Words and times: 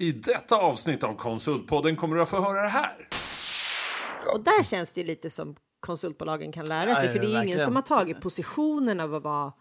I 0.00 0.12
detta 0.12 0.56
avsnitt 0.56 1.04
av 1.04 1.12
Konsultpodden 1.16 1.96
kommer 1.96 2.16
du 2.16 2.22
att 2.22 2.28
få 2.28 2.40
höra 2.40 2.62
det 2.62 2.68
här. 2.68 2.96
Och 4.34 4.40
där 4.44 4.62
känns 4.62 4.92
det 4.92 5.00
ju 5.00 5.06
lite 5.06 5.30
som 5.30 5.56
konsultbolagen 5.80 6.52
kan 6.52 6.66
lära 6.66 6.94
sig, 6.94 7.06
Ja, 7.06 7.12
för 7.12 7.18
det 7.18 7.24
är 7.26 7.28
ingen 7.28 7.34
verkligen. 7.40 7.64
som 7.64 7.74
har 7.76 7.82
tagit 7.82 8.20
positionen 8.20 9.00
av 9.00 9.14
att 9.14 9.22
vara 9.22 9.52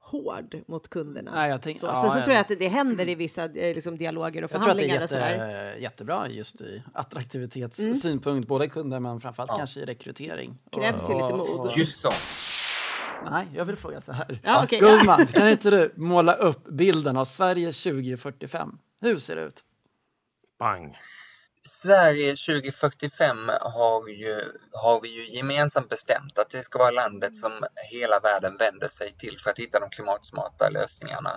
hård 0.00 0.56
mot 0.68 0.88
kunderna. 0.88 1.30
Nej, 1.34 1.50
jag 1.50 1.62
tänk- 1.62 1.78
så, 1.80 1.86
ja, 1.86 1.94
Sen 2.02 2.10
så 2.10 2.18
ja. 2.18 2.24
tror 2.24 2.34
jag 2.34 2.40
att 2.40 2.48
det, 2.48 2.56
det 2.56 2.68
händer 2.68 3.08
i 3.08 3.14
vissa 3.14 3.44
eh, 3.44 3.74
liksom, 3.74 3.96
dialoger 3.98 4.44
och 4.44 4.52
Jag 4.52 4.62
tror 4.62 4.70
att 4.70 4.76
det 4.78 4.82
förhandlingar 4.88 5.30
är 5.30 5.68
jätte, 5.70 5.80
jättebra 5.82 6.28
just 6.28 6.60
i 6.60 6.82
attraktivitetssynpunkt, 6.94 8.48
både 8.48 8.68
kunder 8.68 9.00
men 9.00 9.20
framförallt 9.20 9.50
Ja. 9.50 9.58
kanske 9.58 9.80
i 9.80 9.84
rekrytering. 9.84 10.58
Krävs 10.72 11.10
ju 11.10 11.14
lite 11.14 11.34
mod. 11.34 11.72
Just 11.76 11.98
så. 11.98 12.08
Nej, 13.30 13.46
jag 13.54 13.64
vill 13.64 13.76
fråga 13.76 14.00
så 14.00 14.12
här. 14.12 14.38
Ja, 14.44 14.60
okej. 14.64 14.80
Gullman, 14.80 15.26
kan 15.26 15.48
inte 15.50 15.70
du 15.70 15.92
måla 15.96 16.32
upp 16.34 16.68
bilden 16.68 17.16
av 17.16 17.24
Sverige 17.24 17.72
2045? 17.72 18.78
Hur 19.00 19.18
ser 19.18 19.36
det 19.36 19.42
ut? 19.42 19.62
Bang. 20.58 20.96
Sverige 21.68 22.36
2045 22.36 23.50
har, 23.60 24.08
ju, 24.08 24.40
har 24.72 25.00
vi 25.00 25.08
ju 25.08 25.36
gemensamt 25.36 25.88
bestämt 25.88 26.38
att 26.38 26.50
det 26.50 26.62
ska 26.62 26.78
vara 26.78 26.90
landet 26.90 27.36
som 27.36 27.52
hela 27.90 28.20
världen 28.20 28.56
vänder 28.56 28.88
sig 28.88 29.12
till 29.18 29.36
för 29.38 29.50
att 29.50 29.58
hitta 29.58 29.80
de 29.80 29.90
klimatsmarta 29.90 30.68
lösningarna. 30.70 31.30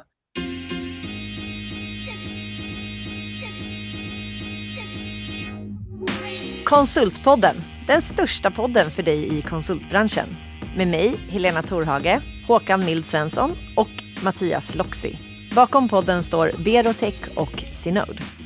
Konsultpodden, 6.65 7.55
den 7.87 8.01
största 8.01 8.51
podden 8.51 8.91
för 8.91 9.03
dig 9.03 9.37
i 9.37 9.41
konsultbranschen. 9.41 10.37
Med 10.77 10.87
mig, 10.87 11.15
Helena 11.29 11.63
Torhage, 11.63 12.21
Håkan 12.47 12.85
Mild 12.85 13.05
Svensson 13.05 13.51
och 13.75 13.89
Mattias 14.23 14.75
Loxi. 14.75 15.17
Bakom 15.55 15.89
podden 15.89 16.23
står 16.23 16.51
Berotech 16.63 17.37
och 17.37 17.63
Synode. 17.73 18.38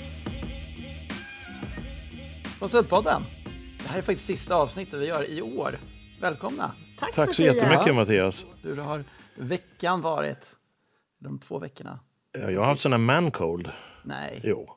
Konsultpodden. 2.64 3.22
Det 3.84 3.88
här 3.90 3.98
är 3.98 4.02
faktiskt 4.02 4.26
sista 4.28 4.56
avsnittet 4.56 5.00
vi 5.00 5.06
gör 5.08 5.30
i 5.30 5.42
år. 5.42 5.78
Välkomna! 6.22 6.72
Tack, 7.00 7.14
Tack 7.14 7.36
så 7.36 7.42
Mattias. 7.42 7.56
jättemycket 7.64 7.96
Mattias. 7.96 8.46
Hur 8.62 8.78
har 8.78 9.04
veckan 9.36 10.02
varit? 10.02 10.56
De 11.20 11.40
två 11.40 11.60
veckorna? 11.60 12.00
Ja, 12.32 12.50
Jag 12.52 12.60
har 12.62 12.68
haft 12.68 12.82
sån 12.82 12.92
här 12.92 13.00
man-cold. 13.00 13.70
Nej. 14.04 14.40
Jo, 14.44 14.70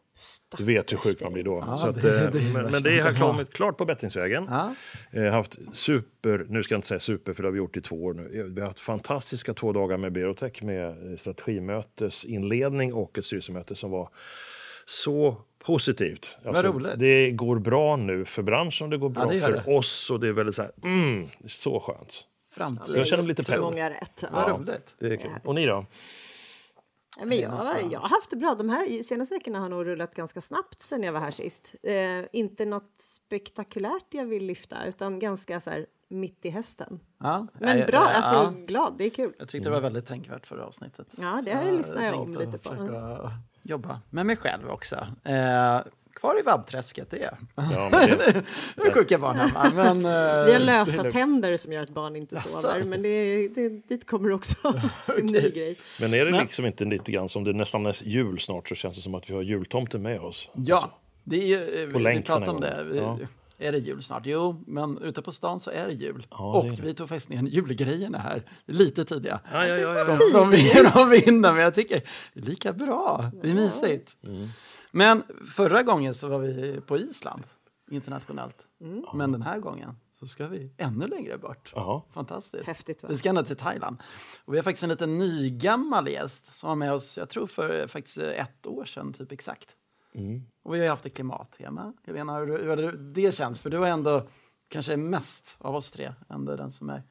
du 0.56 0.64
vet 0.64 0.92
hur 0.92 0.96
sjuk 0.96 1.20
man 1.22 1.32
blir 1.32 1.42
då. 1.42 1.64
Ja, 1.66 1.78
så 1.78 1.88
att, 1.88 2.02
det- 2.02 2.24
eh, 2.24 2.30
det 2.32 2.38
är 2.38 2.52
men, 2.52 2.70
men 2.70 2.82
det 2.82 3.00
har 3.00 3.12
kommit 3.12 3.52
klart 3.52 3.76
på 3.78 3.84
bättringsvägen. 3.84 4.46
Ja. 4.50 4.74
Jag 5.10 5.22
har 5.24 5.30
haft 5.30 5.58
super, 5.72 6.46
nu 6.48 6.62
ska 6.62 6.74
jag 6.74 6.78
inte 6.78 6.88
säga 6.88 7.00
super 7.00 7.32
för 7.32 7.42
det 7.42 7.46
har 7.48 7.52
vi 7.52 7.58
gjort 7.58 7.76
i 7.76 7.80
två 7.80 8.04
år 8.04 8.14
nu. 8.14 8.48
Vi 8.54 8.60
har 8.60 8.66
haft 8.68 8.80
fantastiska 8.80 9.54
två 9.54 9.72
dagar 9.72 9.96
med 9.96 10.12
Berotech 10.12 10.62
med 10.62 11.10
eh, 11.10 11.16
strategimötesinledning 11.16 12.94
och 12.94 13.18
ett 13.18 13.26
styrelsemöte 13.26 13.74
som 13.76 13.90
var 13.90 14.08
så 14.86 15.36
positivt. 15.66 16.38
Alltså, 16.44 16.62
Vad 16.62 16.74
roligt. 16.74 16.98
Det 16.98 17.30
går 17.30 17.58
bra 17.58 17.96
nu 17.96 18.24
för 18.24 18.42
branschen 18.42 18.90
det 18.90 18.96
går 18.98 19.08
bra 19.08 19.22
Ja, 19.24 19.32
det 19.32 19.40
för 19.40 19.52
det. 19.52 19.76
oss 19.76 20.10
och 20.10 20.20
det 20.20 20.28
är 20.28 20.32
väldigt 20.32 20.54
så 20.54 20.62
här, 20.62 20.72
mm, 20.84 21.28
så 21.46 21.80
skönt. 21.80 22.26
Framtid. 22.50 22.96
Jag 22.96 23.06
känner 23.06 23.22
mig 23.22 23.28
lite 23.28 23.44
pepp. 23.44 23.60
många 23.60 23.90
rätt. 23.90 24.24
Vad 24.32 24.42
Ja. 24.50 24.56
roligt. 24.58 24.94
Det 24.98 25.06
är 25.06 25.16
kul. 25.16 25.30
Och 25.44 25.54
ni 25.54 25.66
då? 25.66 25.86
Ja, 27.18 27.24
Men 27.24 27.38
jag, 27.38 27.76
jag 27.90 28.00
har 28.00 28.08
haft 28.08 28.30
det 28.30 28.36
bra. 28.36 28.54
De 28.54 28.68
här 28.70 29.02
senaste 29.02 29.34
veckorna 29.34 29.60
har 29.60 29.68
nog 29.68 29.86
rullat 29.86 30.14
ganska 30.14 30.40
snabbt 30.40 30.82
sen 30.82 31.02
jag 31.02 31.12
var 31.12 31.20
här 31.20 31.30
sist. 31.30 31.74
Eh, 31.82 31.94
inte 32.32 32.64
något 32.66 33.00
spektakulärt 33.00 34.06
jag 34.10 34.24
vill 34.24 34.44
lyfta, 34.44 34.84
utan 34.86 35.18
ganska 35.18 35.60
så 35.60 35.70
här 35.70 35.86
mitt 36.08 36.44
i 36.44 36.50
hösten. 36.50 37.00
Ja. 37.18 37.46
Men 37.60 37.86
bra, 37.86 37.86
ja. 37.96 38.00
alltså 38.00 38.34
jag 38.34 38.62
är 38.62 38.66
glad, 38.66 38.94
det 38.98 39.04
är 39.04 39.10
kul. 39.10 39.32
Jag 39.38 39.48
tyckte 39.48 39.68
det 39.68 39.74
var 39.74 39.80
väldigt 39.80 40.06
tänkvärt 40.06 40.46
förra 40.46 40.64
avsnittet. 40.66 41.14
Ja, 41.18 41.40
det 41.44 41.52
har 41.54 41.62
jag 41.62 41.74
lyssnat 41.76 42.14
om 42.14 42.30
lite 42.32 42.58
på. 42.58 42.70
försöka 42.70 43.32
Jobba 43.68 44.00
med 44.10 44.26
mig 44.26 44.36
själv 44.36 44.70
också. 44.70 44.94
Eh, 45.24 45.80
kvar 46.14 46.38
i 46.40 46.42
vabbträsket, 46.42 47.10
det 47.10 47.22
är 47.22 47.38
Ja, 47.54 47.88
det, 48.06 48.42
det 48.76 48.82
är 48.82 48.92
sjuka 48.92 49.18
barn 49.18 49.36
hemma. 49.36 49.70
Men, 49.74 49.96
eh, 49.96 50.44
Vi 50.46 50.52
har 50.52 50.58
lösa 50.58 51.02
det 51.02 51.08
är 51.08 51.12
tänder 51.12 51.56
som 51.56 51.72
gör 51.72 51.82
att 51.82 51.90
barn 51.90 52.16
inte 52.16 52.34
Jaså? 52.34 52.48
sover, 52.48 52.84
men 52.84 53.02
det, 53.02 53.48
det, 53.48 53.68
dit 53.88 54.06
kommer 54.06 54.32
också 54.32 54.56
en 55.18 55.26
ny 55.26 55.50
grej. 55.50 55.76
men 56.00 56.14
är 56.14 56.24
det 56.24 56.30
Men- 56.30 56.40
liksom 56.40 56.66
inte 56.66 56.84
lite 56.84 57.12
grann 57.12 57.28
som 57.28 57.44
det 57.44 57.52
nästan 57.52 57.86
är 57.86 57.96
jul 58.04 58.40
snart 58.40 58.68
så 58.68 58.74
känns 58.74 58.96
det 58.96 59.02
som 59.02 59.14
att 59.14 59.30
vi 59.30 59.34
har 59.34 59.42
jultomten 59.42 60.02
med 60.02 60.20
oss? 60.20 60.50
Ja, 60.54 60.98
det 61.24 61.36
är 61.36 61.46
ju, 61.46 61.90
På 61.92 61.98
vi, 61.98 62.04
länk 62.04 62.18
vi 62.18 62.26
pratar 62.26 62.46
den 62.46 62.54
om 62.54 62.60
det. 62.60 63.00
Gången. 63.00 63.28
Är 63.58 63.72
det 63.72 63.78
jul 63.78 64.02
snart? 64.02 64.22
Jo, 64.26 64.64
men 64.66 64.98
ute 64.98 65.22
på 65.22 65.32
stan 65.32 65.60
så 65.60 65.70
är 65.70 65.86
det 65.86 65.92
jul. 65.92 66.26
Ja, 66.30 66.56
och 66.56 66.76
det 66.76 66.82
vi 66.82 66.94
tog 66.94 67.08
faktiskt 67.08 67.28
ner 67.28 67.42
julgrejerna 67.42 68.18
här, 68.18 68.42
lite 68.66 69.04
tidiga. 69.04 69.40
Ja, 69.52 69.66
ja, 69.66 69.76
ja, 69.76 69.98
ja. 69.98 70.04
Från, 70.04 70.18
från, 70.32 70.52
från 70.92 71.10
vinden, 71.10 71.54
men 71.54 71.64
jag 71.64 71.74
tycker 71.74 72.02
det 72.32 72.40
är 72.40 72.44
lika 72.44 72.72
bra. 72.72 73.30
Det 73.42 73.50
är 73.50 73.54
mysigt. 73.54 74.16
Mm. 74.22 74.48
Men 74.90 75.22
förra 75.54 75.82
gången 75.82 76.14
så 76.14 76.28
var 76.28 76.38
vi 76.38 76.80
på 76.80 76.96
Island 76.98 77.42
internationellt. 77.90 78.66
Mm. 78.80 79.04
Men 79.14 79.32
den 79.32 79.42
här 79.42 79.58
gången 79.58 79.96
så 80.12 80.26
ska 80.26 80.46
vi 80.48 80.72
ännu 80.76 81.06
längre 81.06 81.38
bort. 81.38 81.72
Jaha. 81.74 82.02
Fantastiskt. 82.12 82.66
Häftigt, 82.66 83.02
va? 83.02 83.08
Vi 83.08 83.16
ska 83.16 83.28
ända 83.28 83.42
till 83.42 83.56
Thailand. 83.56 83.96
Och 84.44 84.54
vi 84.54 84.58
har 84.58 84.62
faktiskt 84.62 84.82
en 84.82 84.88
liten 84.88 85.18
nygammal 85.18 86.08
gäst 86.08 86.54
som 86.54 86.68
var 86.68 86.76
med 86.76 86.92
oss, 86.92 87.18
jag 87.18 87.28
tror 87.28 87.46
för 87.46 87.86
faktiskt 87.86 88.18
ett 88.18 88.66
år 88.66 88.84
sedan, 88.84 89.12
typ 89.12 89.32
exakt. 89.32 89.68
Och 90.62 90.74
vi 90.74 90.78
har 90.78 90.84
ju 90.84 90.90
haft 90.90 91.06
ett 91.06 91.14
klimattema. 91.14 91.92
Jag 92.04 92.12
vet 92.12 92.20
inte 92.20 92.32
hur, 92.34 92.46
hur 92.62 92.68
har 92.68 92.76
det- 92.76 93.32
känns, 93.34 93.60
för 93.60 93.70
du 93.70 93.76
är 93.86 93.90
ändå 93.90 94.28
kanske 94.68 94.96
mest 94.96 95.56
av 95.58 95.74
oss 95.74 95.92
tre 95.92 96.12
ändå 96.28 96.56
den 96.56 96.70
som 96.70 96.90
är 96.90 97.02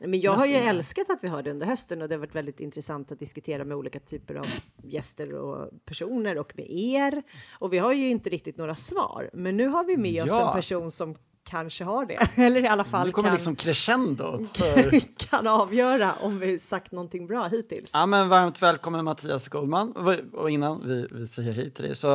Men 0.00 0.20
jag 0.20 0.32
har 0.34 0.46
ju 0.46 0.54
älskat 0.54 1.10
att 1.10 1.24
vi 1.24 1.28
har 1.28 1.42
det 1.42 1.50
under 1.50 1.66
hösten 1.66 2.02
och 2.02 2.08
det 2.08 2.14
har 2.14 2.20
varit 2.20 2.34
väldigt 2.34 2.60
intressant 2.60 3.12
att 3.12 3.18
diskutera 3.18 3.64
med 3.64 3.76
olika 3.76 4.00
typer 4.00 4.34
av 4.34 4.44
gäster 4.82 5.34
och 5.34 5.70
personer 5.84 6.38
och 6.38 6.52
med 6.56 6.66
er. 6.70 7.22
Och 7.58 7.72
vi 7.72 7.78
har 7.78 7.92
ju 7.92 8.10
inte 8.10 8.30
riktigt 8.30 8.56
några 8.56 8.74
svar, 8.74 9.30
men 9.32 9.56
nu 9.56 9.68
har 9.68 9.84
vi 9.84 9.96
med 9.96 10.22
oss 10.22 10.28
Ja. 10.30 10.48
en 10.48 10.54
person 10.56 10.90
som 10.90 11.16
kanske 11.44 11.84
har 11.84 12.06
det, 12.06 12.28
eller 12.36 12.62
i 12.64 12.66
alla 12.66 12.84
fall 12.84 13.06
Nu 13.06 13.12
kommer 13.12 13.28
kan, 13.28 13.34
liksom 13.34 13.56
crescendot. 13.56 14.48
För... 14.56 15.00
kan 15.16 15.46
avgöra 15.46 16.14
om 16.14 16.38
vi 16.38 16.58
sagt 16.58 16.92
någonting 16.92 17.26
bra 17.26 17.48
hittills. 17.48 17.90
ja, 17.92 18.06
men 18.06 18.28
varmt 18.28 18.62
välkommen 18.62 19.04
Mattias 19.04 19.48
Goldman. 19.48 19.92
Och- 20.32 20.50
innan 20.50 20.88
vi, 20.88 21.08
vi 21.10 21.26
säger 21.26 21.52
hej 21.52 21.70
till 21.70 21.84
dig 21.84 21.96
så 21.96 22.08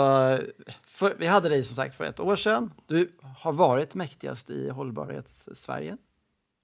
för, 0.87 1.15
vi 1.19 1.27
hade 1.27 1.49
dig 1.49 1.63
som 1.63 1.75
sagt 1.75 1.95
för 1.95 2.03
ett 2.03 2.19
år 2.19 2.35
sedan. 2.35 2.73
Du 2.85 3.11
har 3.37 3.53
varit 3.53 3.95
mäktigast 3.95 4.49
i 4.49 4.69
hållbarhets-Sverige. 4.69 5.97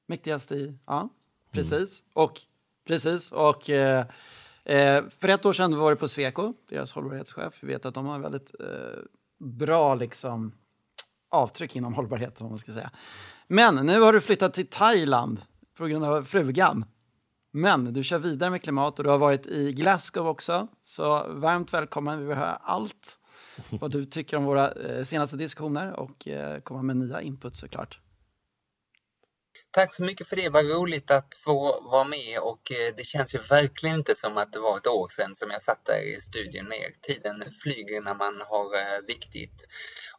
Mäktigast 0.07 0.51
i, 0.51 0.77
ja, 0.85 1.09
precis. 1.51 2.03
Och 2.13 2.39
precis, 2.87 3.31
och 3.31 3.69
eh, 3.69 4.05
eh, 4.65 5.03
för 5.09 5.27
ett 5.27 5.45
år 5.45 5.53
sedan 5.53 5.77
var 5.77 5.89
du 5.89 5.95
på 5.95 6.07
Sweco, 6.07 6.53
deras 6.69 6.93
hållbarhetschef. 6.93 7.59
Vi 7.61 7.67
vet 7.67 7.85
att 7.85 7.93
de 7.93 8.05
har 8.05 8.19
väldigt 8.19 8.51
eh, 8.59 8.99
bra 9.39 9.95
liksom 9.95 10.51
avtryck 11.31 11.75
inom 11.75 11.93
hållbarhet, 11.93 12.41
om 12.41 12.49
man 12.49 12.57
ska 12.57 12.71
säga. 12.71 12.91
Men 13.47 13.75
nu 13.75 13.99
har 13.99 14.13
du 14.13 14.21
flyttat 14.21 14.53
till 14.53 14.67
Thailand 14.67 15.41
på 15.77 15.87
grund 15.87 16.05
av 16.05 16.23
frugan. 16.23 16.85
Men 17.51 17.93
du 17.93 18.03
kör 18.03 18.19
vidare 18.19 18.49
med 18.49 18.61
klimat 18.61 18.99
och 18.99 19.03
du 19.03 19.09
har 19.09 19.17
varit 19.17 19.45
i 19.45 19.71
Glasgow 19.71 20.27
också. 20.27 20.67
Så 20.83 21.27
varmt 21.29 21.73
välkommen, 21.73 22.19
vi 22.19 22.25
vill 22.25 22.37
höra 22.37 22.55
allt 22.55 23.17
vad 23.69 23.91
du 23.91 24.05
tycker 24.05 24.37
om 24.37 24.43
våra 24.43 24.71
eh, 24.71 25.03
senaste 25.03 25.37
diskussioner 25.37 25.99
och 25.99 26.27
eh, 26.27 26.59
komma 26.59 26.81
med 26.81 26.97
nya 26.97 27.21
input 27.21 27.55
såklart. 27.55 27.99
Tack 29.73 29.93
så 29.93 30.03
mycket 30.03 30.27
för 30.27 30.35
det, 30.35 30.49
vad 30.49 30.69
roligt 30.69 31.11
att 31.11 31.35
få 31.45 31.81
vara 31.81 32.03
med 32.03 32.39
och 32.39 32.71
eh, 32.71 32.93
det 32.97 33.03
känns 33.03 33.35
ju 33.35 33.39
verkligen 33.39 33.95
inte 33.95 34.15
som 34.15 34.37
att 34.37 34.53
det 34.53 34.59
var 34.59 34.77
ett 34.77 34.87
år 34.87 35.07
sedan 35.09 35.35
som 35.35 35.51
jag 35.51 35.61
satt 35.61 35.85
där 35.85 36.01
i 36.01 36.21
studion 36.21 36.65
med 36.67 36.77
er. 36.77 36.91
Tiden 37.01 37.43
flyger 37.63 38.01
när 38.01 38.15
man 38.15 38.41
har 38.45 38.75
eh, 38.75 38.99
viktigt. 39.07 39.67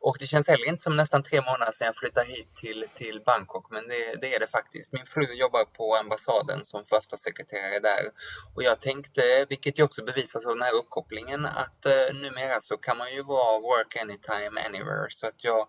Och 0.01 0.17
det 0.21 0.27
känns 0.27 0.49
heller 0.49 0.69
inte 0.69 0.83
som 0.83 0.97
nästan 0.97 1.23
tre 1.23 1.41
månader 1.41 1.73
sedan 1.73 1.87
jag 1.87 1.97
flyttade 1.97 2.27
hit 2.27 2.57
till, 2.57 2.85
till 2.95 3.23
Bangkok, 3.27 3.71
men 3.71 3.89
det, 3.89 4.21
det 4.21 4.35
är 4.35 4.41
det 4.41 4.47
faktiskt. 4.47 4.93
Min 4.93 5.07
fru 5.07 5.35
jobbar 5.35 5.65
på 5.65 5.97
ambassaden 5.97 6.65
som 6.65 6.85
första 6.85 7.17
sekreterare 7.17 7.79
där 7.79 8.05
och 8.55 8.63
jag 8.63 8.81
tänkte, 8.81 9.47
vilket 9.49 9.79
ju 9.79 9.83
också 9.83 10.05
bevisas 10.05 10.47
av 10.47 10.55
den 10.55 10.63
här 10.63 10.75
uppkopplingen, 10.75 11.47
att 11.47 11.87
eh, 11.87 12.15
numera 12.15 12.61
så 12.61 12.77
kan 12.77 12.99
man 12.99 13.15
ju 13.15 13.23
vara 13.23 13.61
work 13.61 13.97
anytime, 13.97 14.61
anywhere. 14.67 15.07
Så 15.11 15.27
att 15.27 15.45
jag 15.45 15.67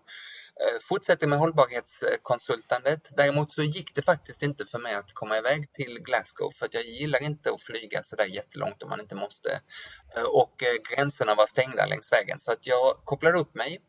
Eh, 0.60 0.78
fortsätter 0.88 1.26
med 1.26 1.38
hållbarhetskonsultandet. 1.38 3.10
Däremot 3.16 3.52
så 3.52 3.62
gick 3.62 3.94
det 3.94 4.02
faktiskt 4.02 4.42
inte 4.42 4.64
för 4.64 4.78
mig 4.78 4.94
att 4.94 5.12
komma 5.12 5.38
iväg 5.38 5.72
till 5.72 5.98
Glasgow 6.00 6.50
för 6.50 6.66
att 6.66 6.74
jag 6.74 6.84
gillar 6.84 7.22
inte 7.22 7.50
att 7.50 7.62
flyga 7.62 8.02
så 8.02 8.16
där 8.16 8.24
jättelångt 8.24 8.82
om 8.82 8.90
man 8.90 9.00
inte 9.00 9.14
måste. 9.14 9.60
Eh, 10.16 10.22
och 10.22 10.62
eh, 10.62 10.96
gränserna 10.96 11.34
var 11.34 11.46
stängda 11.46 11.86
längs 11.86 12.12
vägen 12.12 12.38
så 12.38 12.52
att 12.52 12.66
jag 12.66 12.96
kopplade 13.04 13.38
upp 13.38 13.54
mig 13.54 13.80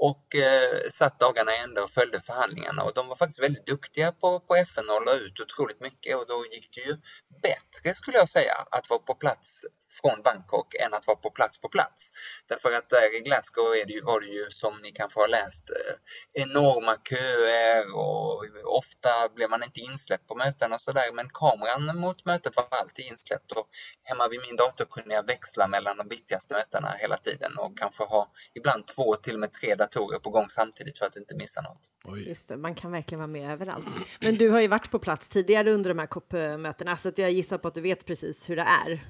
och 0.00 0.34
eh, 0.34 0.90
satt 0.90 1.18
dagarna 1.18 1.56
i 1.56 1.58
ända 1.58 1.82
och 1.82 1.90
följde 1.90 2.20
förhandlingarna. 2.20 2.82
Och 2.82 2.94
de 2.94 3.08
var 3.08 3.16
faktiskt 3.16 3.42
väldigt 3.42 3.66
duktiga 3.66 4.12
på, 4.12 4.40
på 4.40 4.56
FN 4.56 4.90
och 4.90 5.04
la 5.04 5.14
ut 5.14 5.40
otroligt 5.40 5.80
mycket. 5.80 6.16
Och 6.16 6.26
då 6.28 6.46
gick 6.52 6.74
det 6.74 6.80
ju 6.80 6.96
bättre 7.42 7.94
skulle 7.94 8.16
jag 8.16 8.28
säga 8.28 8.54
att 8.70 8.90
vara 8.90 9.00
på 9.00 9.14
plats 9.14 9.64
från 10.00 10.22
Bangkok 10.22 10.74
än 10.74 10.94
att 10.94 11.06
vara 11.06 11.16
på 11.16 11.30
plats 11.30 11.60
på 11.60 11.68
plats. 11.68 12.12
Därför 12.48 12.72
att 12.72 12.88
där 12.88 13.16
i 13.16 13.20
Glasgow 13.20 13.76
är 13.76 13.84
det 13.84 13.92
ju, 13.92 14.02
var 14.02 14.20
det 14.20 14.26
ju 14.26 14.50
som 14.50 14.80
ni 14.82 14.92
kanske 14.92 15.20
har 15.20 15.28
läst 15.28 15.70
eh, 15.70 16.42
enorma 16.42 16.96
köer. 17.08 17.96
Och 17.96 18.44
ofta 18.64 19.28
blev 19.34 19.50
man 19.50 19.62
inte 19.62 19.80
insläppt 19.80 20.26
på 20.26 20.34
möten 20.34 20.72
och 20.72 20.80
sådär. 20.80 21.12
Men 21.12 21.28
kameran 21.28 21.98
mot 21.98 22.24
mötet 22.24 22.56
var 22.56 22.66
alltid 22.70 23.04
insläppt. 23.06 23.52
Och 23.52 23.68
hemma 24.02 24.28
vid 24.28 24.40
min 24.40 24.56
dator 24.56 24.84
kunde 24.84 25.14
jag 25.14 25.26
växla 25.26 25.66
mellan 25.66 25.96
de 25.96 26.08
viktigaste 26.08 26.54
mötena 26.54 26.90
hela 26.98 27.16
tiden. 27.16 27.58
Och 27.58 27.78
kanske 27.78 28.04
ha 28.04 28.32
ibland 28.54 28.86
två 28.86 29.16
till 29.16 29.34
och 29.34 29.40
med 29.40 29.52
tre 29.52 29.74
datorer 29.90 30.18
på 30.18 30.30
gång 30.30 30.48
samtidigt 30.48 30.98
för 30.98 31.06
att 31.06 31.16
inte 31.16 31.36
missa 31.36 31.60
något. 31.60 31.90
Oj. 32.04 32.28
Just 32.28 32.48
det, 32.48 32.56
man 32.56 32.74
kan 32.74 32.92
verkligen 32.92 33.18
vara 33.18 33.26
med 33.26 33.52
överallt. 33.52 33.86
Men 34.20 34.34
du 34.34 34.48
har 34.50 34.60
ju 34.60 34.68
varit 34.68 34.90
på 34.90 34.98
plats 34.98 35.28
tidigare 35.28 35.72
under 35.72 35.90
de 35.90 35.98
här 35.98 36.06
COP-mötena 36.06 36.96
så 36.96 37.12
jag 37.16 37.32
gissar 37.32 37.58
på 37.58 37.68
att 37.68 37.74
du 37.74 37.80
vet 37.80 38.06
precis 38.06 38.50
hur 38.50 38.56
det 38.56 38.66
är. 38.86 39.00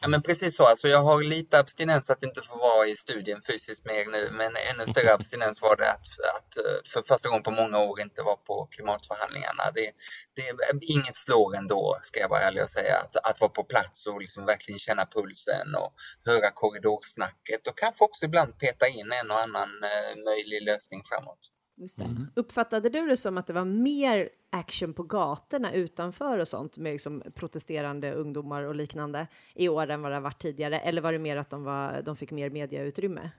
Ja, 0.00 0.08
men 0.08 0.22
precis 0.22 0.56
så. 0.56 0.64
Alltså, 0.64 0.88
jag 0.88 1.02
har 1.02 1.22
lite 1.22 1.58
abstinens 1.58 2.10
att 2.10 2.22
inte 2.22 2.42
få 2.42 2.58
vara 2.58 2.86
i 2.86 2.96
studien 2.96 3.40
fysiskt 3.50 3.84
mer 3.84 4.06
nu, 4.06 4.30
men 4.32 4.56
ännu 4.56 4.84
större 4.86 5.12
abstinens 5.18 5.62
var 5.62 5.76
det 5.76 5.90
att, 5.90 6.06
att 6.36 6.56
eh, 6.56 6.80
för 6.92 7.02
första 7.02 7.28
gången 7.28 7.42
på 7.42 7.50
många 7.50 7.78
år 7.78 8.00
inte 8.00 8.22
vara 8.22 8.36
på 8.36 8.68
klimatförhandlingarna. 8.70 9.62
Det, 9.74 9.90
det, 10.36 10.86
inget 10.86 11.16
slår 11.16 11.56
ändå, 11.56 11.98
ska 12.02 12.20
jag 12.20 12.28
vara 12.28 12.40
ärlig 12.40 12.62
och 12.62 12.70
säga, 12.70 12.96
att, 12.96 13.16
att 13.30 13.40
vara 13.40 13.50
på 13.50 13.64
plats 13.64 14.06
och 14.06 14.20
liksom 14.20 14.46
verkligen 14.46 14.78
känna 14.78 15.06
pulsen 15.06 15.74
och 15.74 15.92
höra 16.24 16.50
korridorsnacket 16.50 17.66
och 17.68 17.78
kanske 17.78 18.04
också 18.04 18.24
ibland 18.24 18.58
peta 18.58 18.88
in 18.88 19.12
en 19.12 19.30
och 19.30 19.40
annan 19.40 19.70
eh, 19.84 20.24
möjlig 20.24 20.62
lösning 20.62 21.02
framåt. 21.04 21.57
Just 21.80 22.00
mm. 22.00 22.26
Uppfattade 22.36 22.88
du 22.88 23.06
det 23.06 23.16
som 23.16 23.38
att 23.38 23.46
det 23.46 23.52
var 23.52 23.64
mer 23.64 24.28
action 24.50 24.94
på 24.94 25.02
gatorna 25.02 25.72
utanför 25.72 26.38
och 26.38 26.48
sånt 26.48 26.76
med 26.76 26.92
liksom 26.92 27.22
protesterande 27.34 28.12
ungdomar 28.12 28.62
och 28.62 28.74
liknande 28.74 29.26
i 29.54 29.68
år 29.68 29.90
än 29.90 30.02
vad 30.02 30.10
det 30.12 30.16
har 30.16 30.22
varit 30.22 30.42
tidigare? 30.42 30.80
Eller 30.80 31.02
var 31.02 31.12
det 31.12 31.18
mer 31.18 31.36
att 31.36 31.50
de, 31.50 31.64
var, 31.64 32.02
de 32.02 32.16
fick 32.16 32.30
mer 32.30 32.50
mediautrymme? 32.50 33.30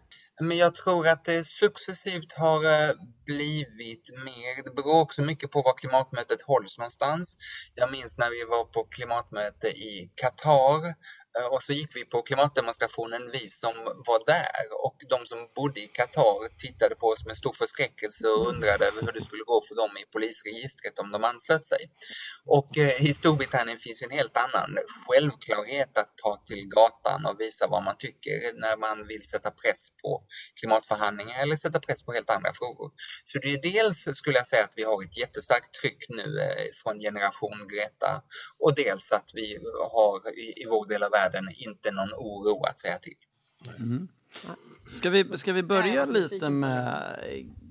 Men 0.41 0.57
jag 0.57 0.75
tror 0.75 1.07
att 1.07 1.25
det 1.25 1.43
successivt 1.43 2.33
har 2.33 2.63
eh, 2.63 2.95
blivit 3.25 4.09
mer. 4.25 4.63
Det 4.63 4.75
beror 4.75 5.01
också 5.01 5.21
mycket 5.21 5.51
på 5.51 5.61
var 5.61 5.77
klimatmötet 5.77 6.41
hålls 6.41 6.77
någonstans. 6.77 7.37
Jag 7.75 7.91
minns 7.91 8.17
när 8.17 8.29
vi 8.29 8.45
var 8.49 8.65
på 8.65 8.83
klimatmöte 8.83 9.67
i 9.67 10.11
Qatar 10.15 10.93
och 11.51 11.63
så 11.63 11.73
gick 11.73 11.95
vi 11.95 12.05
på 12.05 12.21
klimatdemonstrationen, 12.21 13.29
vi 13.31 13.47
som 13.47 13.75
var 13.85 14.25
där. 14.25 14.63
Och 14.85 14.97
de 15.09 15.25
som 15.25 15.39
bodde 15.55 15.79
i 15.79 15.87
Qatar 15.87 16.57
tittade 16.57 16.95
på 16.95 17.07
oss 17.07 17.25
med 17.25 17.35
stor 17.35 17.53
förskräckelse 17.53 18.27
och 18.27 18.47
undrade 18.47 18.85
över 18.85 19.01
hur 19.01 19.11
det 19.11 19.21
skulle 19.21 19.43
gå 19.43 19.61
för 19.67 19.75
dem 19.75 19.97
i 19.97 20.05
polisregistret 20.13 20.99
om 20.99 21.11
de 21.11 21.23
anslöt 21.23 21.65
sig. 21.65 21.91
Och 22.45 22.77
eh, 22.77 23.05
i 23.05 23.13
Storbritannien 23.13 23.77
finns 23.77 24.01
en 24.01 24.11
helt 24.11 24.37
annan 24.37 24.69
självklarhet 25.07 25.97
att 25.97 26.17
ta 26.23 26.41
till 26.45 26.67
gatan 26.67 27.25
och 27.25 27.39
visa 27.39 27.67
vad 27.67 27.83
man 27.83 27.97
tycker 27.97 28.53
när 28.53 28.77
man 28.77 29.07
vill 29.07 29.23
sätta 29.29 29.51
press 29.51 29.81
på 30.01 30.23
klimatförhandlingar 30.59 31.41
eller 31.43 31.55
sätta 31.55 31.79
press 31.79 32.03
på 32.03 32.13
helt 32.13 32.29
andra 32.29 32.53
frågor. 32.53 32.91
Så 33.23 33.39
det 33.39 33.53
är 33.53 33.61
dels 33.61 33.97
skulle 34.17 34.37
jag 34.37 34.47
säga 34.47 34.63
att 34.63 34.73
vi 34.75 34.83
har 34.83 35.03
ett 35.03 35.17
jättestarkt 35.17 35.73
tryck 35.81 36.05
nu 36.09 36.41
eh, 36.41 36.65
från 36.83 36.99
generation 36.99 37.67
Greta 37.71 38.21
och 38.59 38.75
dels 38.75 39.11
att 39.11 39.29
vi 39.33 39.59
har 39.91 40.39
i, 40.39 40.61
i 40.61 40.65
vår 40.69 40.85
del 40.85 41.03
av 41.03 41.11
världen 41.11 41.28
inte 41.55 41.91
någon 41.91 42.13
oro 42.13 42.63
att 42.63 42.79
säga 42.79 42.97
till. 42.97 43.15
Mm. 43.77 44.07
Ska, 44.93 45.09
vi, 45.09 45.37
ska 45.37 45.53
vi 45.53 45.63
börja 45.63 46.05
lite 46.05 46.49
med 46.49 47.15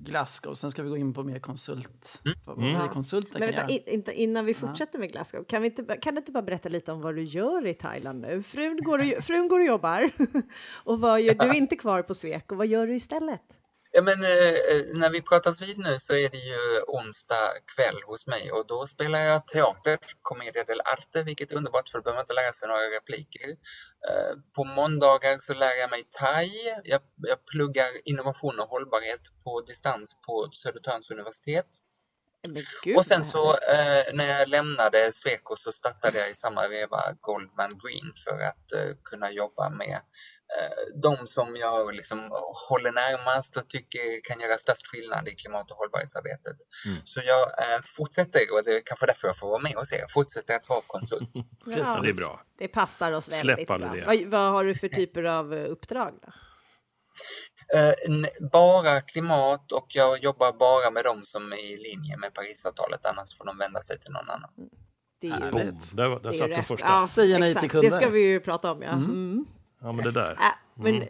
Glasgow, 0.03 0.53
sen 0.53 0.71
ska 0.71 0.83
vi 0.83 0.89
gå 0.89 0.97
in 0.97 1.13
på 1.13 1.23
mer 1.23 1.39
konsult. 1.39 2.21
Mm. 2.25 2.37
Vad 2.45 2.57
mm. 2.57 2.89
konsulten 2.89 3.39
Men 3.39 3.55
vänta, 3.55 3.73
in, 3.73 4.03
innan 4.13 4.45
vi 4.45 4.53
fortsätter 4.53 4.99
med 4.99 5.11
Glasgow, 5.11 5.43
kan, 5.43 5.61
vi 5.61 5.67
inte, 5.67 5.97
kan 6.01 6.15
du 6.15 6.19
inte 6.19 6.31
bara 6.31 6.43
berätta 6.43 6.69
lite 6.69 6.91
om 6.91 7.01
vad 7.01 7.15
du 7.15 7.23
gör 7.23 7.67
i 7.67 7.73
Thailand 7.73 8.21
nu? 8.21 8.43
Frun 8.43 8.77
går 8.83 8.99
och, 8.99 9.23
frun 9.23 9.47
går 9.47 9.59
och 9.59 9.65
jobbar, 9.65 10.11
och 10.73 10.99
vad 10.99 11.21
gör, 11.21 11.33
du 11.33 11.45
är 11.45 11.53
inte 11.55 11.75
kvar 11.75 12.01
på 12.01 12.13
Svek, 12.13 12.51
och 12.51 12.57
vad 12.57 12.67
gör 12.67 12.87
du 12.87 12.95
istället? 12.95 13.41
Ja, 13.91 14.01
men, 14.01 14.23
eh, 14.23 14.55
eh, 14.71 14.85
när 14.93 15.09
vi 15.09 15.21
pratas 15.21 15.61
vid 15.61 15.77
nu 15.77 15.99
så 15.99 16.13
är 16.13 16.29
det 16.29 16.37
ju 16.37 16.81
onsdag 16.87 17.49
kväll 17.75 18.01
hos 18.05 18.27
mig 18.27 18.51
och 18.51 18.67
då 18.67 18.85
spelar 18.85 19.19
jag 19.19 19.47
teater, 19.47 19.97
Commedia 20.21 20.63
dell'arte, 20.63 21.23
vilket 21.23 21.51
är 21.51 21.55
underbart 21.55 21.89
för 21.89 21.97
då 21.97 22.03
behöver 22.03 22.17
man 22.17 22.23
inte 22.23 22.33
lära 22.33 22.53
sig 22.53 22.67
några 22.67 22.89
repliker. 22.97 23.49
Eh, 24.09 24.33
på 24.55 24.63
måndagar 24.63 25.37
så 25.37 25.53
lär 25.53 25.75
jag 25.79 25.89
mig 25.89 26.03
thai. 26.19 26.51
Jag, 26.83 27.01
jag 27.15 27.45
pluggar 27.45 27.89
innovation 28.05 28.59
och 28.59 28.69
hållbarhet 28.69 29.21
på 29.43 29.61
distans 29.61 30.15
på 30.27 30.49
Södertörns 30.51 31.11
universitet. 31.11 31.67
och 32.97 33.05
sen 33.05 33.23
så 33.23 33.51
eh, 33.51 34.13
när 34.13 34.39
jag 34.39 34.49
lämnade 34.49 35.11
Sweco 35.11 35.55
så 35.55 35.71
startade 35.71 36.19
jag 36.19 36.29
i 36.29 36.33
samma 36.33 36.67
veva 36.67 36.99
Goldman 37.21 37.79
Green 37.83 38.13
för 38.25 38.39
att 38.39 38.71
eh, 38.71 38.95
kunna 39.03 39.31
jobba 39.31 39.69
med 39.69 39.99
de 41.01 41.27
som 41.27 41.55
jag 41.55 41.95
liksom 41.95 42.19
håller 42.69 42.91
närmast 42.91 43.57
och 43.57 43.67
tycker 43.69 44.21
kan 44.23 44.39
göra 44.39 44.57
störst 44.57 44.87
skillnad 44.87 45.27
i 45.27 45.35
klimat 45.35 45.71
och 45.71 45.77
hållbarhetsarbetet. 45.77 46.57
Mm. 46.85 46.97
Så 47.03 47.21
jag 47.25 47.41
eh, 47.41 47.81
fortsätter, 47.83 48.39
och 48.53 48.63
det 48.65 48.71
är 48.71 48.81
kanske 48.85 49.05
därför 49.05 49.27
jag 49.27 49.37
får 49.37 49.49
vara 49.49 49.61
med 49.61 49.73
hos 49.73 49.93
er, 49.93 50.05
fortsätter 50.09 50.55
att 50.55 50.69
vara 50.69 50.81
konsult. 50.87 51.31
ja, 51.65 51.99
det 52.03 52.09
är 52.09 52.13
bra. 52.13 52.41
Det 52.57 52.67
passar 52.67 53.11
oss 53.11 53.43
väldigt 53.43 53.67
bra. 53.67 53.77
Vad, 54.05 54.25
vad, 54.25 54.51
har 54.51 54.63
du 54.63 54.75
för 54.75 54.87
typer 54.87 55.23
av 55.23 55.53
eh, 55.53 55.71
uppdrag? 55.71 56.13
Då? 56.21 56.31
Eh, 57.77 57.93
bara 58.51 59.01
klimat 59.01 59.71
och 59.71 59.87
jag 59.89 60.23
jobbar 60.23 60.51
bara 60.51 60.91
med 60.91 61.03
dem 61.03 61.23
som 61.23 61.51
är 61.51 61.57
i 61.57 61.77
linje 61.77 62.17
med 62.17 62.33
Parisavtalet, 62.33 63.05
annars 63.05 63.37
får 63.37 63.45
de 63.45 63.57
vända 63.57 63.81
sig 63.81 63.99
till 63.99 64.11
någon 64.11 64.29
annan. 64.29 64.49
Det 65.21 65.27
är 65.27 65.45
ju 65.45 65.51
Boom. 65.51 65.79
Där, 65.93 66.19
där 66.19 66.33
satt 66.33 66.49
den 66.49 66.63
första. 66.63 66.85
Ja, 66.85 67.07
Säger 67.07 67.39
nej 67.39 67.55
till 67.55 67.69
kunder. 67.69 67.89
Det 67.89 67.95
ska 67.95 68.09
vi 68.09 68.19
ju 68.19 68.39
prata 68.39 68.71
om, 68.71 68.81
ja. 68.81 68.91
Mm. 68.91 69.45
Ja, 69.79 69.91
men 69.91 70.05
det 70.05 70.11
där. 70.11 70.31
Äh, 70.41 70.83
men 70.83 70.95
mm. 70.95 71.07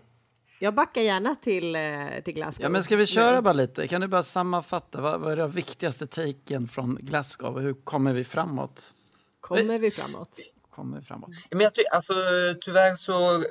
Jag 0.61 0.73
backar 0.73 1.01
gärna 1.01 1.35
till, 1.35 1.75
eh, 1.75 1.81
till 2.25 2.33
Glasgow. 2.33 2.63
Ja, 2.63 2.69
men 2.69 2.83
ska 2.83 2.95
vi 2.95 3.05
köra 3.05 3.41
bara 3.41 3.53
lite? 3.53 3.87
Kan 3.87 4.01
du 4.01 4.07
bara 4.07 4.23
sammanfatta? 4.23 5.01
Vad, 5.01 5.19
vad 5.19 5.31
är 5.31 5.37
de 5.37 5.51
viktigaste 5.51 6.07
taken 6.07 6.67
från 6.67 6.97
Glasgow? 7.01 7.59
Hur 7.59 7.73
kommer 7.73 8.13
vi 8.13 8.23
framåt? 8.23 8.93
Kommer 9.41 9.77
vi 9.77 9.91
framåt? 9.91 10.39
Kommer 10.79 11.01
framåt? 11.01 11.29
Men 11.51 11.59
jag 11.59 11.71
alltså, 11.91 12.13
tyvärr 12.61 12.95
så, 12.95 13.43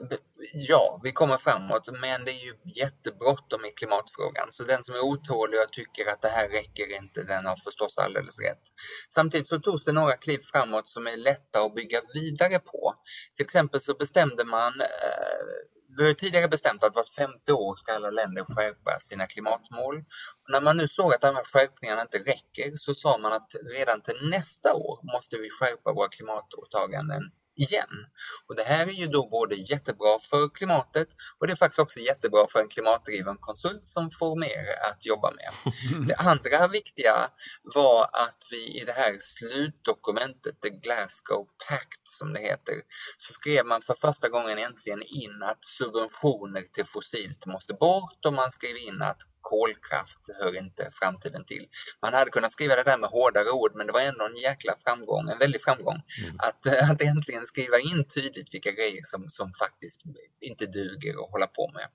ja, 0.53 1.01
vi 1.03 1.13
kommer 1.13 1.37
framåt, 1.37 1.89
men 2.01 2.25
det 2.25 2.31
är 2.31 2.45
ju 2.45 2.55
jättebråttom 2.65 3.65
i 3.65 3.71
klimatfrågan. 3.71 4.47
Så 4.51 4.63
den 4.63 4.83
som 4.83 4.95
är 4.95 5.01
otålig 5.01 5.61
och 5.61 5.73
tycker 5.73 6.13
att 6.13 6.23
det 6.23 6.29
här 6.29 6.49
räcker 6.49 6.97
inte, 6.97 7.23
den 7.23 7.47
har 7.47 7.57
förstås 7.57 7.99
alldeles 7.99 8.39
rätt. 8.39 8.63
Samtidigt 9.09 9.47
så 9.47 9.59
togs 9.59 9.85
det 9.85 9.93
några 9.93 10.17
kliv 10.17 10.39
framåt 10.53 10.89
som 10.89 11.07
är 11.07 11.17
lätta 11.17 11.61
att 11.61 11.75
bygga 11.75 11.99
vidare 12.15 12.59
på. 12.59 12.95
Till 13.37 13.45
exempel 13.45 13.81
så 13.81 13.95
bestämde 13.95 14.45
man 14.45 14.81
eh, 14.81 15.78
vi 16.03 16.07
har 16.07 16.15
tidigare 16.15 16.49
bestämt 16.49 16.85
att 16.85 16.97
vart 16.97 17.09
femte 17.09 17.53
år 17.53 17.75
ska 17.77 17.93
alla 17.93 18.11
länder 18.11 18.45
skärpa 18.45 18.99
sina 19.01 19.27
klimatmål. 19.27 19.97
Och 20.45 20.51
när 20.51 20.61
man 20.61 20.77
nu 20.77 20.89
såg 20.89 21.15
att 21.15 21.21
de 21.21 21.35
här 21.35 21.45
skärpningarna 21.45 22.03
inte 22.03 22.19
räcker 22.19 22.77
så 22.77 22.95
sa 22.95 23.19
man 23.19 23.33
att 23.33 23.51
redan 23.79 24.01
till 24.01 24.31
nästa 24.31 24.75
år 24.75 25.01
måste 25.15 25.37
vi 25.37 25.51
skärpa 25.51 25.93
våra 25.93 26.09
klimatåtaganden 26.09 27.23
igen. 27.59 28.07
Och 28.49 28.57
det 28.57 28.63
här 28.63 28.87
är 28.87 28.93
ju 28.93 29.07
då 29.07 29.29
både 29.29 29.55
jättebra 29.55 30.19
för 30.31 30.55
klimatet 30.55 31.09
och 31.39 31.47
det 31.47 31.53
är 31.53 31.57
faktiskt 31.57 31.79
också 31.79 32.01
jättebra 32.01 32.47
för 32.53 32.61
en 32.61 32.69
klimatdriven 32.69 33.37
konsult 33.41 33.87
som 33.87 34.11
får 34.11 34.41
mer 34.41 34.65
att 34.91 35.07
jobba 35.07 35.31
med. 35.31 35.53
Det 36.09 36.15
andra 36.15 36.69
viktiga 36.69 37.31
var 37.75 38.03
att 38.03 38.43
vi 38.51 38.81
i 38.81 38.85
det 38.85 38.93
här 38.93 39.17
slutdokumentet, 39.21 40.61
The 40.61 40.71
Glasgow 40.71 41.47
Pact 41.69 42.09
som 42.19 42.33
det 42.33 42.41
heter, 42.41 42.75
så 43.17 43.33
skrev 43.33 43.67
man 43.67 43.83
för 43.83 43.95
första 43.95 44.29
gången 44.29 44.59
äntligen 44.59 45.03
in 45.03 45.43
att 45.43 45.65
subventioner 45.65 46.63
till 46.73 46.85
fossilt 46.85 47.47
måste 47.47 47.75
bort 47.75 48.25
och 48.27 48.33
man 48.33 48.51
skrev 48.51 48.77
in 48.77 49.03
att 49.03 49.23
kolkraft 49.53 50.23
hör 50.41 50.57
inte 50.57 50.89
framtiden 50.93 51.45
till. 51.45 51.67
Man 52.03 52.15
hade 52.15 52.31
kunnat 52.31 52.53
skriva 52.53 52.77
det 52.77 52.83
där 52.83 52.99
med 52.99 53.11
hårdare 53.11 53.51
ord 53.51 53.73
men 53.75 53.87
det 53.87 53.93
var 53.93 54.01
ändå 54.01 54.25
en 54.25 54.37
jäkla 54.37 54.75
framgång, 54.85 55.29
en 55.29 55.39
väldig 55.39 55.63
framgång 55.63 56.01
mm. 56.23 56.37
att, 56.39 56.67
eh, 56.67 56.91
att 56.91 57.03
äntligen 57.03 57.43
skriva 57.43 57.79
in 57.79 58.05
tydligt 58.15 58.55
vilka 58.55 58.73
grejer 58.73 59.03
som, 59.05 59.29
som 59.29 59.53
faktiskt 59.53 60.01
inte 60.41 60.67
duger 60.67 61.25
att 61.25 61.31
hålla 61.31 61.47
på 61.47 61.71
med. 61.75 61.87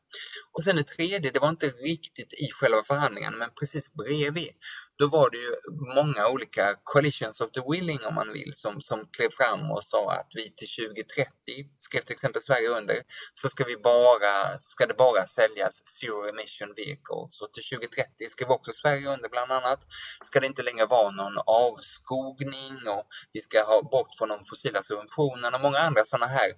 Och 0.52 0.64
sen 0.64 0.76
det 0.76 0.84
tredje, 0.84 1.32
det 1.32 1.40
var 1.40 1.50
inte 1.50 1.68
riktigt 1.68 2.34
i 2.34 2.48
själva 2.52 2.84
förhandlingarna 2.84 3.38
men 3.38 3.50
precis 3.60 3.94
bredvid 3.94 4.54
då 4.98 5.08
var 5.08 5.30
det 5.30 5.38
ju 5.38 5.52
många 5.96 6.28
olika 6.28 6.76
coalitions 6.84 7.42
of 7.42 7.52
the 7.52 7.62
willing 7.72 8.00
om 8.06 8.16
man 8.16 8.34
vill 8.34 8.54
som, 8.54 8.82
som 8.82 9.08
klev 9.18 9.30
fram 9.30 9.72
och 9.72 9.84
sa 9.84 10.12
att 10.12 10.32
vi 10.34 10.54
till 10.56 10.68
2030, 10.68 11.30
skrev 11.78 12.02
till 12.02 12.14
exempel 12.14 12.42
Sverige 12.42 12.68
under, 12.70 12.98
så 13.34 13.50
ska, 13.50 13.64
vi 13.66 13.78
bara, 13.78 14.60
ska 14.60 14.86
det 14.86 14.94
bara 14.94 15.26
säljas 15.26 15.82
zero 16.00 16.30
emission 16.30 16.74
vehicles 16.76 17.42
och 17.42 17.54
till 17.54 17.64
2030 17.64 18.28
skrev 18.30 18.52
också 18.52 18.72
Sverige 18.72 19.14
under 19.14 19.30
bland 19.30 19.52
annat, 19.52 19.80
ska 20.24 20.40
det 20.40 20.48
inte 20.48 20.64
längre 20.64 20.86
vara 20.86 21.12
någon 21.12 21.38
avskogning 21.46 22.76
och 22.88 23.06
vi 23.34 23.42
ska 23.42 23.64
ha 23.64 23.82
bort 23.82 24.16
från 24.18 24.30
de 24.30 24.40
fossila 24.50 24.82
subventionerna 24.82 25.58
och 25.58 25.62
många 25.62 25.80
andra 25.80 26.06
sådana 26.06 26.28
här 26.28 26.50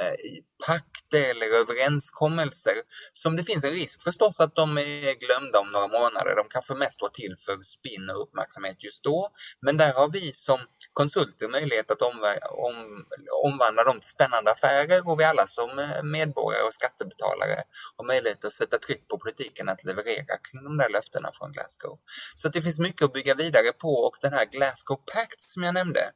eh, 0.00 0.16
pakter 0.66 1.22
eller 1.30 1.46
överenskommelser 1.46 2.74
som 3.12 3.36
det 3.36 3.44
finns 3.44 3.64
en 3.64 3.70
risk 3.70 4.02
förstås 4.02 4.40
att 4.40 4.54
de 4.54 4.78
är 4.78 5.14
glömda 5.14 5.60
om 5.60 5.72
några 5.72 5.88
månader. 5.88 6.36
De 6.36 6.44
kanske 6.50 6.74
mest 6.74 7.02
var 7.02 7.08
till 7.08 7.34
för 7.46 7.58
spinn 7.82 8.10
och 8.10 8.22
uppmärksamhet 8.22 8.84
just 8.84 9.04
då. 9.04 9.28
Men 9.60 9.76
där 9.76 9.92
har 9.92 10.08
vi 10.08 10.32
som 10.32 10.60
konsulter 10.92 11.48
möjlighet 11.48 11.90
att 11.90 12.02
om, 12.02 12.36
om, 12.50 13.06
omvandla 13.44 13.84
dem 13.84 14.00
till 14.00 14.10
spännande 14.10 14.50
affärer 14.50 15.08
och 15.08 15.20
vi 15.20 15.24
alla 15.24 15.46
som 15.46 15.78
eh, 15.78 16.02
medborgare 16.02 16.62
och 16.62 16.74
skattebetalare 16.74 17.62
har 17.96 18.04
möjlighet 18.04 18.44
att 18.44 18.52
sätta 18.52 18.78
tryck 18.78 19.08
på 19.08 19.18
politiken 19.18 19.68
att 19.68 19.84
leverera 19.84 20.36
kring 20.50 20.64
de 20.64 20.76
där 20.76 20.90
löftena 20.90 21.30
från 21.32 21.52
Glasgow. 21.52 21.98
Så 22.34 22.48
att 22.48 22.54
det 22.54 22.62
finns 22.62 22.78
mycket 22.78 23.02
att 23.02 23.12
bygga 23.12 23.34
vidare 23.34 23.72
på 23.72 23.94
och 23.94 24.16
den 24.22 24.32
här 24.32 24.44
Glasgow 24.44 24.96
Pact 24.96 25.42
som 25.42 25.62
jag 25.62 25.74
nämnde, 25.74 26.12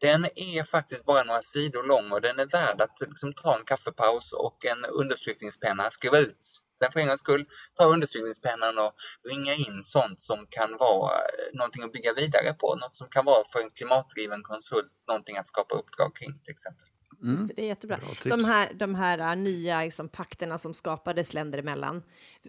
den 0.00 0.24
är 0.34 0.62
faktiskt 0.62 1.04
bara 1.04 1.24
några 1.24 1.42
sidor 1.42 1.86
lång 1.86 2.12
och 2.12 2.20
den 2.20 2.38
är 2.38 2.46
värd 2.46 2.80
att 2.80 3.00
liksom 3.00 3.32
ta 3.32 3.56
en 3.56 3.64
kaffepaus 3.64 4.32
och 4.32 4.66
en 4.66 4.84
understrykningspenna, 4.84 5.90
skriva 5.90 6.18
ut 6.18 6.67
den 6.80 6.92
för 6.92 7.00
en 7.00 7.18
skull, 7.18 7.44
ta 7.74 7.84
understrykningspennan 7.84 8.78
och 8.78 8.92
ringa 9.30 9.54
in 9.54 9.82
sånt 9.82 10.20
som 10.20 10.46
kan 10.50 10.76
vara 10.76 11.12
eh, 11.12 11.58
någonting 11.58 11.84
att 11.84 11.92
bygga 11.92 12.12
vidare 12.12 12.52
på, 12.52 12.74
något 12.74 12.96
som 12.96 13.08
kan 13.08 13.24
vara 13.24 13.44
för 13.52 13.60
en 13.60 13.70
klimatdriven 13.70 14.42
konsult 14.42 14.92
någonting 15.08 15.36
att 15.36 15.48
skapa 15.48 15.74
uppdrag 15.74 16.16
kring 16.16 16.40
till 16.44 16.52
exempel. 16.52 16.86
Mm. 17.22 17.46
Det, 17.46 17.54
det, 17.54 17.62
är 17.62 17.66
jättebra. 17.66 18.00
De 18.24 18.44
här, 18.44 18.72
de 18.74 18.94
här 18.94 19.30
uh, 19.30 19.42
nya 19.42 19.82
liksom, 19.82 20.08
pakterna 20.08 20.58
som 20.58 20.74
skapades 20.74 21.34
länder 21.34 21.58
emellan, 21.58 22.02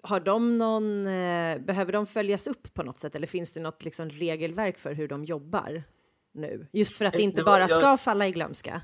har 0.04 0.20
de 0.20 0.58
någon, 0.58 1.08
eh, 1.08 1.58
behöver 1.60 1.92
de 1.92 2.08
följas 2.08 2.48
upp 2.48 2.74
på 2.74 2.84
något 2.84 3.00
sätt 3.00 3.16
eller 3.16 3.28
finns 3.28 3.52
det 3.52 3.60
något 3.60 3.86
liksom, 3.86 4.10
regelverk 4.10 4.78
för 4.78 4.94
hur 4.94 5.08
de 5.08 5.26
jobbar 5.26 5.84
nu? 6.34 6.68
Just 6.74 6.98
för 6.98 7.06
att 7.06 7.14
det 7.14 7.22
inte 7.22 7.44
bara 7.44 7.68
ska 7.68 7.98
falla 7.98 8.28
i 8.28 8.32
glömska. 8.32 8.82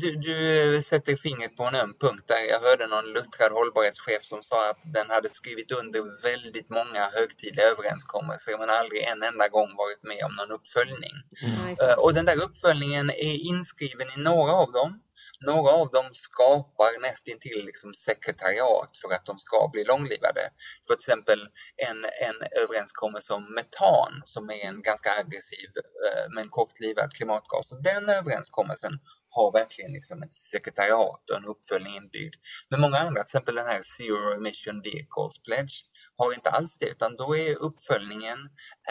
Du, 0.00 0.16
du 0.16 0.82
sätter 0.82 1.16
fingret 1.16 1.56
på 1.56 1.64
en 1.64 1.74
öm 1.74 1.94
punkt 2.00 2.24
där. 2.26 2.44
Jag 2.48 2.60
hörde 2.60 2.86
någon 2.86 3.12
luttrad 3.12 3.52
hållbarhetschef 3.52 4.22
som 4.22 4.42
sa 4.42 4.70
att 4.70 4.80
den 4.84 5.10
hade 5.10 5.28
skrivit 5.28 5.72
under 5.72 6.22
väldigt 6.22 6.70
många 6.70 7.10
högtidliga 7.12 7.66
överenskommelser 7.66 8.58
men 8.58 8.70
aldrig 8.70 9.02
en 9.02 9.22
enda 9.22 9.48
gång 9.48 9.76
varit 9.76 10.02
med 10.02 10.24
om 10.24 10.34
någon 10.36 10.50
uppföljning. 10.50 11.14
Mm. 11.42 11.76
Och 11.98 12.14
den 12.14 12.26
där 12.26 12.42
uppföljningen 12.42 13.10
är 13.10 13.36
inskriven 13.52 14.08
i 14.16 14.20
några 14.20 14.52
av 14.52 14.72
dem. 14.72 15.00
Några 15.46 15.72
av 15.72 15.90
dem 15.90 16.08
skapar 16.12 17.00
nästintill 17.00 17.64
liksom 17.64 17.94
sekretariat 17.94 18.96
för 19.02 19.14
att 19.14 19.26
de 19.26 19.38
ska 19.38 19.68
bli 19.72 19.84
långlivade. 19.84 20.40
För 20.86 20.94
till 20.94 21.02
exempel 21.02 21.40
en, 21.76 22.04
en 22.04 22.62
överenskommelse 22.62 23.32
om 23.32 23.54
metan 23.54 24.22
som 24.24 24.50
är 24.50 24.64
en 24.64 24.82
ganska 24.82 25.10
aggressiv 25.20 25.70
men 26.34 26.48
kortlivad 26.48 27.12
klimatgas. 27.12 27.72
Den 27.82 28.08
överenskommelsen 28.08 28.92
har 29.30 29.52
verkligen 29.52 29.92
liksom 29.92 30.22
ett 30.22 30.32
sekretariat 30.32 31.30
och 31.30 31.36
en 31.36 31.44
uppföljning 31.44 31.96
inbyggd. 31.96 32.34
Men 32.68 32.80
många 32.80 32.98
andra, 32.98 33.22
till 33.22 33.30
exempel 33.30 33.54
den 33.54 33.66
här 33.66 33.82
Zero 33.82 34.34
Emission 34.36 34.82
Vehicles 34.82 35.42
Pledge, 35.46 35.74
har 36.16 36.32
inte 36.34 36.50
alls 36.50 36.78
det, 36.78 36.86
utan 36.86 37.16
då 37.16 37.36
är 37.36 37.62
uppföljningen 37.62 38.38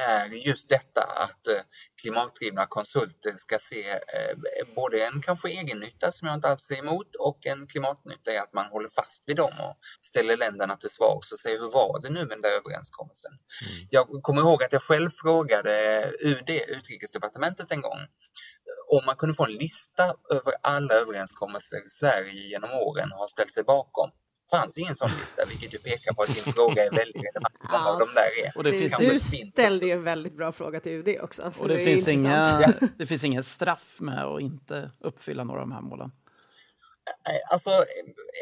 är 0.07 0.25
just 0.25 0.69
detta 0.69 1.01
att 1.01 1.47
eh, 1.47 1.61
klimatdrivna 2.01 2.65
konsulter 2.65 3.33
ska 3.35 3.59
se 3.59 3.89
eh, 3.89 4.75
både 4.75 5.05
en 5.05 5.21
kanske 5.21 5.49
egennytta 5.49 6.11
som 6.11 6.27
jag 6.27 6.37
inte 6.37 6.47
alls 6.47 6.71
är 6.71 6.77
emot 6.77 7.15
och 7.15 7.45
en 7.45 7.67
klimatnytta 7.67 8.33
i 8.33 8.37
att 8.37 8.53
man 8.53 8.65
håller 8.65 8.89
fast 8.89 9.23
vid 9.25 9.35
dem 9.35 9.53
och 9.59 9.77
ställer 10.01 10.37
länderna 10.37 10.75
till 10.75 10.89
svars 10.89 11.31
och 11.31 11.39
säger 11.39 11.59
hur 11.59 11.71
var 11.71 11.99
det 12.01 12.09
nu 12.09 12.19
med 12.19 12.29
den 12.29 12.41
där 12.41 12.49
överenskommelsen? 12.49 13.31
Mm. 13.31 13.87
Jag 13.89 14.07
kommer 14.23 14.41
ihåg 14.41 14.63
att 14.63 14.73
jag 14.73 14.81
själv 14.81 15.09
frågade 15.09 16.05
UD, 16.19 16.49
Utrikesdepartementet 16.49 17.71
en 17.71 17.81
gång, 17.81 17.99
om 18.89 19.05
man 19.05 19.15
kunde 19.15 19.35
få 19.35 19.45
en 19.45 19.53
lista 19.53 20.03
över 20.29 20.53
alla 20.61 20.93
överenskommelser 20.93 21.81
Sverige 21.87 22.47
genom 22.47 22.71
åren 22.71 23.11
har 23.11 23.27
ställt 23.27 23.53
sig 23.53 23.63
bakom 23.63 24.11
fanns 24.51 24.77
ingen 24.77 24.95
sån 24.95 25.09
lista, 25.19 25.45
vilket 25.45 25.73
ju 25.73 25.77
pekar 25.77 26.13
på 26.13 26.21
att 26.21 26.35
din 26.35 26.53
fråga 26.53 26.85
är 26.85 26.91
väldigt 26.91 27.15
relevant. 27.15 27.55
Många 27.63 27.83
ja. 27.83 27.93
av 27.93 27.99
de 27.99 28.05
där 28.05 28.45
är. 28.45 28.57
Och 28.57 28.63
det 28.63 28.71
finns 28.71 28.97
du 28.97 29.19
ställde 29.51 29.85
ju 29.85 29.91
en 29.91 30.03
väldigt 30.03 30.37
bra 30.37 30.51
fråga 30.51 30.79
till 30.79 30.91
UD 30.91 31.17
också. 31.21 31.53
Och 31.59 31.67
det, 31.67 31.77
det 31.77 31.83
finns, 31.83 32.07
inga, 32.07 32.73
det 32.97 33.05
finns 33.05 33.23
inga 33.23 33.43
straff 33.43 33.97
med 33.99 34.25
att 34.25 34.41
inte 34.41 34.91
uppfylla 34.99 35.43
några 35.43 35.61
av 35.61 35.67
de 35.67 35.71
här 35.71 35.81
målen. 35.81 36.11
Eh, 37.09 37.35
eh, 37.35 37.41
alltså, 37.49 37.85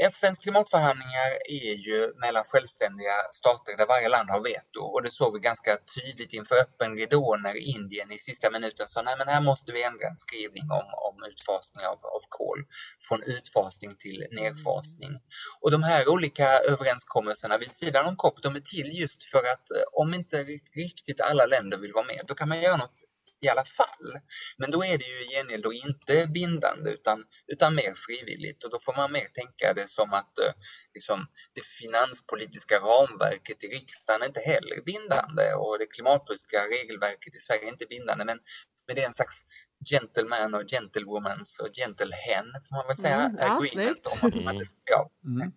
FNs 0.04 0.40
klimatförhandlingar 0.40 1.30
är 1.50 1.74
ju 1.74 2.14
mellan 2.16 2.44
självständiga 2.44 3.16
stater 3.32 3.78
där 3.78 3.86
varje 3.86 4.10
land 4.10 4.30
har 4.30 4.42
veto 4.42 4.80
och 4.80 5.04
det 5.04 5.12
såg 5.12 5.34
vi 5.34 5.40
ganska 5.40 5.78
tydligt 5.96 6.34
inför 6.34 6.56
öppen 6.56 6.98
ridå 6.98 7.38
när 7.44 7.56
Indien 7.56 8.12
i 8.12 8.18
sista 8.18 8.52
minuten 8.52 8.88
sa 8.88 9.02
nej 9.02 9.16
men 9.18 9.28
här 9.28 9.42
måste 9.42 9.72
vi 9.72 9.84
ändra 9.84 10.08
en 10.08 10.18
skrivning 10.18 10.64
om, 10.72 10.88
om 11.08 11.24
utfasning 11.32 11.86
av, 11.86 12.00
av 12.06 12.22
kol 12.30 12.66
från 13.08 13.24
utfasning 13.24 13.96
till 13.96 14.28
nedfasning. 14.32 15.20
Och 15.62 15.72
de 15.72 15.84
här 15.84 16.10
olika 16.10 16.48
överenskommelserna 16.60 17.58
vid 17.58 17.74
sidan 17.74 18.06
om 18.06 18.16
COP 18.16 18.42
de 18.44 18.56
är 18.56 18.60
till 18.60 19.00
just 19.00 19.24
för 19.24 19.40
att 19.54 19.72
eh, 19.72 19.84
om 19.94 20.14
inte 20.14 20.44
riktigt 20.76 21.22
alla 21.22 21.46
länder 21.46 21.78
vill 21.78 21.94
vara 21.94 22.06
med 22.06 22.22
då 22.28 22.36
kan 22.36 22.50
man 22.50 22.62
göra 22.62 22.78
något 22.78 23.04
i 23.42 23.50
alla 23.50 23.66
fall. 23.66 24.22
Men 24.58 24.72
då 24.72 24.84
är 24.84 24.98
det 24.98 25.06
ju 25.06 25.26
i 25.26 25.28
gengäld 25.28 25.64
då 25.64 25.74
inte 25.74 26.28
bindande 26.28 26.92
utan, 26.92 27.24
utan 27.48 27.76
mer 27.76 27.94
frivilligt. 27.96 28.64
Och 28.64 28.72
då 28.72 28.80
får 28.80 28.96
man 28.96 29.12
mer 29.12 29.28
tänka 29.34 29.74
det 29.74 29.90
som 29.90 30.14
att 30.14 30.40
eh, 30.40 30.54
liksom, 30.94 31.28
det 31.54 31.66
finanspolitiska 31.66 32.76
ramverket 32.80 33.64
i 33.64 33.68
riksdagen 33.68 34.22
är 34.22 34.26
inte 34.26 34.40
heller 34.40 34.82
bindande. 34.82 35.54
Och 35.54 35.78
det 35.80 35.86
klimatpolitiska 35.86 36.58
regelverket 36.58 37.36
i 37.36 37.40
Sverige 37.40 37.64
är 37.68 37.72
inte 37.72 37.86
bindande. 37.86 38.26
Men, 38.26 38.40
men 38.88 38.96
det 38.96 39.02
är 39.02 39.08
en 39.08 39.14
slags 39.14 39.46
gentleman 39.90 40.54
och 40.54 40.64
gentlewomans 40.70 41.60
och 41.60 41.70
gentlehen 41.76 42.48
får 42.70 42.76
man 42.76 42.88
väl 42.88 42.98
säga, 42.98 43.16
mm, 43.16 43.38
ja, 43.40 43.58
agreement 43.58 44.08
om 44.22 44.48
att, 44.48 44.58
det 44.60 44.66
ska 44.66 45.10
Mm. 45.26 45.52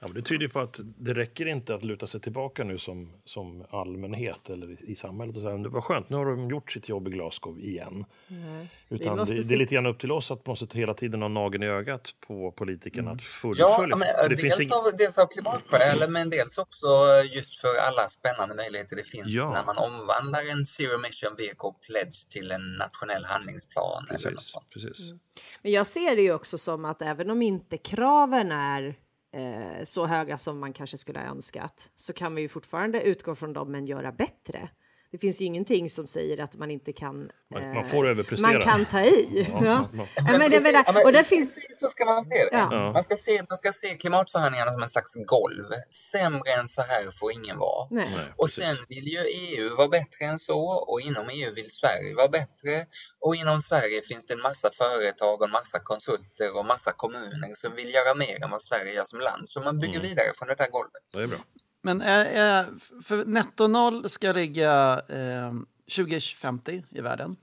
Ja, 0.00 0.06
men 0.06 0.14
det 0.14 0.22
tyder 0.22 0.48
på 0.48 0.60
att 0.60 0.80
det 0.82 1.14
räcker 1.14 1.46
inte 1.46 1.74
att 1.74 1.84
luta 1.84 2.06
sig 2.06 2.20
tillbaka 2.20 2.64
nu 2.64 2.78
som, 2.78 3.12
som 3.24 3.64
allmänhet 3.70 4.50
eller 4.50 4.70
i, 4.70 4.76
i 4.80 4.96
samhället 4.96 5.36
och 5.36 5.42
säga 5.42 5.56
det 5.56 5.68
var 5.68 5.80
skönt, 5.80 6.10
nu 6.10 6.16
har 6.16 6.26
de 6.26 6.50
gjort 6.50 6.72
sitt 6.72 6.88
jobb 6.88 7.08
i 7.08 7.10
Glasgow 7.10 7.60
igen. 7.60 8.04
Nej. 8.28 8.68
Utan 8.88 9.16
det, 9.16 9.24
det, 9.24 9.54
är 9.54 9.58
lite 9.58 9.74
grann 9.74 9.86
upp 9.86 9.98
till 9.98 10.12
oss 10.12 10.30
att 10.30 10.46
måste 10.46 10.78
hela 10.78 10.94
tiden 10.94 11.22
ha 11.22 11.28
nageln 11.28 11.62
i 11.62 11.66
ögat 11.66 12.14
på 12.26 12.52
politikerna 12.52 13.10
mm. 13.10 13.16
att 13.16 13.22
fullfölja. 13.22 13.88
Ja, 13.90 13.96
men, 13.96 14.28
det 14.28 14.36
dels, 14.36 14.56
finns 14.56 14.72
av, 14.72 14.84
dels 14.98 15.18
av 15.18 15.26
klimatskäl 15.26 16.10
men 16.10 16.30
dels 16.30 16.58
också 16.58 16.86
just 17.32 17.60
för 17.60 17.68
alla 17.68 18.08
spännande 18.08 18.54
möjligheter 18.54 18.96
det 18.96 19.04
finns 19.04 19.32
ja. 19.32 19.52
när 19.52 19.64
man 19.64 19.78
omvandlar 19.78 20.50
en 20.50 20.64
Zero 20.64 20.98
Mission 20.98 21.36
Vehicle 21.36 21.72
Pledge 21.86 22.28
till 22.28 22.50
en 22.50 22.72
nationell 22.72 23.24
handlingsplan. 23.24 24.06
Precis, 24.08 24.26
eller 24.26 24.34
något 24.34 24.42
sånt. 24.42 24.68
precis. 24.72 25.10
Mm. 25.10 25.20
Men 25.62 25.72
jag 25.72 25.86
ser 25.86 26.16
det 26.16 26.22
ju 26.22 26.32
också 26.32 26.58
som 26.58 26.84
att 26.84 27.02
även 27.02 27.30
om 27.30 27.42
inte 27.42 27.78
kraven 27.78 28.52
är 28.52 28.96
eh, 29.32 29.84
så 29.84 30.06
höga 30.06 30.38
som 30.38 30.58
man 30.60 30.72
kanske 30.72 30.98
skulle 30.98 31.18
ha 31.18 31.26
önskat 31.26 31.90
så 31.96 32.12
kan 32.12 32.34
vi 32.34 32.42
ju 32.42 32.48
fortfarande 32.48 33.02
utgå 33.02 33.34
från 33.34 33.52
dem 33.52 33.72
men 33.72 33.86
göra 33.86 34.12
bättre. 34.12 34.68
Det 35.12 35.18
finns 35.18 35.40
ju 35.40 35.44
ingenting 35.44 35.90
som 35.90 36.06
säger 36.06 36.40
att 36.40 36.56
man 36.56 36.70
inte 36.70 36.92
kan... 36.92 37.30
Man, 37.50 37.62
eh, 37.62 37.74
man 37.74 37.86
får 37.86 38.08
överprestera. 38.08 38.52
Man 38.52 38.60
kan 38.60 38.84
ta 38.84 39.00
i. 39.00 39.46
Ja, 39.52 39.64
ja. 39.64 39.88
Men, 39.92 40.06
men, 40.14 40.38
men, 40.38 40.50
precis, 40.50 40.62
menar, 40.62 41.04
och 41.04 41.12
det 41.12 41.24
finns... 41.24 41.58
så 41.70 41.86
ska 41.86 42.04
man 42.04 42.24
se 42.24 42.34
det. 42.34 42.48
Ja. 42.52 42.92
Man, 42.92 43.04
ska 43.04 43.16
se, 43.16 43.42
man 43.48 43.56
ska 43.56 43.72
se 43.72 43.88
klimatförhandlingarna 43.88 44.72
som 44.72 44.82
en 44.82 44.88
slags 44.88 45.14
golv. 45.26 45.64
Sämre 46.12 46.52
än 46.52 46.68
så 46.68 46.82
här 46.82 47.10
får 47.10 47.32
ingen 47.32 47.58
vara. 47.58 47.88
Nej. 47.90 48.08
och 48.36 48.50
sen 48.50 48.76
vill 48.88 49.06
ju 49.06 49.18
EU 49.18 49.76
vara 49.76 49.88
bättre 49.88 50.24
än 50.24 50.38
så 50.38 50.60
och 50.66 51.00
inom 51.00 51.28
EU 51.30 51.54
vill 51.54 51.70
Sverige 51.70 52.14
vara 52.14 52.28
bättre. 52.28 52.86
Och 53.20 53.36
inom 53.36 53.60
Sverige 53.60 54.02
finns 54.02 54.26
det 54.26 54.34
en 54.34 54.40
massa 54.40 54.70
företag 54.70 55.40
och 55.40 55.46
en 55.46 55.52
massa 55.52 55.78
konsulter 55.78 56.58
och 56.58 56.66
massa 56.66 56.92
kommuner 56.92 57.54
som 57.54 57.74
vill 57.74 57.94
göra 57.94 58.14
mer 58.14 58.44
än 58.44 58.50
vad 58.50 58.62
Sverige 58.62 58.92
gör 58.94 59.04
som 59.04 59.20
land. 59.20 59.48
Så 59.48 59.60
man 59.60 59.78
bygger 59.78 59.98
mm. 59.98 60.08
vidare 60.08 60.26
från 60.38 60.48
det 60.48 60.54
där 60.54 60.70
golvet. 60.70 61.02
Det 61.14 61.22
är 61.22 61.26
bra. 61.26 61.38
Men 61.82 62.02
äh, 62.02 62.66
för 63.02 63.24
netto 63.24 63.66
noll 63.66 64.08
ska 64.08 64.32
ligga 64.32 65.02
eh, 65.08 65.52
2050 65.96 66.84
i 66.90 67.00
världen. 67.00 67.36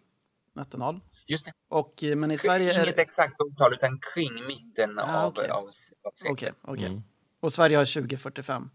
Netto 0.56 0.78
noll. 0.78 1.00
Just 1.28 1.46
det. 1.46 1.54
Och, 1.70 2.04
eh, 2.04 2.16
men 2.16 2.32
i 2.32 2.38
Sverige 2.38 2.84
Inget 2.84 2.98
är... 2.98 3.02
exakt 3.02 3.42
årtal 3.42 3.74
utan 3.74 4.00
kring 4.00 4.48
mitten 4.48 5.00
ah, 5.00 5.24
av, 5.24 5.32
okay. 5.32 5.48
av, 5.48 5.64
av 5.64 6.12
seklet. 6.14 6.32
Okay, 6.32 6.52
okay. 6.74 6.88
Mm. 6.88 7.04
Och 7.40 7.54
Sverige 7.54 7.78
har 7.78 7.86
2045. 7.86 8.70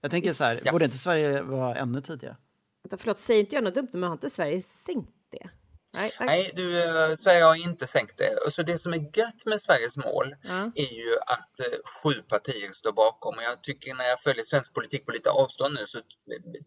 Jag 0.00 0.10
tänker 0.10 0.32
så 0.32 0.44
här, 0.44 0.60
ja. 0.64 0.72
borde 0.72 0.84
inte 0.84 0.98
Sverige 0.98 1.42
vara 1.42 1.74
ännu 1.74 2.00
tidigare? 2.00 2.36
Förlåt, 2.96 3.18
säger 3.18 3.40
inte 3.40 3.54
jag 3.54 3.64
något 3.64 3.74
dumt, 3.74 3.88
men 3.92 4.02
har 4.02 4.12
inte 4.12 4.30
Sverige 4.30 4.62
sänkt 4.62 5.12
det? 5.30 5.50
Nej, 5.94 6.12
nej. 6.18 6.26
Nej, 6.26 6.50
du, 6.54 6.82
eh, 6.82 7.14
Sverige 7.16 7.42
har 7.44 7.54
inte 7.54 7.86
sänkt 7.86 8.18
det. 8.18 8.50
Så 8.52 8.62
det 8.62 8.78
som 8.78 8.92
är 8.92 9.18
gött 9.18 9.46
med 9.46 9.60
Sveriges 9.60 9.96
mål 9.96 10.34
Ja. 10.42 10.72
är 10.74 10.92
ju 10.92 11.16
att 11.26 11.60
eh, 11.60 11.78
sju 12.02 12.12
partier 12.22 12.72
står 12.72 12.92
bakom. 12.92 13.36
Och 13.36 13.42
jag 13.42 13.62
tycker 13.62 13.94
när 13.94 14.04
jag 14.04 14.20
följer 14.20 14.44
svensk 14.44 14.74
politik 14.74 15.06
på 15.06 15.12
lite 15.12 15.30
avstånd 15.30 15.74
nu 15.74 15.86
så 15.86 15.98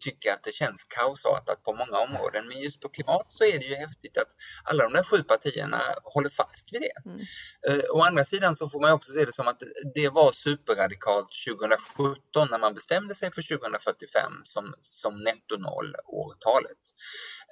tycker 0.00 0.28
jag 0.28 0.34
att 0.34 0.44
det 0.44 0.52
känns 0.54 0.84
kaosartat 0.84 1.62
på 1.64 1.72
många 1.72 1.98
områden. 1.98 2.48
Men 2.48 2.60
just 2.60 2.80
på 2.80 2.88
klimat 2.88 3.30
så 3.30 3.44
är 3.44 3.58
det 3.58 3.64
ju 3.64 3.74
häftigt 3.74 4.18
att 4.18 4.28
alla 4.64 4.84
de 4.84 4.92
där 4.92 5.04
sju 5.04 5.22
partierna 5.22 5.80
håller 6.04 6.28
fast 6.28 6.72
vid 6.72 6.80
det. 6.80 7.10
Mm. 7.10 7.20
Eh, 7.68 7.84
å 7.90 8.00
andra 8.00 8.24
sidan 8.24 8.56
så 8.56 8.68
får 8.68 8.80
man 8.80 8.92
också 8.92 9.12
se 9.12 9.24
det 9.24 9.32
som 9.32 9.48
att 9.48 9.62
det 9.94 10.08
var 10.08 10.32
superradikalt 10.32 11.28
2017 11.48 12.48
när 12.50 12.58
man 12.58 12.74
bestämde 12.74 13.14
sig 13.14 13.30
för 13.32 13.42
2045 13.42 14.32
som, 14.42 14.74
som 14.80 15.22
netto-noll-årtalet. 15.22 16.78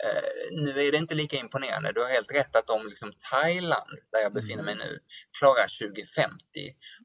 Eh, 0.05 0.62
nu 0.62 0.87
är 0.87 0.93
det 0.93 0.99
inte 0.99 1.15
lika 1.15 1.37
imponerande. 1.37 1.60
Du 1.95 2.00
har 2.00 2.09
helt 2.09 2.33
rätt 2.35 2.57
att 2.57 2.71
om 2.71 2.87
liksom 2.87 3.12
Thailand, 3.31 3.90
där 4.12 4.19
jag 4.23 4.33
befinner 4.33 4.62
mig 4.62 4.75
nu, 4.75 4.99
klarar 5.38 5.88
2050, 5.88 6.38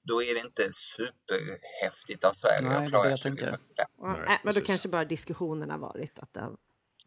då 0.03 0.23
är 0.23 0.33
det 0.33 0.39
inte 0.39 0.63
superhäftigt 0.73 2.23
av 2.23 2.33
Sverige 2.33 2.61
Nej, 2.61 2.71
det 2.71 2.83
att 2.83 2.89
klara 2.89 3.09
vet 3.09 3.23
jag 3.23 3.33
inte. 3.33 3.45
2045. 3.45 3.85
Ja, 3.97 4.07
Nej, 4.07 4.23
nej, 4.27 4.39
men 4.43 4.53
då 4.53 4.61
kanske 4.61 4.89
bara 4.89 5.05
diskussionerna 5.05 5.77
varit 5.77 6.19
att 6.19 6.33
det 6.33 6.39
har 6.39 6.55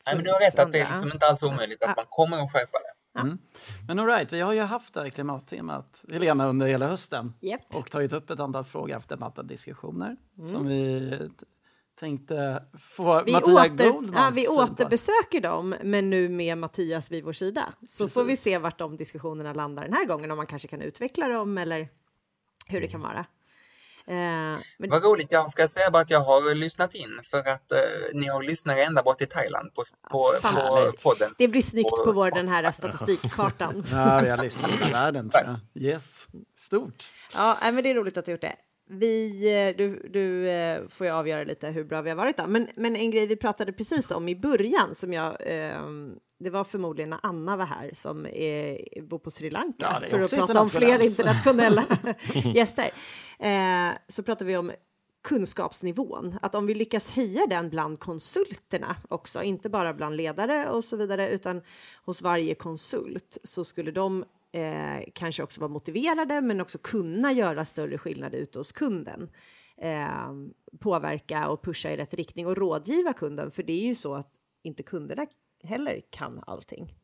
Nej, 0.06 0.14
men 0.16 0.24
du 0.24 0.30
har 0.30 0.40
rätt 0.40 0.58
att 0.58 0.72
det 0.72 0.78
är 0.78 0.90
liksom 0.90 1.12
inte 1.12 1.26
alls 1.26 1.42
omöjligt 1.42 1.82
att 1.84 1.96
man 1.96 2.06
kommer 2.08 2.38
att 2.44 2.52
skärpa 2.52 2.78
det. 2.78 3.20
Mm. 3.20 3.38
Men 3.86 3.98
all 3.98 4.06
right, 4.06 4.32
vi 4.32 4.40
har 4.40 4.52
ju 4.52 4.60
haft 4.60 4.94
det 4.94 5.00
här 5.00 5.08
klimattemat, 5.08 6.04
Helena, 6.12 6.46
under 6.48 6.66
hela 6.66 6.86
hösten. 6.86 7.34
Japp. 7.40 7.74
Och 7.74 7.90
tagit 7.90 8.12
upp 8.12 8.30
ett 8.30 8.40
antal 8.40 8.64
frågor, 8.64 8.94
haft 8.94 9.12
ett 9.12 9.22
antal 9.22 9.46
diskussioner 9.46 10.16
Mm. 10.38 10.50
som 10.50 10.66
vi 10.66 11.30
tänkte 11.98 12.62
få 12.78 13.22
Vi, 13.26 13.32
Mattia 13.32 13.54
åter, 13.54 13.90
Goldmans 13.90 14.36
ja, 14.36 14.42
vi 14.42 14.46
på. 14.46 14.52
återbesöker 14.52 15.40
dem, 15.40 15.74
men 15.82 16.10
nu 16.10 16.28
med 16.28 16.58
Mattias 16.58 17.10
vid 17.10 17.24
vår 17.24 17.32
sida. 17.32 17.72
Så 17.88 18.08
får 18.08 18.24
vi 18.24 18.32
Precis. 18.32 18.44
se 18.44 18.58
vart 18.58 18.78
de 18.78 18.96
diskussionerna 18.96 19.52
landar 19.52 19.82
den 19.84 19.92
här 19.92 20.04
gången, 20.04 20.30
om 20.30 20.36
man 20.36 20.46
kanske 20.46 20.68
kan 20.68 20.82
utveckla 20.82 21.28
dem 21.28 21.58
eller 21.58 21.88
hur 22.66 22.80
det 22.80 22.88
kan 22.88 23.00
vara. 23.00 23.26
Eh, 24.06 24.14
men, 24.78 24.90
Vad 24.90 25.04
roligt, 25.04 25.32
jag 25.32 25.50
ska 25.50 25.68
säga 25.68 25.90
bara 25.90 26.02
att 26.02 26.10
jag 26.10 26.20
har 26.20 26.54
lyssnat 26.54 26.94
in 26.94 27.20
för 27.22 27.38
att 27.38 27.72
eh, 27.72 27.78
ni 28.14 28.26
har 28.26 28.42
lyssnare 28.42 28.84
ända 28.84 29.02
bort 29.02 29.18
till 29.18 29.28
Thailand 29.28 29.74
på, 29.74 29.82
på, 30.10 30.32
Fan, 30.42 30.54
på 30.54 30.92
podden. 31.02 31.34
det 31.38 31.48
blir 31.48 31.62
snyggt 31.62 31.92
Och 31.92 32.04
på 32.04 32.12
vår, 32.12 32.30
den 32.30 32.48
här 32.48 32.70
statistikkartan. 32.72 33.84
Ja, 33.92 34.20
vi 34.22 34.28
har 34.28 34.38
lyssnat 34.42 34.70
i 34.70 34.74
hela 34.84 34.92
världen, 34.92 35.24
jag. 35.32 35.82
Yes, 35.82 36.26
stort. 36.58 37.04
Ja, 37.34 37.56
men 37.62 37.82
det 37.82 37.90
är 37.90 37.94
roligt 37.94 38.16
att 38.16 38.24
du 38.24 38.32
gjort 38.32 38.40
det. 38.40 38.56
Vi, 38.90 39.46
eh, 39.68 39.76
du, 39.76 40.08
du 40.08 40.50
eh, 40.50 40.88
får 40.88 41.06
ju 41.06 41.12
avgöra 41.12 41.44
lite 41.44 41.68
hur 41.68 41.84
bra 41.84 42.02
vi 42.02 42.10
har 42.10 42.16
varit 42.16 42.36
då. 42.36 42.46
Men, 42.46 42.68
men 42.76 42.96
en 42.96 43.10
grej 43.10 43.26
vi 43.26 43.36
pratade 43.36 43.72
precis 43.72 44.10
om 44.10 44.28
i 44.28 44.36
början 44.36 44.94
som 44.94 45.12
jag, 45.12 45.36
ehm, 45.40 46.14
det 46.38 46.50
var 46.50 46.64
förmodligen 46.64 47.10
när 47.10 47.20
Anna 47.22 47.56
var 47.56 47.66
här 47.66 47.90
som 47.94 48.26
är, 48.26 49.02
bor 49.02 49.18
på 49.18 49.30
Sri 49.30 49.50
Lanka 49.50 50.02
Ja, 50.02 50.08
för 50.08 50.20
att 50.20 50.30
prata 50.30 50.60
om 50.60 50.68
fler 50.68 51.02
internationella 51.02 51.84
gäster. 52.54 52.90
Eh, 53.38 53.90
så 54.08 54.22
pratar 54.22 54.46
vi 54.46 54.56
om 54.56 54.72
kunskapsnivån, 55.22 56.38
att 56.42 56.54
om 56.54 56.66
vi 56.66 56.74
lyckas 56.74 57.10
höja 57.10 57.46
den 57.46 57.70
bland 57.70 58.00
konsulterna 58.00 58.96
också, 59.08 59.42
inte 59.42 59.68
bara 59.68 59.94
bland 59.94 60.16
ledare 60.16 60.70
och 60.70 60.84
så 60.84 60.96
vidare, 60.96 61.28
utan 61.28 61.62
hos 62.04 62.22
varje 62.22 62.54
konsult 62.54 63.38
så 63.44 63.64
skulle 63.64 63.90
de 63.90 64.24
eh, 64.52 65.04
kanske 65.14 65.42
också 65.42 65.60
vara 65.60 65.68
motiverade, 65.70 66.40
men 66.40 66.60
också 66.60 66.78
kunna 66.78 67.32
göra 67.32 67.64
större 67.64 67.98
skillnad 67.98 68.34
ute 68.34 68.58
hos 68.58 68.72
kunden. 68.72 69.30
Eh, 69.76 70.32
påverka 70.80 71.48
och 71.48 71.62
pusha 71.62 71.90
i 71.90 71.96
rätt 71.96 72.14
riktning 72.14 72.46
och 72.46 72.56
rådgiva 72.56 73.12
kunden, 73.12 73.50
för 73.50 73.62
det 73.62 73.72
är 73.72 73.86
ju 73.86 73.94
så 73.94 74.14
att 74.14 74.30
inte 74.62 74.82
kunderna 74.82 75.26
heller 75.64 76.00
kan 76.10 76.44
allting. 76.46 76.94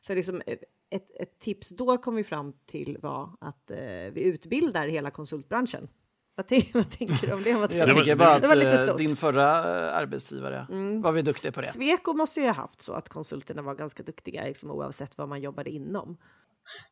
Så 0.00 0.14
liksom 0.14 0.42
eh, 0.46 0.58
ett, 0.90 1.20
ett 1.20 1.38
tips 1.38 1.68
då 1.68 1.98
kom 1.98 2.14
vi 2.14 2.24
fram 2.24 2.52
till 2.66 2.98
var 3.02 3.30
att 3.40 3.70
eh, 3.70 3.78
vi 4.12 4.22
utbildar 4.22 4.86
hela 4.88 5.10
konsultbranschen. 5.10 5.88
Vad, 6.34 6.46
vad 6.74 6.90
tänker 6.90 7.26
du 7.26 7.32
om 7.32 7.42
det? 7.42 7.52
Vad 7.54 7.62
Jag 7.62 7.70
tänker 7.70 7.94
var- 7.94 8.02
tycker 8.02 8.16
bara 8.16 8.38
det 8.38 8.46
var 8.46 8.52
att 8.56 8.58
lite 8.58 8.70
eh, 8.72 8.76
stort. 8.84 8.98
din 8.98 9.16
förra 9.16 9.42
eh, 9.88 9.96
arbetsgivare 9.96 10.66
var 11.02 11.12
vi 11.12 11.22
duktiga 11.22 11.52
på 11.52 11.60
det. 11.60 11.66
Sweco 11.66 12.12
måste 12.12 12.40
ju 12.40 12.46
ha 12.46 12.52
haft 12.54 12.82
så 12.82 12.92
att 12.92 13.08
konsulterna 13.08 13.62
var 13.62 13.74
ganska 13.74 14.02
duktiga 14.02 14.44
liksom, 14.44 14.70
oavsett 14.70 15.18
vad 15.18 15.28
man 15.28 15.40
jobbade 15.40 15.70
inom. 15.70 16.16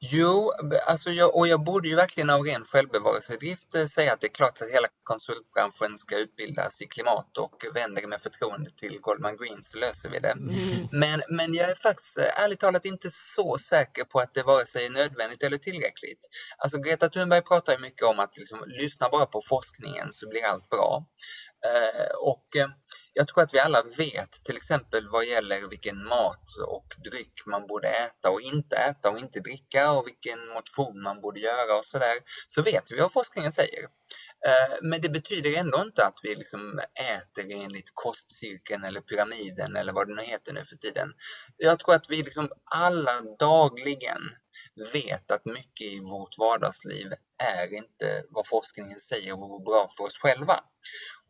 Jo, 0.01 0.53
alltså 0.87 1.11
jag, 1.11 1.37
och 1.37 1.49
jag 1.49 1.65
borde 1.65 1.89
ju 1.89 1.95
verkligen 1.97 2.31
av 2.31 2.43
ren 2.45 2.65
självbevarelsedrift 2.65 3.75
eh, 3.75 3.87
säga 3.87 4.13
att 4.13 4.21
det 4.21 4.27
är 4.27 4.33
klart 4.33 4.63
att 4.63 4.71
hela 4.71 4.89
konsultbranschen 5.03 5.99
ska 5.99 6.19
utbildas 6.19 6.81
i 6.81 6.87
klimat 6.87 7.39
och 7.39 7.65
vänder 7.75 8.07
med 8.07 8.21
förtroende 8.21 8.71
till 8.71 8.99
Goldman 9.01 9.37
Green 9.37 9.63
så 9.63 9.79
löser 9.79 10.11
vi 10.11 10.19
det. 10.19 10.35
Men, 10.93 11.23
men 11.29 11.55
jag 11.55 11.71
är 11.71 11.75
faktiskt 11.75 12.19
eh, 12.19 12.45
ärligt 12.45 12.61
talat 12.61 12.85
inte 12.85 13.09
så 13.11 13.59
säker 13.59 14.05
på 14.05 14.19
att 14.19 14.35
det 14.35 14.43
vare 14.43 14.67
sig 14.67 14.87
är 14.87 14.91
nödvändigt 14.91 15.43
eller 15.43 15.59
tillräckligt. 15.59 16.29
Alltså 16.59 16.79
Greta 16.79 17.09
Thunberg 17.09 17.43
pratar 17.43 17.73
ju 17.73 17.79
mycket 17.79 18.07
om 18.07 18.21
att 18.21 18.37
liksom, 18.37 18.65
lyssna 18.67 19.09
bara 19.09 19.27
på 19.27 19.41
forskningen 19.49 20.13
så 20.13 20.29
blir 20.29 20.45
allt 20.45 20.69
bra. 20.71 21.07
Eh, 21.67 22.15
och 22.21 22.57
eh, 22.57 22.69
jag 23.19 23.29
tror 23.29 23.43
att 23.43 23.55
vi 23.55 23.59
alla 23.59 23.83
vet, 23.99 24.45
till 24.45 24.57
exempel 24.57 25.09
vad 25.09 25.25
gäller 25.27 25.69
vilken 25.69 26.05
mat 26.05 26.45
och 26.69 26.87
dryck 27.05 27.47
man 27.47 27.67
borde 27.67 27.89
äta 27.89 28.31
och 28.31 28.41
inte 28.41 28.77
äta 28.77 29.11
och 29.11 29.19
inte 29.19 29.41
dricka 29.41 29.93
och 29.93 30.07
vilken 30.07 30.49
motion 30.49 31.03
man 31.03 31.21
borde 31.21 31.41
göra 31.41 31.79
och 31.79 31.85
sådär, 31.85 32.17
så 32.47 32.63
vet 32.63 32.83
vi 32.91 33.01
vad 33.01 33.13
forskningen 33.13 33.53
säger. 33.53 33.83
Eh, 34.47 34.77
men 34.83 35.01
det 35.01 35.09
betyder 35.09 35.59
ändå 35.59 35.81
inte 35.81 36.07
att 36.07 36.21
vi 36.23 36.35
liksom 36.35 36.81
äter 37.15 37.53
enligt 37.53 37.91
kostcirkeln 37.95 38.85
eller 38.85 39.01
pyramiden 39.01 39.77
eller 39.77 39.93
vad 39.93 40.09
det 40.09 40.15
nu 40.15 40.23
heter 40.23 40.53
nu 40.53 40.65
för 40.65 40.77
tiden. 40.77 41.13
Jag 41.57 41.79
tror 41.79 41.95
att 41.95 42.11
vi 42.11 42.23
liksom 42.23 42.49
alla 42.65 43.21
dagligen 43.39 44.23
vet 44.93 45.31
att 45.31 45.45
mycket 45.45 45.87
i 45.87 46.01
vårt 46.01 46.39
vardagsliv 46.39 47.13
är 47.57 47.75
inte 47.75 48.23
vad 48.31 48.47
forskningen 48.47 48.99
säger 48.99 49.33
vore 49.33 49.65
bra 49.65 49.89
för 49.97 50.05
oss 50.05 50.19
själva. 50.19 50.61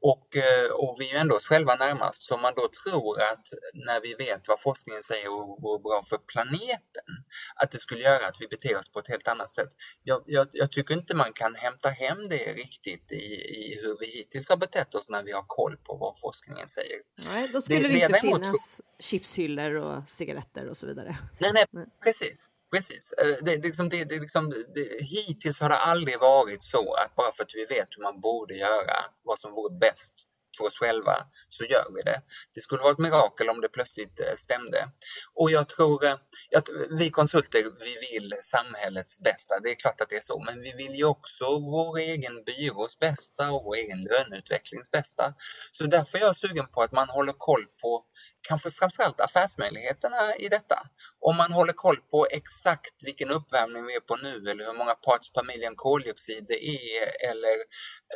Och, 0.00 0.36
eh, 0.36 0.70
och 0.72 0.96
vi 0.98 1.08
är 1.08 1.12
ju 1.12 1.18
ändå 1.18 1.36
oss 1.36 1.46
själva 1.46 1.74
närmast, 1.74 2.22
så 2.22 2.36
man 2.36 2.52
då 2.56 2.68
tror 2.84 3.22
att 3.22 3.46
när 3.74 4.00
vi 4.00 4.14
vet 4.14 4.48
vad 4.48 4.60
forskningen 4.60 5.02
säger 5.02 5.28
vore 5.62 5.82
bra 5.82 6.02
för 6.08 6.18
planeten, 6.18 7.10
att 7.56 7.70
det 7.70 7.78
skulle 7.78 8.02
göra 8.02 8.26
att 8.26 8.40
vi 8.40 8.48
beter 8.48 8.76
oss 8.76 8.88
på 8.88 8.98
ett 8.98 9.08
helt 9.08 9.28
annat 9.28 9.50
sätt. 9.50 9.72
Jag, 10.02 10.22
jag, 10.26 10.48
jag 10.52 10.72
tycker 10.72 10.94
inte 10.94 11.16
man 11.16 11.32
kan 11.32 11.54
hämta 11.54 11.88
hem 11.88 12.28
det 12.28 12.52
riktigt 12.52 13.12
i, 13.12 13.24
i 13.60 13.80
hur 13.82 13.96
vi 14.00 14.06
hittills 14.06 14.48
har 14.48 14.56
betett 14.56 14.94
oss 14.94 15.10
när 15.10 15.22
vi 15.22 15.32
har 15.32 15.44
koll 15.46 15.76
på 15.76 15.96
vad 15.96 16.20
forskningen 16.20 16.68
säger. 16.68 16.98
Nej, 17.16 17.48
då 17.52 17.60
skulle 17.60 17.88
det, 17.88 17.88
det 17.88 18.00
inte 18.00 18.20
finnas 18.20 18.80
chipshyllor 18.98 19.74
och 19.74 20.10
cigaretter 20.10 20.68
och 20.68 20.76
så 20.76 20.86
vidare. 20.86 21.16
Nej, 21.38 21.52
nej, 21.52 21.86
precis. 22.04 22.50
Precis. 22.70 23.12
Eh, 23.12 23.44
det, 23.44 23.56
det, 23.56 23.68
liksom, 23.68 23.88
det, 23.88 24.04
det, 24.04 24.20
liksom, 24.20 24.50
det, 24.74 25.04
hittills 25.04 25.60
har 25.60 25.68
det 25.68 25.76
aldrig 25.76 26.18
varit 26.20 26.62
så 26.62 26.94
att 26.94 27.16
bara 27.16 27.32
för 27.32 27.42
att 27.42 27.54
vi 27.54 27.64
vet 27.64 27.88
hur 27.90 28.02
man 28.02 28.20
borde 28.20 28.54
göra, 28.54 28.96
vad 29.24 29.38
som 29.38 29.50
vore 29.52 29.78
bäst 29.78 30.28
för 30.58 30.64
oss 30.64 30.78
själva, 30.78 31.16
så 31.48 31.64
gör 31.64 31.86
vi 31.94 32.02
det. 32.02 32.22
Det 32.54 32.60
skulle 32.60 32.82
vara 32.82 32.92
ett 32.92 32.98
mirakel 32.98 33.48
om 33.48 33.60
det 33.60 33.68
plötsligt 33.68 34.20
eh, 34.20 34.36
stämde. 34.36 34.90
Och 35.34 35.50
jag 35.50 35.68
tror 35.68 36.04
eh, 36.04 36.12
att 36.56 36.68
vi 36.90 37.10
konsulter, 37.10 37.62
vi 37.62 37.96
vill 38.10 38.34
samhällets 38.42 39.18
bästa. 39.18 39.60
Det 39.60 39.70
är 39.70 39.74
klart 39.74 40.00
att 40.00 40.08
det 40.08 40.16
är 40.16 40.20
så, 40.20 40.40
men 40.40 40.60
vi 40.60 40.72
vill 40.72 40.94
ju 40.94 41.04
också 41.04 41.44
vår 41.44 41.98
egen 41.98 42.44
byrås 42.44 42.98
bästa 42.98 43.50
och 43.50 43.64
vår 43.64 43.76
egen 43.76 44.02
löneutvecklings 44.02 44.90
bästa. 44.90 45.34
Så 45.72 45.86
därför 45.86 46.18
är 46.18 46.22
jag 46.22 46.36
sugen 46.36 46.66
på 46.72 46.82
att 46.82 46.92
man 46.92 47.08
håller 47.08 47.32
koll 47.32 47.66
på 47.82 48.04
kanske 48.42 48.70
framförallt 48.70 49.20
affärsmöjligheterna 49.20 50.36
i 50.38 50.48
detta. 50.48 50.78
Om 51.20 51.36
man 51.36 51.52
håller 51.52 51.72
koll 51.72 51.96
på 51.96 52.26
exakt 52.30 52.94
vilken 53.04 53.30
uppvärmning 53.30 53.86
vi 53.86 53.94
är 53.94 54.00
på 54.00 54.16
nu 54.16 54.50
eller 54.50 54.64
hur 54.64 54.78
många 54.78 54.94
parts 54.94 55.32
per 55.32 55.42
million 55.42 55.76
koldioxid 55.76 56.44
det 56.48 56.64
är 56.64 57.30
eller 57.30 57.56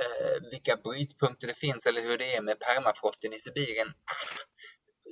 eh, 0.00 0.50
vilka 0.50 0.76
brytpunkter 0.76 1.46
det 1.46 1.58
finns 1.58 1.86
eller 1.86 2.02
hur 2.02 2.18
det 2.18 2.34
är 2.36 2.42
med 2.42 2.60
permafrosten 2.60 3.32
i 3.32 3.38
Sibirien. 3.38 3.88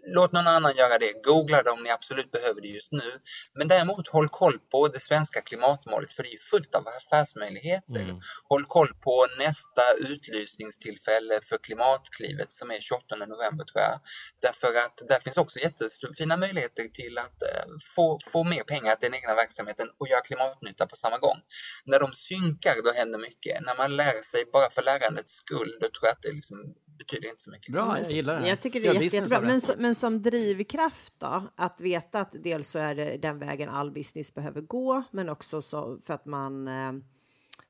Låt 0.07 0.33
någon 0.33 0.47
annan 0.47 0.77
göra 0.77 0.99
det. 0.99 1.13
Googla 1.25 1.63
det 1.63 1.71
om 1.71 1.83
ni 1.83 1.91
absolut 1.91 2.31
behöver 2.31 2.61
det 2.61 2.69
just 2.69 2.93
nu. 2.93 3.21
Men 3.55 3.69
däremot 3.69 4.09
håll 4.09 4.29
koll 4.29 4.59
på 4.59 4.89
det 4.89 5.01
svenska 5.01 5.41
klimatmålet 5.41 6.13
för 6.13 6.23
det 6.23 6.33
är 6.33 6.39
fullt 6.51 6.75
av 6.75 6.89
affärsmöjligheter. 6.89 8.01
Mm. 8.01 8.21
Håll 8.49 8.65
koll 8.65 8.95
på 8.95 9.27
nästa 9.39 9.83
utlysningstillfälle 9.99 11.41
för 11.43 11.59
Klimatklivet 11.59 12.51
som 12.51 12.71
är 12.71 12.81
28 12.81 13.17
november 13.17 13.65
tror 13.65 13.81
jag. 13.81 14.01
Därför 14.43 14.75
att 14.75 15.09
där 15.09 15.21
finns 15.21 15.37
också 15.37 15.59
jättefina 15.59 16.37
möjligheter 16.37 16.85
till 16.89 17.19
att 17.19 17.43
eh, 17.43 17.65
få, 17.95 18.19
få 18.33 18.45
mer 18.45 18.63
pengar 18.63 18.97
till 18.97 19.11
den 19.11 19.21
egna 19.21 19.35
verksamheten 19.35 19.89
och 19.99 20.09
göra 20.09 20.21
klimatnytta 20.21 20.87
på 20.87 20.97
samma 20.97 21.19
gång. 21.19 21.39
När 21.85 22.01
de 22.01 22.13
synkar 22.13 22.75
då 22.85 22.93
händer 22.93 23.19
mycket. 23.19 23.61
När 23.67 23.77
man 23.77 23.97
lär 23.97 24.23
sig 24.23 24.45
bara 24.53 24.71
för 24.71 24.83
lärandets 24.83 25.33
skull 25.33 25.79
då 25.81 25.87
tror 25.87 26.07
jag 26.07 26.13
att 26.13 26.23
det 26.23 26.33
liksom 26.33 26.75
betyder 27.05 27.29
inte 27.29 27.43
så 27.43 27.51
mycket. 27.51 27.73
Bra, 27.73 27.99
jag 27.99 28.11
gillar 28.11 28.41
det. 28.41 28.49
Jag 28.49 28.61
tycker 28.61 28.81
det 28.81 28.89
är 28.89 28.93
jätte, 29.03 29.17
jättebra. 29.17 29.41
Men, 29.41 29.61
men 29.79 29.95
som 29.95 30.23
drivkraft 30.23 31.15
då, 31.19 31.43
att 31.57 31.81
veta 31.81 32.21
att 32.21 32.35
dels 32.45 32.71
så 32.71 32.79
är 32.79 32.95
det 32.95 33.17
den 33.17 33.39
vägen 33.39 33.69
all 33.69 33.91
business 33.91 34.35
behöver 34.35 34.61
gå, 34.61 35.03
men 35.11 35.29
också 35.29 35.63
så 35.63 35.99
för 36.07 36.15
att 36.15 36.27
man 36.27 36.69
eh, 36.69 36.93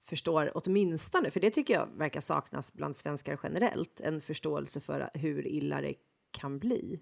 förstår 0.02 0.50
åtminstone, 0.54 1.30
för 1.30 1.40
det 1.40 1.50
tycker 1.50 1.74
jag 1.74 1.88
verkar 1.96 2.20
saknas 2.20 2.72
bland 2.72 2.96
svenskar 2.96 3.38
generellt, 3.42 4.00
en 4.00 4.20
förståelse 4.20 4.80
för 4.80 5.10
hur 5.14 5.46
illa 5.46 5.80
det 5.80 5.94
kan 6.30 6.58
bli. 6.58 7.00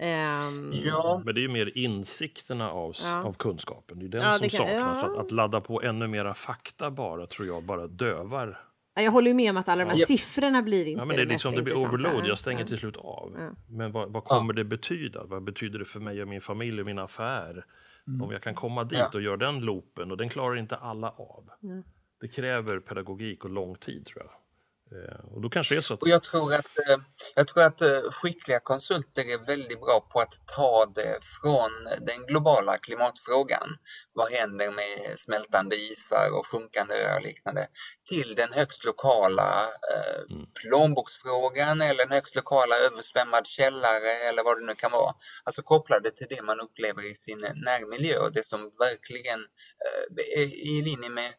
Ehm, 0.00 0.72
Ja, 0.84 1.22
Men 1.24 1.34
det 1.34 1.40
är 1.40 1.42
ju 1.42 1.48
mer 1.48 1.78
insikterna 1.78 2.70
av, 2.70 2.94
Ja. 3.02 3.24
av 3.24 3.32
kunskapen. 3.32 3.98
Det 3.98 4.04
är 4.06 4.08
den 4.08 4.22
Ja, 4.22 4.32
som 4.32 4.48
kan- 4.48 4.58
saknas. 4.58 5.02
ja. 5.02 5.12
Att, 5.12 5.18
att 5.18 5.32
ladda 5.32 5.60
på 5.60 5.82
ännu 5.82 6.06
mera 6.06 6.34
fakta 6.34 6.90
bara, 6.90 7.26
tror 7.26 7.48
jag, 7.48 7.62
bara 7.62 7.86
dövar. 7.86 8.60
Ja, 8.94 9.02
jag 9.02 9.12
håller 9.12 9.28
ju 9.28 9.34
med 9.34 9.50
om 9.50 9.56
att 9.56 9.68
alla 9.68 9.84
de 9.84 9.90
här 9.90 9.98
Ja. 9.98 10.06
siffrorna 10.06 10.62
blir 10.62 10.84
inte 10.86 11.00
Ja, 11.00 11.04
men 11.04 11.16
det, 11.16 11.22
är 11.22 11.26
mest 11.26 11.32
liksom, 11.44 11.54
det 11.54 11.62
blir 11.62 11.78
overload, 11.86 12.26
jag 12.26 12.38
stänger 12.38 12.60
Ja. 12.60 12.66
till 12.66 12.78
slut 12.78 12.96
av. 12.96 13.36
Ja. 13.38 13.50
Men 13.68 13.92
vad, 13.92 14.12
vad 14.12 14.24
kommer 14.24 14.52
det 14.52 14.64
betyda? 14.64 15.24
Vad 15.24 15.42
betyder 15.44 15.78
det 15.78 15.84
för 15.84 16.00
mig 16.00 16.22
och 16.22 16.28
min 16.28 16.40
familj 16.40 16.80
och 16.80 16.86
min 16.86 16.98
affär? 16.98 17.64
Om 18.22 18.28
jag 18.32 18.42
kan 18.42 18.54
komma 18.54 18.84
dit 18.84 18.98
Ja. 18.98 19.10
och 19.14 19.22
göra 19.22 19.36
den 19.36 19.60
loopen, 19.60 20.10
och 20.10 20.16
den 20.16 20.28
klarar 20.28 20.56
inte 20.56 20.76
alla 20.76 21.10
av. 21.10 21.50
Det 22.20 22.28
kräver 22.28 22.80
pedagogik 22.80 23.44
och 23.44 23.50
lång 23.50 23.74
tid, 23.74 24.06
tror 24.06 24.22
jag. 24.24 24.30
Eh, 24.92 25.24
Och 25.34 25.40
då 25.40 25.48
kanske 25.48 25.74
det 25.74 25.78
är 25.78 25.82
så 25.82 25.94
att 25.94 26.02
Och 26.02 26.08
jag 26.08 26.22
tror 26.22 26.54
att, 26.54 26.78
eh, 26.78 26.96
jag 27.34 27.48
tror 27.48 27.62
att 27.62 27.80
eh, 27.82 28.00
skickliga 28.10 28.60
konsulter 28.60 29.22
är 29.22 29.46
väldigt 29.46 29.80
bra 29.80 30.06
på 30.12 30.20
att 30.20 30.46
ta 30.46 30.86
det 30.94 31.18
från 31.42 31.70
den 32.06 32.24
globala 32.24 32.78
klimatfrågan. 32.78 33.76
Vad 34.12 34.32
händer 34.32 34.70
med 34.70 35.18
smältande 35.18 35.76
isar 35.76 36.30
och 36.38 36.46
sjunkande 36.46 36.94
öar 36.94 37.16
och 37.16 37.22
liknande? 37.22 37.66
Till 38.08 38.34
den 38.34 38.52
högst 38.52 38.84
lokala 38.84 39.50
eh, 39.94 40.14
Mm. 40.30 40.46
plånboksfrågan 40.62 41.80
eller 41.82 42.04
en 42.04 42.10
högst 42.10 42.34
lokala 42.36 42.76
översvämmad 42.76 43.46
källare 43.46 44.10
eller 44.28 44.42
vad 44.44 44.58
det 44.60 44.66
nu 44.66 44.74
kan 44.74 44.92
vara. 44.92 45.14
Alltså 45.44 45.62
kopplade 45.62 46.10
till 46.10 46.26
det 46.30 46.42
man 46.42 46.60
upplever 46.60 47.10
i 47.10 47.14
sin 47.14 47.38
närmiljö 47.40 48.18
och 48.18 48.32
det 48.32 48.44
som 48.46 48.60
verkligen 48.78 49.40
eh, 49.40 50.40
är 50.40 50.54
i 50.68 50.82
linje 50.82 51.08
med 51.10 51.32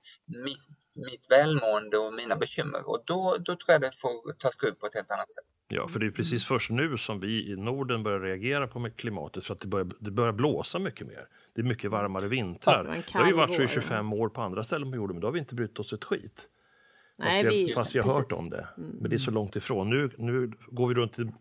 mitt, 0.44 1.06
mitt 1.12 1.28
välmående 1.30 1.98
och 1.98 2.14
mina 2.14 2.36
bekymmer. 2.36 2.90
Och 2.90 3.04
då, 3.06 3.35
då 3.38 3.56
tror 3.56 3.74
jag 3.74 3.82
det 3.82 3.96
får 3.96 4.34
ta 4.34 4.50
skruv 4.50 4.72
på 4.72 4.86
ett 4.86 4.96
helt 4.96 5.12
annat 5.12 5.32
sätt. 5.32 5.44
Ja, 5.68 5.88
för 5.88 6.00
det 6.00 6.06
är 6.06 6.12
precis 6.12 6.46
först 6.46 6.70
nu 6.70 6.98
som 6.98 7.20
vi 7.20 7.52
i 7.52 7.56
Norden 7.56 8.04
börjar 8.04 8.20
reagera 8.20 8.68
på 8.68 8.90
klimatet 8.96 9.46
för 9.46 9.54
att 9.54 9.60
det 9.60 9.68
börjar, 9.68 9.92
det 10.00 10.12
börjar 10.12 10.32
blåsa 10.32 10.80
mycket 10.80 11.08
mer. 11.08 11.28
Det 11.54 11.62
är 11.62 11.66
mycket 11.66 11.92
varmare 11.92 12.28
vintrar. 12.28 12.86
Ja, 12.96 13.02
det 13.14 13.20
har 13.20 13.28
ju 13.28 13.34
varit 13.34 13.56
så 13.56 13.62
i 13.62 13.66
vår. 13.66 13.72
25 13.72 14.14
år 14.14 14.30
på 14.30 14.42
andra 14.42 14.64
ställen 14.64 14.92
på 14.92 14.96
jorden, 14.96 15.16
men 15.16 15.22
då 15.22 15.28
har 15.28 15.32
vi 15.32 15.40
inte 15.40 15.56
brytt 15.56 15.80
oss 15.80 15.94
ett 15.94 16.04
skit. 16.04 16.50
Nej, 17.18 17.44
fast 17.44 17.56
vi, 17.56 17.66
vi, 17.66 17.74
fast 17.74 17.96
vi 17.96 18.00
har 18.00 18.14
hört 18.14 18.30
precis. 18.30 18.40
Mm. 18.40 18.44
om 18.44 18.50
det. 18.50 18.68
Men 18.76 19.10
det 19.10 19.16
är 19.16 19.18
så 19.18 19.32
långt 19.32 19.56
ifrån. 19.56 19.90
Nu, 19.90 20.12
nu 20.18 20.52
går 20.68 20.88
vi 20.88 20.94
runt 20.94 21.20
i, 21.20 21.32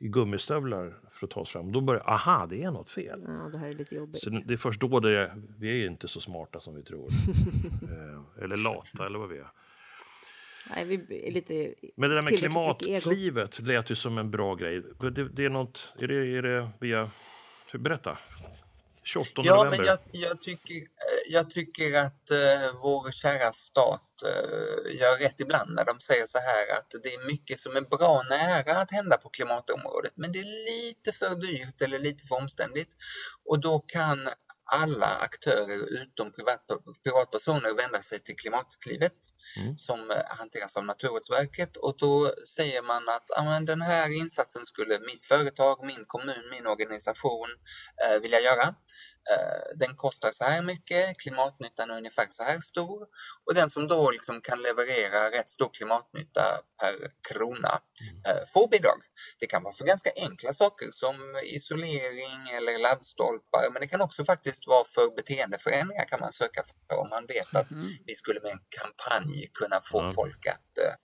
i 0.00 0.08
gummistövlar 0.08 0.94
för 1.10 1.26
att 1.26 1.30
ta 1.30 1.40
oss 1.40 1.50
fram. 1.50 1.72
Då 1.72 1.80
börjar, 1.80 2.10
aha, 2.10 2.46
det 2.46 2.62
är 2.62 2.70
något 2.70 2.90
fel. 2.90 3.24
Ja, 3.26 3.50
det 3.52 3.58
här 3.58 3.68
är 3.68 3.72
lite 3.72 3.94
jobbigt. 3.94 4.20
Så 4.20 4.30
det 4.30 4.52
är 4.52 4.56
först 4.56 4.80
då 4.80 5.00
det 5.00 5.34
vi 5.58 5.82
är 5.82 5.86
inte 5.86 6.08
så 6.08 6.20
smarta 6.20 6.60
som 6.60 6.74
vi 6.74 6.82
tror. 6.82 7.06
eh, 7.82 8.42
eller 8.44 8.56
lata 8.56 9.06
eller 9.06 9.18
vad 9.18 9.28
vi 9.28 9.38
är. 9.38 9.50
Nej, 10.74 10.84
vi 10.84 11.28
är 11.28 11.30
lite... 11.30 11.74
Men 11.96 12.10
det 12.10 12.16
där 12.16 12.22
med 12.22 12.38
klimatklivet 12.38 13.60
lät 13.60 13.90
ju 13.90 13.94
som 13.94 14.18
en 14.18 14.30
bra 14.30 14.54
grej. 14.54 14.82
Det, 15.00 15.28
det 15.28 15.44
är 15.44 15.50
något, 15.50 15.94
är 15.98 16.08
det, 16.08 16.14
är 16.14 16.42
det 16.42 16.70
via, 16.80 17.10
berätta. 17.72 18.18
28 19.02 19.42
Ja, 19.44 19.56
november. 19.56 19.78
men 19.78 19.86
jag, 19.86 19.98
jag, 20.12 20.42
tycker, 20.42 20.74
eh, 20.74 21.32
jag 21.32 21.50
tycker 21.50 22.00
att 22.00 22.30
eh, 22.30 22.80
vår 22.82 23.10
kära 23.10 23.52
stat 23.52 24.22
eh, 24.24 24.96
gör 25.00 25.18
rätt 25.18 25.40
ibland 25.40 25.74
när 25.74 25.84
de 25.84 26.00
säger 26.00 26.26
så 26.26 26.38
här 26.38 26.78
att 26.78 27.02
det 27.02 27.14
är 27.14 27.26
mycket 27.26 27.58
som 27.58 27.76
är 27.76 27.80
bra 27.80 28.22
nära 28.30 28.80
att 28.80 28.90
hända 28.90 29.16
på 29.16 29.28
klimatområdet, 29.28 30.12
men 30.14 30.32
det 30.32 30.38
är 30.38 30.70
lite 30.70 31.12
för 31.12 31.34
dyrt 31.34 31.82
eller 31.82 31.98
lite 31.98 32.26
för 32.26 32.36
omständigt. 32.36 32.96
Och 33.44 33.60
då 33.60 33.78
kan 33.78 34.28
alla 34.70 35.06
aktörer 35.06 36.02
utom 36.02 36.32
privat, 36.32 36.66
privatpersoner 37.04 37.74
vända 37.74 38.00
sig 38.00 38.18
till 38.18 38.36
Klimatklivet 38.36 39.12
Mm. 39.56 39.78
som 39.78 40.10
eh, 40.10 40.16
hanteras 40.38 40.76
av 40.76 40.84
Naturvårdsverket 40.84 41.76
och 41.76 41.96
då 41.98 42.34
säger 42.56 42.82
man 42.82 43.08
att 43.08 43.66
den 43.66 43.82
här 43.82 44.10
insatsen 44.10 44.64
skulle 44.64 44.98
mitt 45.00 45.22
företag, 45.22 45.86
min 45.86 46.04
kommun, 46.06 46.50
min 46.50 46.66
organisation 46.66 47.48
eh, 48.04 48.20
vilja 48.20 48.40
göra. 48.40 48.74
Eh, 49.30 49.76
den 49.76 49.96
kostar 49.96 50.30
så 50.32 50.44
här 50.44 50.62
mycket, 50.62 51.18
klimatnyttan 51.18 51.90
är 51.90 51.96
ungefär 51.96 52.26
så 52.28 52.42
här 52.42 52.60
stor 52.60 53.06
och 53.46 53.54
den 53.54 53.70
som 53.70 53.88
då 53.88 54.10
liksom 54.10 54.40
kan 54.40 54.62
leverera 54.62 55.30
rätt 55.30 55.50
stor 55.50 55.70
klimatnytta 55.72 56.42
per 56.80 56.94
krona 57.28 57.80
eh, 58.28 58.46
får 58.52 58.68
bidrag. 58.68 59.00
Det 59.40 59.46
kan 59.46 59.62
vara 59.62 59.74
för 59.74 59.84
ganska 59.84 60.10
enkla 60.16 60.52
saker 60.52 60.88
som 60.90 61.16
isolering 61.44 62.48
eller 62.56 62.78
laddstolpar 62.78 63.70
men 63.72 63.80
det 63.80 63.88
kan 63.88 64.00
också 64.00 64.24
faktiskt 64.24 64.66
vara 64.66 64.84
för 64.84 65.16
beteendeförändringar 65.16 66.04
kan 66.04 66.20
man 66.20 66.32
söka 66.32 66.62
för 66.62 66.96
om 66.96 67.08
man 67.08 67.26
vet 67.26 67.56
att 67.56 67.72
vi 68.06 68.14
skulle 68.14 68.40
med 68.40 68.52
en 68.52 68.64
kampanj 68.68 69.50
kunna 69.54 69.80
få 69.80 70.00
Ja. 70.02 70.12
folk 70.14 70.46
att, 70.46 70.78
eh, 70.78 70.94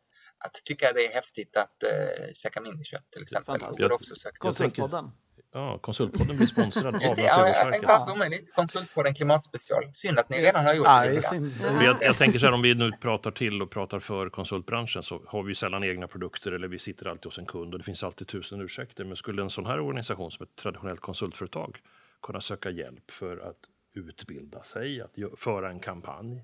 att 0.45 0.55
tycka 0.65 0.93
det 0.93 1.07
är 1.07 1.13
häftigt 1.13 1.57
att 1.57 1.77
uh, 1.85 2.33
käka 2.35 2.61
mindre 2.61 2.85
kött 2.85 3.11
till 3.11 3.23
exempel. 3.23 3.55
Och 3.55 3.61
fantastiskt. 3.61 3.89
det 3.89 3.95
också 3.95 4.15
söka. 4.15 4.37
Konsultpodden. 4.39 5.11
Ja, 5.57 5.79
Konsultpodden 5.79 6.37
blir 6.37 6.47
sponsrad 6.47 6.95
av 6.95 7.03
Just 7.03 7.17
det, 7.17 7.23
ja, 7.23 7.49
jag 7.49 7.73
tänkte 7.73 7.93
alls 7.93 8.09
omöjligt. 8.09 8.55
Konsult 8.55 8.95
på 8.95 9.03
den 9.03 9.15
klimatspecial. 9.15 9.89
Synd 9.93 10.19
att 10.19 10.29
ni 10.29 10.43
redan 10.43 10.65
har 10.65 10.75
gjort 10.75 10.87
Ja, 10.87 11.05
det 11.05 11.13
lite 11.13 11.67
grann. 11.67 11.85
jag, 11.85 11.97
jag 12.01 12.17
tänker 12.17 12.39
så 12.39 12.47
här, 12.47 12.53
om 12.53 12.63
vi 12.63 12.75
nu 12.75 12.93
pratar 12.93 13.31
till 13.31 13.63
och 13.63 13.71
pratar 13.71 14.01
för 14.01 14.29
konsultbranschen 14.31 15.03
så 15.03 15.23
har 15.27 15.43
vi 15.43 15.55
sällan 15.55 15.85
egna 15.85 16.09
produkter 16.09 16.53
eller 16.53 16.69
vi 16.69 16.79
sitter 16.79 17.07
alltid 17.07 17.25
hos 17.25 17.39
en 17.39 17.47
kund 17.47 17.75
och 17.75 17.79
det 17.79 17.85
finns 17.85 18.05
alltid 18.05 18.29
tusen 18.29 18.61
ursäkter. 18.61 19.05
Men 19.05 19.17
skulle 19.17 19.43
en 19.43 19.51
sån 19.51 19.67
här 19.67 19.81
organisation 19.81 20.31
som 20.31 20.45
ett 20.45 20.57
traditionellt 20.57 21.01
konsultföretag 21.01 21.79
kunna 22.23 22.41
söka 22.41 22.71
hjälp 22.71 23.11
för 23.11 23.37
att 23.39 23.59
utbilda 23.95 24.63
sig, 24.63 25.01
att 25.01 25.11
föra 25.37 25.71
en 25.71 25.81
kampanj? 25.81 26.43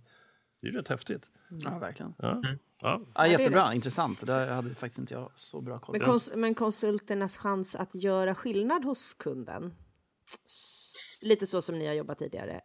Det 0.63 0.69
är 0.69 0.73
ju 0.73 0.79
rätt 0.79 0.89
häftigt. 0.89 1.31
Ja, 1.65 1.79
verkligen. 1.79 2.15
Ja. 2.19 2.31
Mm. 2.31 2.59
Ja. 2.81 3.01
Ja, 3.15 3.23
det 3.23 3.29
jättebra, 3.29 3.75
intressant. 3.75 4.27
Det 4.27 4.33
hade 4.33 4.75
faktiskt 4.75 4.99
inte 4.99 5.15
jag 5.15 5.31
så 5.35 5.61
bra 5.61 5.79
koll 5.79 5.97
Men, 5.99 6.07
på. 6.07 6.13
kons- 6.13 6.37
men 6.37 6.55
konsulternas 6.55 7.37
chans 7.37 7.75
att 7.75 7.95
göra 7.95 8.35
skillnad 8.35 8.85
hos 8.85 9.15
kunden, 9.15 9.75
lite 11.23 11.47
så 11.47 11.63
som 11.63 11.79
ni 11.79 11.87
har 11.87 11.95
jobbat 11.95 12.19
tidigare, 12.19 12.61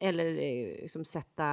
eller 0.00 0.26
eh, 0.26 0.82
liksom 0.82 1.04
sätta 1.04 1.50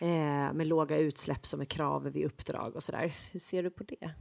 eh, 0.00 0.52
med 0.52 0.66
låga 0.66 0.98
utsläpp 0.98 1.46
som 1.46 1.60
är 1.60 1.64
krav 1.64 2.04
vid 2.04 2.26
uppdrag 2.26 2.76
och 2.76 2.82
sådär. 2.82 3.14
Hur 3.30 3.40
ser 3.40 3.62
du 3.62 3.70
på 3.70 3.84
det? 3.84 4.14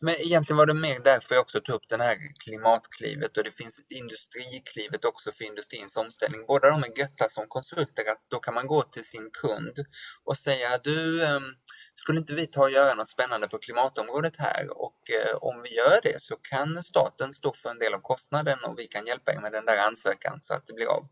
Men 0.00 0.14
egentligen 0.14 0.56
var 0.56 0.66
det 0.66 0.74
mer 0.74 1.00
därför 1.04 1.34
jag 1.34 1.42
också 1.42 1.60
tog 1.60 1.74
upp 1.74 1.88
den 1.88 2.00
här 2.00 2.16
klimatklivet 2.44 3.36
och 3.36 3.44
det 3.44 3.50
finns 3.50 3.78
ett 3.78 3.90
industriklivet 3.90 5.04
också 5.04 5.32
för 5.32 5.44
industrins 5.44 5.96
omställning. 5.96 6.46
Båda 6.46 6.70
de 6.70 6.84
är 6.84 6.98
götta 6.98 7.28
som 7.28 7.44
konsulter 7.48 8.10
att 8.10 8.26
då 8.30 8.38
kan 8.38 8.54
man 8.54 8.66
gå 8.66 8.82
till 8.82 9.04
sin 9.04 9.30
kund 9.42 9.86
och 10.24 10.38
säga 10.38 10.78
du, 10.84 11.24
ehm, 11.24 11.42
skulle 11.94 12.18
inte 12.18 12.34
vi 12.34 12.46
ta 12.46 12.62
och 12.62 12.70
göra 12.70 12.94
något 12.94 13.08
spännande 13.08 13.48
på 13.48 13.58
klimatområdet 13.58 14.36
här 14.38 14.82
och 14.82 15.10
eh, 15.10 15.36
om 15.36 15.62
vi 15.62 15.76
gör 15.76 16.00
det 16.02 16.22
så 16.22 16.36
kan 16.36 16.82
staten 16.82 17.32
stå 17.32 17.52
för 17.52 17.70
en 17.70 17.78
del 17.78 17.94
av 17.94 17.98
kostnaden 17.98 18.58
och 18.64 18.78
vi 18.78 18.86
kan 18.86 19.06
hjälpa 19.06 19.32
er 19.32 19.40
med 19.40 19.52
den 19.52 19.64
där 19.64 19.86
ansökan 19.86 20.38
så 20.40 20.54
att 20.54 20.66
det 20.66 20.72
blir 20.72 20.86
av. 20.86 21.08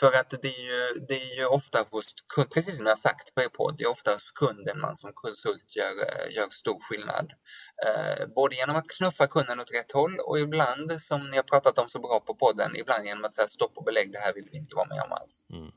För 0.00 0.12
att 0.12 0.30
det 0.30 0.48
är 0.48 0.60
ju, 0.60 1.06
det 1.08 1.14
är 1.14 1.36
ju 1.36 1.46
ofta 1.46 1.84
hos 1.90 2.14
kund, 2.34 2.50
precis 2.50 2.76
som 2.76 2.86
jag 2.86 2.98
sagt 2.98 3.34
på 3.34 3.42
er 3.42 3.48
podd, 3.48 3.74
det 3.78 3.84
är 3.84 3.90
ofta 3.90 4.12
hos 4.12 4.30
kunden 4.30 4.80
man 4.80 4.96
som 4.96 5.12
konsult 5.14 5.76
gör, 5.76 5.92
eh, 5.92 6.34
gör 6.36 6.48
stor 6.50 6.80
skillnad. 6.80 7.32
Eh, 7.86 8.26
både 8.34 8.56
genom 8.56 8.76
att 8.76 8.88
knuffa 8.88 9.26
kunden 9.26 9.60
åt 9.60 9.72
rätt 9.72 9.92
håll 9.92 10.18
och 10.18 10.38
ibland, 10.38 11.02
som 11.02 11.30
ni 11.30 11.36
har 11.36 11.44
pratat 11.44 11.78
om 11.78 11.88
så 11.88 11.98
bra 11.98 12.20
på 12.20 12.34
podden, 12.34 12.76
ibland 12.76 13.06
genom 13.06 13.24
att 13.24 13.32
säga 13.32 13.48
stopp 13.48 13.72
och 13.76 13.84
belägg, 13.84 14.12
det 14.12 14.18
här 14.18 14.32
vill 14.32 14.48
vi 14.52 14.58
inte 14.58 14.76
vara 14.76 14.86
med 14.86 15.02
om 15.02 15.12
alls. 15.12 15.44
Mm. 15.52 15.70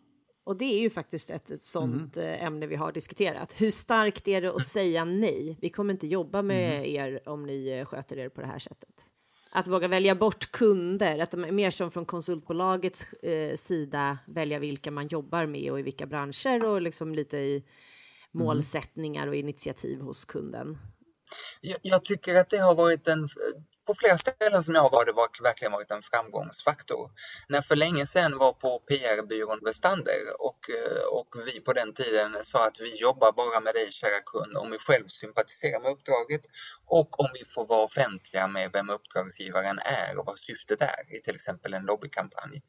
Och 0.44 0.58
det 0.58 0.66
är 0.66 0.80
ju 0.80 0.90
faktiskt 0.90 1.30
ett, 1.30 1.62
sånt 1.62 2.18
Mm. 2.18 2.46
ämne 2.46 2.68
vi 2.68 2.76
har 2.76 2.92
diskuterat. 2.92 3.62
Hur 3.62 3.72
starkt 3.72 4.28
är 4.28 4.42
det 4.42 4.56
att 4.56 4.68
säga 4.68 5.06
nej? 5.06 5.58
Vi 5.62 5.70
kommer 5.70 5.94
inte 5.94 6.08
jobba 6.08 6.42
med 6.42 6.74
Mm. 6.80 6.86
er 6.86 7.30
om 7.30 7.46
ni 7.46 7.70
eh, 7.70 7.86
sköter 7.86 8.18
er 8.18 8.30
på 8.30 8.42
det 8.42 8.48
här 8.48 8.60
sättet. 8.60 9.06
Att 9.52 9.68
våga 9.68 9.88
välja 9.88 10.16
bort 10.16 10.52
kunder, 10.52 11.20
att 11.20 11.34
mer 11.34 11.70
som 11.70 11.92
från 11.92 12.06
konsultbolagets 12.06 13.14
eh, 13.14 13.56
sida 13.56 14.18
välja 14.28 14.60
vilka 14.60 14.92
man 14.92 15.08
jobbar 15.08 15.46
med 15.46 15.72
och 15.72 15.80
i 15.80 15.84
vilka 15.84 16.06
branscher 16.06 16.66
och 16.66 16.82
liksom 16.82 17.16
lite 17.16 17.38
i 17.38 17.64
Mm. 18.34 18.46
målsättningar 18.46 19.28
och 19.28 19.36
initiativ 19.36 20.00
hos 20.00 20.26
kunden. 20.26 20.78
Jag, 21.62 21.78
jag 21.82 22.06
tycker 22.06 22.36
att 22.36 22.50
det 22.50 22.58
har 22.58 22.76
varit 22.76 23.08
en, 23.08 23.28
på 23.90 23.94
flera 23.94 24.18
ställen 24.18 24.64
som 24.64 24.76
jag 24.76 24.82
har 24.82 24.90
varit, 24.90 25.08
det 25.08 25.14
var 25.14 25.44
verkligen 25.44 25.72
varit 25.72 25.92
en 25.92 26.02
framgångsfaktor. 26.02 27.12
När 27.48 27.58
jag 27.58 27.66
för 27.66 27.76
länge 27.76 28.06
sedan 28.06 28.38
var 28.38 28.54
på 28.54 28.80
PR-byrån 28.80 29.60
Westander 29.66 30.22
och, 30.40 30.70
eh, 30.70 31.04
och 31.18 31.36
vi 31.46 31.60
på 31.62 31.74
den 31.74 31.94
tiden 31.94 32.38
sa 32.44 32.68
att 32.68 32.80
vi 32.80 33.02
jobbar 33.02 33.32
bara 33.32 33.60
med 33.60 33.74
dig 33.74 33.92
kära 33.92 34.22
kund 34.26 34.58
om 34.58 34.72
vi 34.72 34.78
själv 34.78 35.08
sympatiserar 35.08 35.80
med 35.80 35.92
uppdraget 35.92 36.42
och 36.86 37.20
om 37.20 37.30
vi 37.34 37.46
får 37.46 37.66
vara 37.66 37.84
offentliga 37.84 38.48
med 38.48 38.70
vem 38.74 38.90
uppdragsgivaren 38.90 39.80
är 39.80 40.18
och 40.18 40.26
vad 40.26 40.40
syftet 40.40 40.82
är 40.82 41.16
i 41.18 41.22
till 41.22 41.36
exempel 41.36 41.74
en 41.74 41.84
lobbykampanj. 41.84 42.62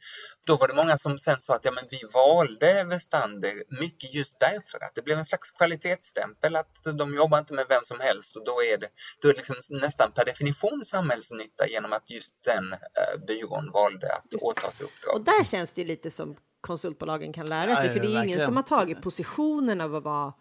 Då 0.46 0.56
var 0.56 0.68
det 0.68 0.74
många 0.74 0.98
som 0.98 1.18
sen 1.18 1.40
sa 1.40 1.54
att 1.54 1.64
ja, 1.64 1.70
men 1.70 1.84
vi 1.90 2.00
valde 2.14 2.84
Westander 2.84 3.54
mycket 3.80 4.14
just 4.14 4.40
därför 4.40 4.84
att 4.84 4.94
det 4.94 5.02
blev 5.02 5.18
en 5.18 5.24
slags 5.24 5.52
kvalitetsstämpel 5.52 6.56
att 6.56 6.84
de 6.98 7.14
jobbar 7.14 7.38
inte 7.38 7.54
med 7.54 7.66
vem 7.68 7.82
som 7.82 8.00
helst 8.00 8.36
och 8.36 8.44
då 8.44 8.62
är 8.62 8.78
det, 8.78 8.88
då 9.20 9.28
är 9.28 9.32
det 9.32 9.38
liksom 9.38 9.56
nästan 9.70 10.12
per 10.12 10.24
definition 10.24 10.84
samhällsnytta 11.10 11.68
genom 11.68 11.92
att 11.92 12.10
just 12.10 12.32
den 12.44 12.72
eh, 12.72 13.24
byrån 13.26 13.70
valde 13.72 14.06
att 14.12 14.42
åta 14.42 14.70
sig 14.70 14.84
uppdrag. 14.86 15.14
Och 15.14 15.20
där 15.24 15.44
känns 15.44 15.74
det 15.74 15.80
ju 15.82 15.86
lite 15.88 16.10
som 16.10 16.36
konsultbolagen 16.60 17.32
kan 17.32 17.46
lära 17.46 17.76
sig, 17.76 17.86
ja, 17.86 17.92
för 17.92 18.00
det 18.00 18.06
är 18.06 18.08
ju 18.08 18.10
ingen 18.10 18.20
verkligen. 18.20 18.46
som 18.46 18.56
har 18.56 18.62
tagit 18.62 19.02
positionen 19.02 19.80
av 19.80 19.94
att 19.94 20.02
vara 20.04 20.32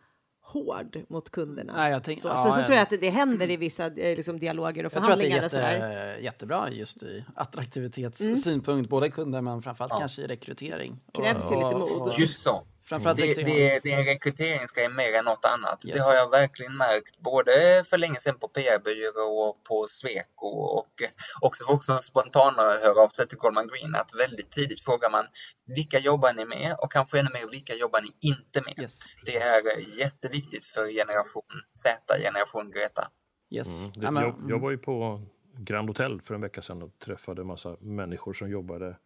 hård 0.42 0.98
mot 1.10 1.30
kunderna. 1.30 1.74
Nej, 1.76 1.92
jag 1.92 2.04
tänk- 2.04 2.22
så, 2.22 2.28
ja, 2.28 2.44
sen 2.44 2.52
så 2.52 2.60
jag- 2.60 2.66
tror 2.66 2.76
jag 2.78 2.84
att 2.94 3.02
det 3.02 3.10
händer 3.10 3.50
i 3.52 3.58
vissa 3.58 3.86
eh, 3.86 3.92
liksom, 4.16 4.40
dialoger 4.40 4.86
och 4.86 4.94
Jag 4.96 5.04
tror 5.04 5.14
att 5.14 5.20
det 5.20 5.26
förhandlingar 5.30 5.72
är 5.72 6.04
jätte, 6.14 6.24
jättebra 6.24 6.72
just 6.72 7.04
i 7.04 7.26
attraktivitetssynpunkt, 7.36 8.90
både 8.90 9.10
kunder 9.12 9.42
men 9.42 9.62
framförallt 9.62 9.94
Ja. 9.94 10.00
kanske 10.00 10.22
i 10.22 10.28
rekrytering. 10.28 11.00
Krävs 11.14 11.52
ju 11.52 11.56
lite 11.56 11.76
mod. 11.76 12.14
Just 12.18 12.40
så. 12.42 12.64
Framförallt 12.90 13.18
Det, 13.20 13.28
rekrytering. 13.28 13.58
det, 13.58 13.80
det 13.84 13.92
är 13.94 14.00
en 14.00 14.06
rekryteringsgrej 14.06 14.90
mer 14.90 15.14
än 15.14 15.26
något 15.26 15.46
annat. 15.46 15.86
Yes. 15.86 15.96
Det 15.96 16.02
har 16.02 16.14
jag 16.14 16.30
verkligen 16.30 16.78
märkt 16.78 17.20
både 17.20 17.84
för 17.90 17.98
länge 17.98 18.16
sedan 18.16 18.40
på 18.40 18.48
PR-byrå 18.48 19.40
och 19.48 19.64
på 19.64 19.86
Sweco 19.90 20.48
och 20.48 21.04
också 21.42 21.66
för 21.66 21.74
också 21.74 21.98
spontana 21.98 22.62
höra 22.62 23.02
av 23.02 23.10
sig 23.10 23.28
till 23.28 23.38
Goldman 23.38 23.68
Green 23.68 23.96
att 23.96 24.12
väldigt 24.16 24.52
tidigt 24.52 24.82
frågar 24.82 25.10
man 25.10 25.26
vilka 25.66 26.00
jobbar 26.00 26.34
ni 26.34 26.46
med 26.46 26.76
och 26.82 26.92
kanske 26.92 27.20
ännu 27.20 27.30
mer 27.34 27.50
vilka 27.52 27.74
jobbar 27.76 28.02
ni 28.02 28.30
inte 28.30 28.62
med. 28.62 28.80
Yes. 28.80 29.00
Det 29.26 29.38
är 29.38 29.98
jätteviktigt 30.00 30.66
för 30.66 30.88
generation 30.88 31.44
Z, 31.74 32.18
generation 32.24 32.72
Greta. 32.72 33.08
Yes. 33.52 33.80
Mm. 33.80 34.16
Det, 34.16 34.22
jag, 34.22 34.36
jag 34.48 34.60
var 34.60 34.72
ju 34.72 34.78
på 34.78 35.22
Grand 35.58 35.90
Hotel 35.90 36.22
för 36.22 36.36
en 36.36 36.42
vecka 36.42 36.62
sedan 36.62 36.82
och 36.84 37.00
träffade 37.00 37.42
en 37.42 37.48
massa 37.48 37.78
människor 37.80 38.34
som 38.34 38.50
jobbade 38.50 38.98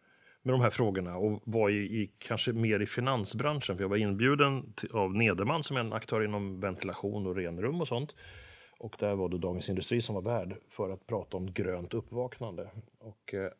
med 0.44 0.54
de 0.54 0.60
här 0.60 0.70
frågorna 0.70 1.16
och 1.16 1.42
var 1.44 1.70
i, 1.70 2.02
i 2.02 2.10
kanske 2.18 2.52
mer 2.52 2.80
i 2.80 2.86
finansbranschen. 2.86 3.76
För 3.76 3.84
jag 3.84 3.88
var 3.88 3.96
inbjuden 3.96 4.72
till, 4.72 4.92
av 4.92 5.14
Nederman 5.14 5.62
som 5.62 5.76
är 5.76 5.80
en 5.80 5.92
aktör 5.92 6.24
inom 6.24 6.60
ventilation 6.60 7.26
och 7.26 7.36
renrum 7.36 7.80
och 7.80 7.88
sånt. 7.88 8.14
Och 8.78 8.96
där 8.98 9.14
var 9.14 9.28
det 9.28 9.38
Dagens 9.38 9.68
Industri 9.68 10.00
som 10.00 10.14
var 10.14 10.22
värd 10.22 10.56
för 10.68 10.90
att 10.90 11.06
prata 11.06 11.36
om 11.36 11.52
grönt 11.52 11.94
uppvaknande. 11.94 12.70
Och 12.98 13.34
eh, 13.34 13.50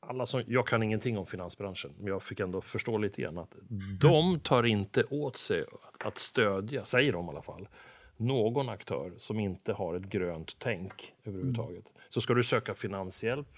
alla 0.00 0.26
som, 0.26 0.42
jag 0.46 0.66
kan 0.66 0.82
ingenting 0.82 1.18
om 1.18 1.26
finansbranschen, 1.26 1.94
men 1.98 2.06
jag 2.06 2.22
fick 2.22 2.40
ändå 2.40 2.60
förstå 2.60 2.98
lite 2.98 3.22
grann 3.22 3.38
att 3.38 3.54
de 4.00 4.40
tar 4.40 4.66
inte 4.66 5.04
åt 5.04 5.36
sig 5.36 5.62
att, 5.62 6.06
att 6.06 6.18
stödja, 6.18 6.84
säger 6.84 7.12
de 7.12 7.26
i 7.26 7.28
alla 7.28 7.42
fall, 7.42 7.68
någon 8.16 8.68
aktör 8.68 9.12
som 9.16 9.40
inte 9.40 9.72
har 9.72 9.94
ett 9.94 10.06
grönt 10.06 10.56
tänk 10.58 11.14
överhuvudtaget. 11.24 11.84
Så 12.08 12.20
ska 12.20 12.34
du 12.34 12.44
söka 12.44 12.74
finanshjälp 12.74 13.48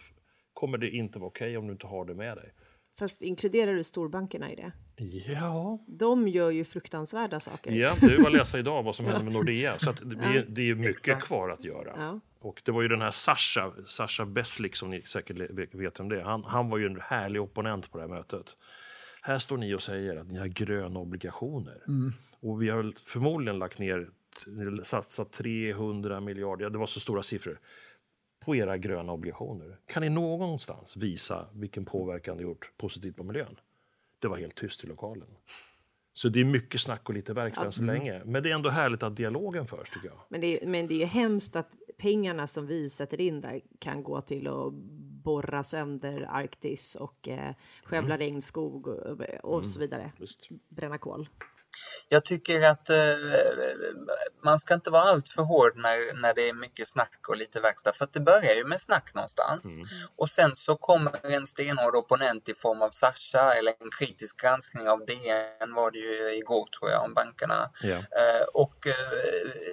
kommer 0.53 0.79
det 0.79 0.91
inte 0.91 1.19
vara 1.19 1.29
okej 1.29 1.57
om 1.57 1.67
du 1.67 1.73
inte 1.73 1.87
har 1.87 2.05
det 2.05 2.15
med 2.15 2.37
dig. 2.37 2.53
Fast 2.99 3.23
inkluderar 3.23 3.75
du 3.75 3.85
storbankerna 3.85 4.53
i 4.53 4.57
det? 4.57 4.73
Ja, 5.33 5.79
De 5.87 6.29
gör 6.29 6.51
ju 6.51 6.65
fruktansvärda 6.65 7.41
saker. 7.41 7.73
ja 7.73 7.95
det 8.01 8.27
att 8.27 8.33
läsa 8.33 8.59
idag 8.59 8.83
vad 8.83 8.97
som 8.97 9.07
händer 9.07 9.25
med 9.25 9.33
Nordea. 9.39 9.79
Så 9.79 9.91
att 9.91 10.03
det, 10.05 10.25
är, 10.25 10.47
det 10.49 10.71
är 10.71 10.75
mycket 10.75 10.91
Exakt. 11.09 11.27
kvar 11.27 11.51
att 11.51 11.65
göra. 11.65 11.93
Ja. 11.97 12.21
Och 12.41 12.63
det 12.65 12.73
var 12.73 12.83
ju 12.83 12.89
den 12.89 13.01
här 13.01 13.11
Sasha, 13.11 13.73
Sasha 13.87 14.27
Beslik 14.27 14.77
som 14.77 14.91
ni 14.91 15.03
säkert 15.03 15.37
vet 15.75 16.01
om 16.01 16.09
det 16.09 16.21
är. 16.21 16.25
Han, 16.25 16.45
han 16.45 16.69
var 16.71 16.79
ju 16.79 16.87
en 16.87 17.01
härlig 17.01 17.43
opponent 17.43 17.91
på 17.93 17.99
det 17.99 18.05
här 18.05 18.09
mötet. 18.15 18.59
Här 19.23 19.39
står 19.39 19.57
ni 19.57 19.75
och 19.75 19.83
säger 19.83 20.17
att 20.17 20.27
ni 20.27 20.39
har 20.39 20.47
gröna 20.47 21.01
obligationer. 21.01 21.83
Och 22.41 22.63
vi 22.63 22.69
har 22.69 22.77
väl 22.77 22.95
förmodligen 23.07 23.59
lagt 23.59 23.79
ner, 23.79 24.09
satsat 24.83 25.33
300 25.33 26.21
miljarder, 26.21 26.65
ja, 26.65 26.71
det 26.71 26.79
var 26.79 26.87
så 26.87 27.01
stora 27.01 27.23
siffror, 27.23 27.59
på 28.45 28.57
era 28.57 28.79
gröna 28.79 29.13
obligationer. 29.13 29.77
Kan 29.87 30.03
ni 30.03 30.09
någonstans 30.09 30.97
visa 30.97 31.47
vilken 31.53 31.85
påverkan 31.85 32.37
det 32.37 32.43
gjort 32.43 32.73
positivt 32.77 33.17
på 33.17 33.25
miljön? 33.25 33.61
Det 34.19 34.29
var 34.29 34.37
helt 34.37 34.55
tyst 34.55 34.85
i 34.85 34.87
lokalen. 34.87 35.29
Så 36.15 36.29
det 36.29 36.41
är 36.41 36.45
mycket 36.45 36.81
snack 36.81 37.09
och 37.09 37.15
lite 37.15 37.33
verkstad 37.33 37.65
än 37.65 37.73
så 37.73 37.83
länge. 37.83 38.23
Men 38.25 38.43
det 38.43 38.51
är 38.51 38.55
ändå 38.55 38.71
härligt 38.71 39.03
att 39.03 39.17
dialogen 39.17 39.67
förs 39.67 39.91
tycker 39.91 40.09
jag. 40.09 40.19
Men 40.29 40.41
det, 40.41 40.63
är, 40.63 40.67
men 40.67 40.87
det 40.87 40.95
är 40.95 40.99
ju 40.99 41.05
hemskt 41.05 41.57
att 41.57 41.71
pengarna 41.99 42.47
som 42.47 42.67
vi 42.67 42.91
sätter 42.91 43.21
in 43.21 43.41
där 43.41 43.61
kan 43.79 44.03
gå 44.03 44.21
till 44.21 44.47
att 44.47 44.73
borra 45.25 45.65
sönder 45.65 46.27
Arktis 46.31 46.95
och 46.95 47.29
eh, 47.29 47.55
skövla 47.85 48.19
regnskog 48.19 48.87
och, 48.87 49.21
och 49.43 49.67
så 49.67 49.81
vidare. 49.81 50.13
Visst. 50.19 50.49
Bränna 50.69 50.99
kol. 50.99 51.29
Jag 52.13 52.25
tycker 52.25 52.63
att 52.63 52.91
eh, 52.91 52.97
man 54.45 54.59
ska 54.59 54.75
inte 54.75 54.91
vara 54.91 55.03
allt 55.03 55.29
för 55.29 55.43
hård 55.43 55.73
när, 55.77 56.21
när 56.23 56.35
det 56.35 56.49
är 56.49 56.55
mycket 56.55 56.89
snack 56.89 57.19
och 57.29 57.37
lite 57.37 57.61
verkstad. 57.61 57.93
För 57.93 58.05
att 58.05 58.13
det 58.13 58.21
börjar 58.21 58.55
ju 58.55 58.65
med 58.65 58.81
snack 58.81 59.15
någonstans. 59.15 59.63
Och 60.17 60.31
sen 60.31 60.55
så 60.55 60.77
kommer 60.77 61.27
en 61.27 61.47
stenhård 61.47 61.97
opponent 61.97 62.49
i 62.49 62.55
form 62.55 62.83
av 62.83 62.91
Sasha 62.91 63.55
eller 63.55 63.73
en 63.81 63.91
kritisk 63.99 64.41
granskning 64.41 64.89
av 64.89 65.07
DN 65.07 65.75
var 65.75 65.91
det 65.91 65.99
ju 65.99 66.37
igår 66.37 66.69
tror 66.79 66.91
jag 66.91 67.05
om 67.05 67.15
bankerna. 67.15 67.71
Ja. 67.83 67.97
Eh, 67.97 68.45
och 68.55 68.87
eh, 68.87 68.95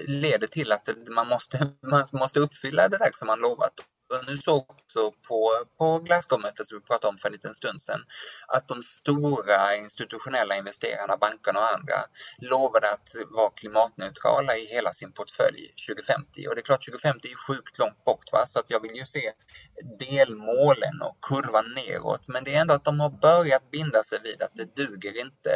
leder 0.08 0.48
till 0.48 0.72
att 0.72 0.90
man 1.08 1.28
måste, 1.28 1.70
man 1.82 2.08
måste 2.12 2.40
uppfylla 2.40 2.88
det 2.88 2.98
där 2.98 3.12
som 3.14 3.28
man 3.28 3.40
lovat. 3.40 3.74
Nu 4.28 4.38
såg 4.38 4.66
också 4.70 5.12
på, 5.28 5.52
på 5.78 6.00
Glasgow-mötet 6.00 6.68
som 6.68 6.78
vi 6.78 6.86
pratade 6.86 7.08
om 7.08 7.18
för 7.18 7.28
en 7.28 7.34
liten 7.34 7.54
stund 7.54 7.82
sedan 7.82 8.02
att 8.48 8.68
de 8.68 8.84
stora 8.84 9.76
institutionella 9.76 10.56
investerarna, 10.56 11.18
bankerna 11.18 11.60
och 11.60 11.74
andra 11.76 12.00
lovade 12.38 12.92
att 12.92 13.10
vara 13.30 13.50
klimatneutrala 13.50 14.56
i 14.58 14.66
hela 14.66 14.94
sin 14.94 15.12
portfölj 15.12 15.74
2050. 15.88 16.48
Och 16.48 16.56
det 16.56 16.62
är 16.62 16.70
klart 16.70 16.86
2050 16.86 17.28
är 17.32 17.36
sjukt 17.36 17.80
långt 17.80 18.04
bort 18.04 18.32
va? 18.32 18.46
så 18.46 18.60
att 18.60 18.70
jag 18.70 18.82
vill 18.82 18.96
ju 18.96 19.06
se 19.06 19.32
delmålen 20.00 21.02
och 21.02 21.18
kurvan 21.22 21.66
neråt. 21.76 22.28
Men 22.28 22.44
det 22.44 22.56
är 22.56 22.62
ändå 22.62 22.74
att 22.74 22.86
de 22.86 23.00
har 23.00 23.10
börjat 23.10 23.72
binda 23.72 24.04
sig 24.04 24.20
vid 24.24 24.42
att 24.42 24.52
det 24.54 24.76
duger 24.76 25.22
inte 25.22 25.52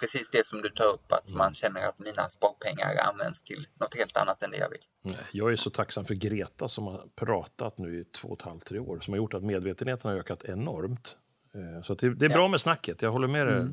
precis 0.00 0.30
det 0.30 0.46
som 0.46 0.62
du 0.62 0.68
tar 0.68 0.84
upp 0.84 1.12
att 1.12 1.30
man 1.30 1.54
känner 1.54 1.88
att 1.88 1.98
mina 1.98 2.28
sparpengar 2.28 2.96
används 2.96 3.42
till 3.42 3.66
något 3.80 3.94
helt 3.94 4.16
annat 4.16 4.42
än 4.42 4.50
det 4.50 4.56
jag 4.56 4.70
vill. 4.70 4.84
Jag 5.32 5.52
är 5.52 5.56
så 5.56 5.70
tacksam 5.70 6.04
för 6.04 6.14
Greta 6.14 6.68
som 6.68 6.86
har 6.86 7.04
pratat 7.16 7.78
nu 7.78 7.91
i 7.92 8.04
två 8.04 8.28
och 8.28 8.38
ett 8.40 8.42
halvt, 8.42 8.64
tre 8.64 8.78
år, 8.78 9.00
som 9.00 9.12
har 9.12 9.16
gjort 9.18 9.34
att 9.34 9.42
medvetenheten 9.44 10.10
har 10.10 10.18
ökat 10.18 10.44
enormt. 10.44 11.16
Eh, 11.54 11.82
Så 11.82 11.92
att 11.92 11.98
det, 11.98 12.14
det 12.14 12.24
är 12.26 12.30
bra 12.30 12.48
med 12.48 12.60
snacket, 12.60 13.02
jag 13.02 13.12
håller 13.12 13.28
med 13.28 13.46
dig 13.46 13.66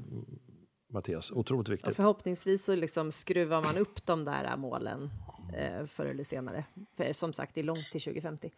Mattias, 0.91 1.32
otroligt 1.32 1.67
Och 1.67 1.73
viktigt. 1.73 1.95
förhoppningsvis 1.95 2.65
så 2.65 2.75
liksom 2.75 3.12
skruvar 3.12 3.62
man 3.62 3.77
upp 3.77 4.05
de 4.05 4.25
där 4.25 4.58
målen 4.58 5.10
eh, 5.58 5.86
förr 5.86 6.05
eller 6.05 6.23
senare. 6.23 6.65
För 6.97 7.13
som 7.13 7.34
sagt, 7.34 7.55
det 7.55 7.62
är 7.62 7.65
långt 7.65 7.91
till 7.91 8.01
2050. 8.01 8.51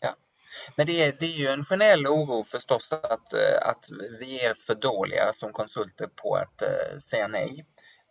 Ja. 0.00 0.14
Men 0.76 0.86
det 0.86 1.02
är, 1.02 1.16
det 1.20 1.26
är 1.26 1.38
ju 1.38 1.46
en 1.46 1.62
generell 1.64 2.06
oro 2.06 2.42
förstås 2.42 2.92
att, 2.92 3.32
eh, 3.32 3.68
att 3.70 3.88
vi 4.20 4.44
är 4.44 4.54
för 4.54 4.74
dåliga 4.74 5.32
som 5.32 5.52
konsulter 5.52 6.06
på 6.22 6.34
att 6.34 6.62
eh, 6.62 6.98
säga 6.98 7.28
nej. 7.28 7.66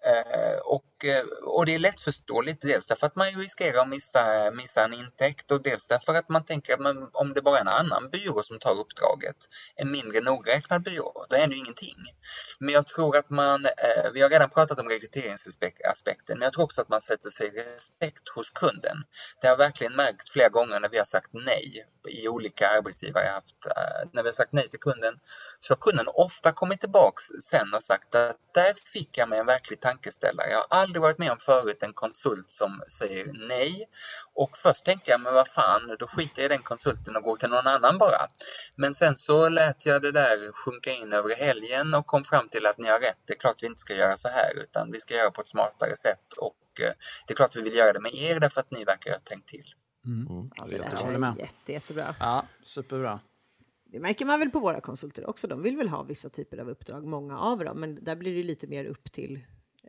Eh, 0.05 0.59
och, 0.97 1.05
eh, 1.05 1.25
och 1.43 1.65
det 1.65 1.75
är 1.75 1.79
lättförståeligt, 1.79 2.61
dels 2.61 2.87
därför 2.87 3.07
att 3.07 3.15
man 3.15 3.27
riskerar 3.27 3.81
att 3.81 3.89
missa, 3.89 4.51
missa 4.51 4.83
en 4.85 4.93
intäkt 4.93 5.51
och 5.51 5.61
dels 5.61 5.87
därför 5.87 6.13
att 6.13 6.29
man 6.29 6.45
tänker 6.45 6.73
att 6.73 7.09
om 7.13 7.33
det 7.33 7.41
bara 7.41 7.57
är 7.57 7.61
en 7.61 7.67
annan 7.67 8.09
byrå 8.09 8.43
som 8.43 8.59
tar 8.59 8.79
uppdraget, 8.79 9.35
en 9.75 9.91
mindre 9.91 10.21
nogräknad 10.21 10.83
byrå, 10.83 11.25
då 11.29 11.35
händer 11.35 11.55
ju 11.55 11.59
ingenting. 11.59 11.97
Men 12.59 12.73
jag 12.73 12.87
tror 12.87 13.17
att 13.17 13.29
man, 13.29 13.65
eh, 13.65 14.11
vi 14.13 14.21
har 14.21 14.29
redan 14.29 14.49
pratat 14.49 14.79
om 14.79 14.89
rekryteringsaspekten, 14.89 16.39
men 16.39 16.45
jag 16.45 16.53
tror 16.53 16.63
också 16.63 16.81
att 16.81 16.89
man 16.89 17.01
sätter 17.01 17.29
sig 17.29 17.49
respekt 17.49 18.29
hos 18.35 18.51
kunden. 18.51 18.97
Det 19.41 19.47
har 19.47 19.51
jag 19.51 19.57
verkligen 19.57 19.95
märkt 19.95 20.29
flera 20.29 20.49
gånger 20.49 20.79
när 20.79 20.89
vi 20.89 20.97
har 20.97 21.05
sagt 21.05 21.29
nej 21.33 21.85
i 22.07 22.27
olika 22.27 22.69
arbetsgivare 22.69 23.25
jag 23.25 23.33
haft. 23.33 23.65
Eh, 23.65 24.09
när 24.13 24.23
vi 24.23 24.29
har 24.29 24.33
sagt 24.33 24.53
nej 24.53 24.69
till 24.69 24.79
kunden 24.79 25.13
så 25.59 25.73
har 25.73 25.77
kunden 25.77 26.05
ofta 26.07 26.51
kommit 26.51 26.79
tillbaks 26.79 27.23
sen 27.49 27.73
och 27.73 27.83
sagt 27.83 28.15
att 28.15 28.37
där 28.53 28.73
fick 28.93 29.17
jag 29.17 29.29
mig 29.29 29.39
en 29.39 29.45
verklig 29.45 29.81
tankeställare. 29.81 30.49
Jag 30.51 30.57
har 30.69 30.86
aldrig 30.87 31.01
varit 31.01 31.17
med 31.17 31.31
om 31.31 31.37
förut 31.37 31.83
en 31.83 31.93
konsult 31.93 32.51
som 32.51 32.81
säger 32.87 33.47
nej. 33.47 33.89
Och 34.33 34.57
först 34.57 34.85
tänkte 34.85 35.11
jag, 35.11 35.21
men 35.21 35.33
vad 35.33 35.47
fan, 35.47 35.95
då 35.99 36.07
skiter 36.07 36.41
jag 36.41 36.45
i 36.51 36.55
den 36.55 36.63
konsulten 36.63 37.15
och 37.15 37.23
går 37.23 37.37
till 37.37 37.49
någon 37.49 37.67
annan 37.67 37.97
bara. 37.97 38.21
Men 38.75 38.95
sen 38.95 39.15
så 39.15 39.49
lät 39.49 39.85
jag 39.85 40.01
det 40.01 40.11
där 40.11 40.51
sjunka 40.51 40.91
in 40.91 41.13
över 41.13 41.35
helgen 41.35 41.93
och 41.93 42.05
kom 42.05 42.23
fram 42.23 42.47
till 42.49 42.65
att 42.65 42.77
ni 42.77 42.87
har 42.87 42.99
rätt. 42.99 43.17
Det 43.25 43.33
är 43.33 43.37
klart 43.37 43.55
vi 43.63 43.67
inte 43.67 43.79
ska 43.81 43.95
göra 43.95 44.15
så 44.15 44.27
här 44.27 44.51
utan 44.63 44.91
vi 44.91 44.99
ska 44.99 45.15
göra 45.15 45.31
på 45.31 45.41
ett 45.41 45.47
smartare 45.47 45.95
sätt. 45.95 46.33
Och 46.37 46.81
eh, 46.81 46.91
det 47.27 47.33
är 47.33 47.35
klart 47.35 47.55
vi 47.55 47.61
vill 47.61 47.75
göra 47.75 47.93
det 47.93 47.99
med 47.99 48.13
er 48.15 48.39
därför 48.39 48.59
att 48.61 48.71
ni 48.71 48.83
verkar 48.83 49.11
ha 49.11 49.19
tänkt 49.19 49.47
till. 49.47 49.73
Mm, 50.05 50.49
Ja, 50.55 50.65
det 50.65 50.75
är 50.75 50.79
jättebra. 50.83 51.17
med. 51.17 51.35
jätte, 51.37 51.71
jättebra. 51.73 52.15
Ja, 52.19 52.45
superbra. 52.63 53.19
Det 53.91 53.99
märker 53.99 54.25
man 54.25 54.39
väl 54.39 54.49
på 54.49 54.59
våra 54.59 54.81
konsulter 54.81 55.29
också. 55.29 55.47
De 55.47 55.61
vill 55.61 55.77
väl 55.77 55.89
ha 55.89 56.03
vissa 56.03 56.29
typer 56.29 56.57
av 56.57 56.69
uppdrag, 56.69 57.05
många 57.05 57.39
av 57.39 57.59
dem. 57.65 57.79
Men 57.79 58.03
där 58.03 58.15
blir 58.15 58.35
det 58.35 58.43
lite 58.43 58.67
mer 58.67 58.85
upp 58.85 59.11
till 59.11 59.39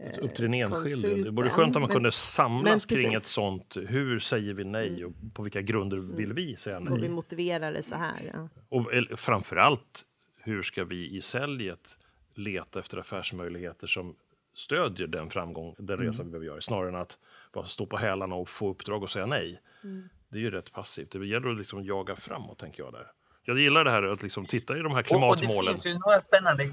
eh, 0.01 0.25
Upp 0.25 0.35
till 0.35 0.45
den 0.45 0.55
enskilde. 0.55 1.25
Det 1.25 1.31
vore 1.31 1.51
skönt 1.51 1.77
om 1.77 1.83
man 1.83 1.89
Men- 1.89 1.95
kunde 1.95 2.13
samlas 2.13 2.87
kring 2.87 3.13
ett 3.15 3.23
sånt, 3.23 3.77
hur 3.77 4.19
säger 4.21 4.55
vi 4.55 4.65
nej 4.65 5.05
och 5.05 5.13
på 5.35 5.43
vilka 5.43 5.61
grunder 5.63 5.97
vill 5.97 6.33
vi 6.33 6.57
säga 6.57 6.79
Och 6.79 6.97
vi 6.97 7.01
nej? 7.01 7.09
motiverar 7.09 7.73
det 7.73 7.83
så 7.83 7.97
här. 7.97 8.31
Ja. 8.35 8.49
Och 8.69 8.93
eller, 8.95 9.17
framförallt, 9.17 10.05
hur 10.37 10.63
ska 10.63 10.85
vi 10.85 11.17
i 11.17 11.21
säljet 11.23 11.99
leta 12.35 12.81
efter 12.81 12.99
affärsmöjligheter 12.99 13.87
som 13.87 14.15
stödjer 14.55 15.07
den 15.07 15.31
framgång, 15.31 15.75
den 15.79 15.99
resa 15.99 16.23
vi 16.23 16.31
behöver 16.31 16.47
göra, 16.47 16.61
snarare 16.61 16.89
än 16.89 16.95
att 16.97 17.19
bara 17.53 17.65
stå 17.65 17.87
på 17.87 17.97
hälarna 17.97 18.35
och 18.35 18.49
få 18.49 18.71
uppdrag 18.71 19.03
och 19.03 19.11
säga 19.11 19.27
nej. 19.27 19.61
Det 20.29 20.39
är 20.39 20.43
ju 20.43 20.51
rätt 20.51 20.73
passivt. 20.73 21.11
Det 21.11 21.27
gäller 21.27 21.49
att 21.51 21.59
liksom 21.59 21.85
jaga 21.85 22.17
framåt, 22.17 22.59
tänker 22.59 22.83
jag 22.83 22.93
där. 22.93 23.07
Jag 23.49 23.59
gillar 23.59 23.85
det 23.85 23.91
här 23.91 24.03
att 24.03 24.23
liksom 24.23 24.47
titta 24.47 24.77
i 24.79 24.81
de 24.81 24.93
här 24.95 25.05
Och, 25.11 25.23
och 25.23 25.37
det 25.37 25.41
klimatmålen. 25.43 25.75
finns 25.75 25.87
ju 25.87 25.93
några 25.99 26.21
spännande, 26.21 26.65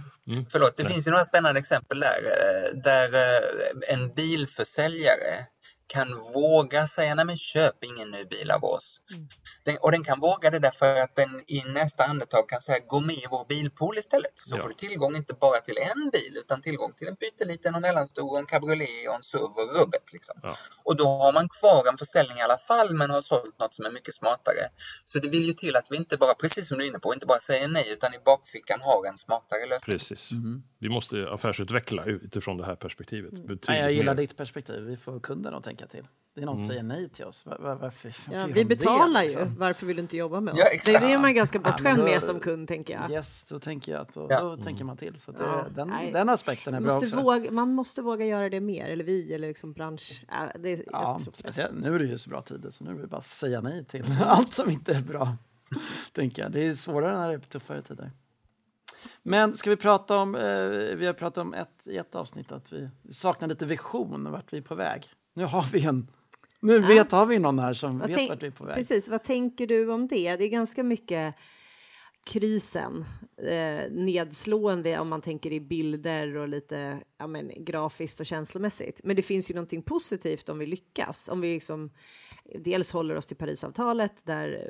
förlåt, 0.52 0.78
det 0.78 0.86
finns 0.86 1.08
ju 1.08 1.12
några 1.12 1.26
spännande 1.26 1.60
exempel 1.60 2.00
där. 2.00 2.18
eh, 2.26 2.82
Där 2.84 3.10
eh, 3.14 3.94
en 3.94 4.14
bilförsäljare 4.14 5.46
kan 5.88 6.08
våga 6.34 6.88
säga 6.88 7.16
nej 7.16 7.26
men 7.26 7.38
köp 7.38 7.84
ingen 7.84 8.12
ny 8.12 8.26
bil 8.26 8.52
av 8.52 8.64
oss. 8.64 9.02
Mm. 9.12 9.28
Den, 9.64 9.78
och 9.82 9.92
den 9.92 10.04
kan 10.04 10.20
våga 10.20 10.50
det 10.50 10.60
därför 10.60 10.96
att 11.02 11.16
den 11.16 11.44
i 11.48 11.64
nästa 11.64 12.04
andetag 12.04 12.50
kan 12.50 12.62
säga 12.62 12.80
gå 12.88 13.00
med 13.00 13.16
i 13.16 13.26
vår 13.32 13.46
bilpool 13.46 13.98
istället. 13.98 14.32
Så 14.36 14.56
ja. 14.56 14.62
får 14.62 14.70
du 14.70 14.76
tillgång 14.76 15.16
inte 15.16 15.34
bara 15.34 15.60
till 15.60 15.78
en 15.78 16.10
bil 16.10 16.38
utan 16.38 16.62
tillgång 16.62 16.94
till 16.94 17.08
en 17.08 17.16
pytteliten 17.16 17.76
och 17.76 17.82
mellanstor 17.82 18.32
och 18.32 18.40
en 18.40 18.46
cabriolet 18.46 19.08
och 19.10 19.16
en 19.16 19.24
SUV 19.24 19.42
och 19.42 19.80
rubbet. 19.80 20.14
Liksom. 20.14 20.36
Ja. 20.44 20.58
Och 20.84 20.96
då 20.96 21.08
har 21.08 21.34
man 21.34 21.50
kvar 21.50 21.90
en 21.92 21.98
försäljning 21.98 22.38
i 22.38 22.42
alla 22.42 22.58
fall 22.58 22.94
men 22.94 23.10
har 23.10 23.22
sålt 23.22 23.60
något 23.60 23.74
som 23.74 23.86
är 23.86 23.92
mycket 23.92 24.16
smartare. 24.16 24.64
Så 25.04 25.20
det 25.20 25.30
vill 25.30 25.46
ju 25.46 25.54
till 25.54 25.76
att 25.76 25.88
vi 25.90 25.98
inte 25.98 26.18
bara, 26.18 26.34
precis 26.34 26.68
som 26.68 26.78
du 26.78 26.84
är 26.84 26.88
inne 26.88 27.00
på, 27.00 27.14
inte 27.14 27.26
bara 27.26 27.40
säger 27.40 27.68
nej 27.68 27.88
utan 27.92 28.14
i 28.14 28.20
bakfickan 28.26 28.80
har 28.82 29.06
en 29.06 29.18
smartare 29.18 29.66
lösning. 29.70 29.98
Precis. 29.98 30.32
Mm. 30.32 30.64
Vi 30.80 30.90
måste 30.90 31.30
affärsutveckla 31.30 32.06
utifrån 32.06 32.58
det 32.58 32.66
här 32.66 32.76
perspektivet. 32.76 33.34
Mm. 33.34 33.60
Nej, 33.68 33.82
jag 33.82 33.92
gillar 33.92 34.14
mer. 34.14 34.22
ditt 34.22 34.38
perspektiv. 34.38 34.84
Vi 34.84 34.98
får 34.98 35.20
kunderna 35.20 35.58
att 35.58 35.68
tänka 35.76 35.92
till. 35.92 36.08
Det 36.34 36.42
är 36.42 36.46
någon 36.46 36.56
som 36.56 36.64
mm. 36.64 36.70
säger 36.70 36.84
nej 36.84 37.10
till 37.10 37.26
oss. 37.26 37.46
Var, 37.46 37.58
var, 37.58 37.76
varför, 37.76 38.16
ja, 38.32 38.46
vi 38.46 38.66
betalar 38.66 39.22
det, 39.22 39.28
liksom? 39.28 39.50
ju. 39.50 39.56
Varför 39.56 39.86
vill 39.86 39.96
du 39.96 40.02
inte 40.02 40.18
jobba 40.18 40.40
med 40.40 40.54
oss? 40.54 40.60
Ja, 40.86 41.00
det 41.00 41.14
är 41.14 41.18
man 41.18 41.34
ganska 41.34 41.60
bortskämd 41.60 42.00
ja, 42.00 42.04
med 42.04 42.24
som 42.24 42.40
kund, 42.40 42.68
tänker 42.68 42.94
jag. 42.94 43.12
Yes, 43.12 43.44
då 43.44 43.60
tänker 43.60 43.92
jag 43.92 44.02
att 44.02 44.14
då, 44.14 44.28
ja. 44.30 44.40
då 44.40 44.52
mm. 44.52 44.64
tänker 44.64 44.84
man 44.84 44.98
till. 44.98 45.20
Så 45.20 45.32
det, 45.32 45.44
ja, 45.44 45.66
den, 45.76 46.14
den, 46.14 46.30
aspekten 46.30 46.74
är 46.74 46.82
bra 46.82 46.98
också. 46.98 47.16
Våga, 47.16 47.52
man 47.52 47.74
måste 47.74 48.02
våga 48.02 48.26
göra 48.26 48.50
det 48.50 48.60
mer, 48.60 48.86
eller 48.86 49.04
vi, 49.04 49.34
eller 49.34 49.48
liksom 49.48 49.74
bransch. 49.74 50.26
Det, 50.60 50.84
ja, 50.92 51.20
speciellt 51.34 51.74
nu 51.76 51.96
är 51.96 52.00
det 52.00 52.06
ju 52.06 52.18
så 52.18 52.30
bra 52.30 52.42
tider, 52.42 52.70
så 52.70 52.84
nu 52.84 52.92
är 52.92 53.02
det 53.02 53.08
bara 53.08 53.18
att 53.18 53.26
säga 53.26 53.62
nej 53.62 53.86
till 53.86 54.04
allt 54.24 54.54
som 54.54 54.70
inte 54.70 54.94
är 54.94 55.02
bra. 55.02 55.38
tänker 56.12 56.42
jag. 56.42 56.52
Det 56.52 56.68
är 56.68 56.74
svårare 56.74 57.18
när 57.18 57.28
det 57.28 57.34
är 57.34 57.40
tuffare 57.40 57.82
tider. 57.82 58.12
Men 59.24 59.58
ska 59.58 59.70
vi 59.70 59.76
prata 59.76 60.18
om, 60.18 60.36
eh, 60.36 60.96
vi 60.96 61.06
har 61.06 61.14
pratat 61.14 61.38
om 61.38 61.54
ett, 61.54 61.88
i 61.88 61.98
ett 61.98 62.16
avsnitt 62.16 62.52
att 62.52 62.74
vi 62.74 62.90
saknar 63.12 63.48
lite 63.48 63.66
vision 63.66 64.32
vart 64.32 64.54
vi 64.54 64.58
är 64.58 64.62
på 64.62 64.76
väg. 64.76 65.08
Nu 65.36 65.46
har 65.46 65.72
vi 65.72 65.86
en 65.86 66.08
nu 66.60 66.74
ja. 66.74 66.88
vet, 66.88 67.12
har 67.12 67.26
vi 67.26 67.40
någon 67.40 67.60
här 67.60 67.74
som 67.74 68.00
vad 68.00 68.10
vet 68.10 68.30
vart 68.30 68.44
vi 68.44 68.48
är 68.48 68.52
på 68.52 68.66
väg. 68.66 68.76
Precis, 68.76 69.08
vad 69.08 69.24
tänker 69.24 69.68
du 69.68 69.92
om 69.92 70.08
det? 70.08 70.36
Det 70.36 70.44
är 70.44 70.50
ganska 70.50 70.84
mycket 70.84 71.36
krisen, 72.26 73.06
eh, 73.38 73.92
nedslående 73.92 75.00
om 75.00 75.08
man 75.08 75.22
tänker 75.22 75.54
i 75.54 75.60
bilder 75.60 76.38
och 76.38 76.48
lite 76.48 77.00
ja, 77.18 77.28
men, 77.28 77.52
grafiskt 77.58 78.20
och 78.20 78.26
känslomässigt. 78.26 79.02
Men 79.04 79.16
det 79.16 79.22
finns 79.22 79.52
ju 79.52 79.56
någonting 79.56 79.82
positivt 79.82 80.50
om 80.50 80.60
vi 80.60 80.66
lyckas, 80.66 81.30
om 81.30 81.42
vi 81.42 81.54
liksom 81.54 81.90
dels 82.60 82.92
håller 82.92 83.16
oss 83.16 83.26
till 83.26 83.38
Parisavtalet 83.38 84.14
där 84.24 84.70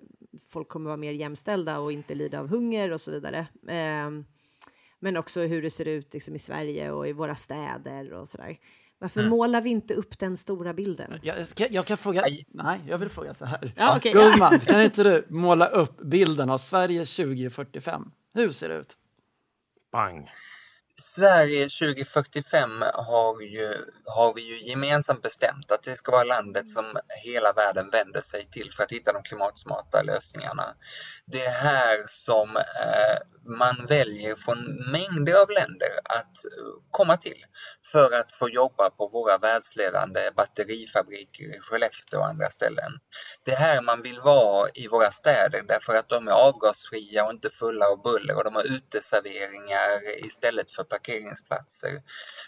folk 0.49 0.67
kommer 0.67 0.85
vara 0.85 0.97
mer 0.97 1.11
jämställda 1.11 1.79
och 1.79 1.91
inte 1.91 2.15
lida 2.15 2.39
av 2.39 2.47
hunger 2.47 2.91
och 2.91 3.01
så 3.01 3.11
vidare. 3.11 3.39
Eh, 3.67 4.11
men 4.99 5.17
också 5.17 5.41
hur 5.41 5.61
det 5.61 5.69
ser 5.69 5.87
ut 5.87 6.13
liksom, 6.13 6.35
i 6.35 6.39
Sverige 6.39 6.91
och 6.91 7.07
i 7.07 7.13
våra 7.13 7.35
städer 7.35 8.13
och 8.13 8.29
så 8.29 8.37
där. 8.37 8.59
Varför 8.99 9.19
mm. 9.19 9.29
målar 9.29 9.61
vi 9.61 9.69
inte 9.69 9.93
upp 9.93 10.19
den 10.19 10.37
stora 10.37 10.73
bilden? 10.73 11.19
Jag, 11.21 11.47
jag 11.69 11.85
kan 11.85 11.97
fråga, 11.97 12.21
Aj. 12.21 12.45
nej, 12.47 12.79
jag 12.87 12.97
vill 12.97 13.09
fråga 13.09 13.33
så 13.33 13.45
här. 13.45 13.71
Ja, 13.75 13.97
okay. 13.97 14.11
Gullman, 14.13 14.59
kan 14.59 14.81
inte 14.81 15.03
du 15.03 15.25
måla 15.29 15.67
upp 15.67 16.01
bilden 16.01 16.49
av 16.49 16.57
Sverige 16.57 17.05
2045? 17.05 18.11
Hur 18.33 18.51
ser 18.51 18.69
det 18.69 18.75
ut? 18.75 18.97
Bang. 19.91 20.29
Sverige 20.97 21.63
2045 21.63 22.83
har, 22.93 23.41
ju, 23.41 23.73
har 24.05 24.33
vi 24.33 24.41
ju 24.41 24.61
gemensamt 24.61 25.21
bestämt 25.21 25.71
att 25.71 25.83
det 25.83 25.95
ska 25.95 26.11
vara 26.11 26.23
landet 26.23 26.69
som 26.69 26.85
hela 27.23 27.53
världen 27.53 27.89
vänder 27.89 28.21
sig 28.21 28.45
till 28.51 28.71
för 28.71 28.83
att 28.83 28.91
hitta 28.91 29.13
de 29.13 29.23
klimatsmarta 29.23 30.01
lösningarna. 30.01 30.75
Det 31.25 31.45
är 31.45 31.51
här 31.51 31.97
som 32.07 32.55
eh, 32.55 33.17
man 33.45 33.85
väljer 33.85 34.35
från 34.35 34.91
mängder 34.91 35.41
av 35.41 35.49
länder 35.49 35.89
att 36.03 36.45
eh, 36.45 36.73
komma 36.91 37.17
till 37.17 37.45
för 37.91 38.11
att 38.19 38.31
få 38.31 38.49
jobba 38.49 38.89
på 38.89 39.07
våra 39.07 39.37
världsledande 39.37 40.19
batterifabriker 40.35 41.43
i 41.43 41.59
Skellefteå 41.59 42.19
och 42.19 42.27
andra 42.27 42.49
ställen. 42.49 42.91
Det 43.43 43.51
är 43.51 43.55
här 43.55 43.81
man 43.81 44.01
vill 44.01 44.19
vara 44.19 44.69
i 44.73 44.87
våra 44.87 45.11
städer 45.11 45.63
därför 45.67 45.95
att 45.95 46.09
de 46.09 46.27
är 46.27 46.31
avgasfria 46.31 47.25
och 47.25 47.31
inte 47.31 47.49
fulla 47.49 47.85
av 47.85 48.01
buller 48.01 48.37
och 48.37 48.43
de 48.43 48.55
har 48.55 48.63
uteserveringar 48.63 50.25
istället 50.25 50.71
för 50.71 50.83
parkeringsplatser. 50.83 52.01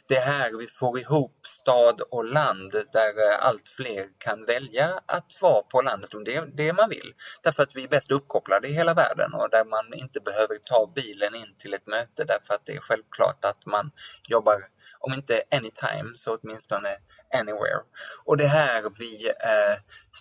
Det 0.07 0.15
är 0.15 0.25
här 0.25 0.57
vi 0.59 0.67
får 0.67 0.99
ihop 0.99 1.37
stad 1.47 2.01
och 2.01 2.25
land 2.25 2.71
där 2.71 3.31
eh, 3.31 3.45
allt 3.45 3.69
fler 3.69 4.05
kan 4.17 4.45
välja 4.45 4.89
att 5.05 5.41
vara 5.41 5.61
på 5.61 5.81
landet 5.81 6.13
om 6.13 6.23
det 6.23 6.35
är 6.35 6.45
det 6.45 6.73
man 6.73 6.89
vill. 6.89 7.13
Därför 7.43 7.63
att 7.63 7.75
vi 7.75 7.83
är 7.83 7.87
bäst 7.87 8.11
uppkopplade 8.11 8.67
i 8.67 8.73
hela 8.73 8.93
världen 8.93 9.33
och 9.33 9.49
där 9.49 9.65
man 9.65 9.93
inte 9.93 10.19
behöver 10.19 10.55
ta 10.65 10.86
bilen 10.95 11.35
in 11.35 11.55
till 11.57 11.73
ett 11.73 11.87
möte 11.87 12.23
därför 12.23 12.53
att 12.53 12.65
det 12.65 12.75
är 12.75 12.79
självklart 12.79 13.45
att 13.45 13.65
man 13.65 13.91
jobbar, 14.27 14.55
om 14.99 15.13
inte 15.13 15.41
anytime 15.51 16.11
så 16.15 16.37
åtminstone 16.37 16.89
anywhere. 17.33 17.81
Och 18.25 18.37
det 18.37 18.43
är 18.43 18.47
här 18.47 18.83
vi 18.99 19.27
eh, 19.27 19.77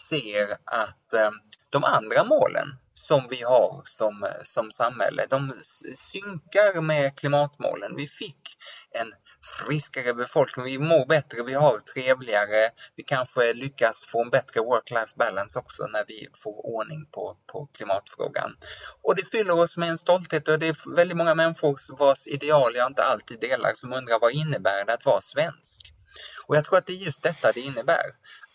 ser 0.08 0.52
att 0.64 1.12
eh, 1.12 1.30
de 1.70 1.84
andra 1.84 2.24
målen 2.24 2.76
som 2.94 3.26
vi 3.30 3.42
har 3.42 3.82
som, 3.84 4.26
som 4.44 4.70
samhälle, 4.70 5.26
de 5.30 5.52
synkar 5.96 6.80
med 6.80 7.18
klimatmålen. 7.18 7.96
Vi 7.96 8.06
fick 8.06 8.56
en 8.90 9.12
friskare 9.46 10.14
befolkning, 10.14 10.64
vi 10.64 10.78
mår 10.78 11.06
bättre, 11.06 11.42
vi 11.42 11.54
har 11.54 11.78
trevligare, 11.78 12.70
vi 12.96 13.02
kanske 13.02 13.52
lyckas 13.52 14.04
få 14.06 14.22
en 14.22 14.30
bättre 14.30 14.60
work-life 14.60 15.16
balance 15.16 15.58
också 15.58 15.86
när 15.86 16.04
vi 16.08 16.28
får 16.42 16.66
ordning 16.66 17.06
på, 17.14 17.36
på 17.52 17.66
klimatfrågan. 17.66 18.56
Och 19.02 19.16
det 19.16 19.30
fyller 19.30 19.58
oss 19.58 19.76
med 19.76 19.88
en 19.88 19.98
stolthet 19.98 20.48
och 20.48 20.58
det 20.58 20.68
är 20.68 20.96
väldigt 20.96 21.16
många 21.16 21.34
människor 21.34 21.96
vars 21.98 22.26
ideal 22.26 22.72
jag 22.74 22.86
inte 22.86 23.02
alltid 23.02 23.40
delar 23.40 23.72
som 23.74 23.92
undrar 23.92 24.20
vad 24.20 24.32
innebär 24.32 24.84
det 24.86 24.94
att 24.94 25.06
vara 25.06 25.20
svensk? 25.20 25.92
Och 26.46 26.56
jag 26.56 26.64
tror 26.64 26.78
att 26.78 26.86
det 26.86 26.92
är 26.92 27.04
just 27.04 27.22
detta 27.22 27.52
det 27.52 27.60
innebär. 27.60 28.06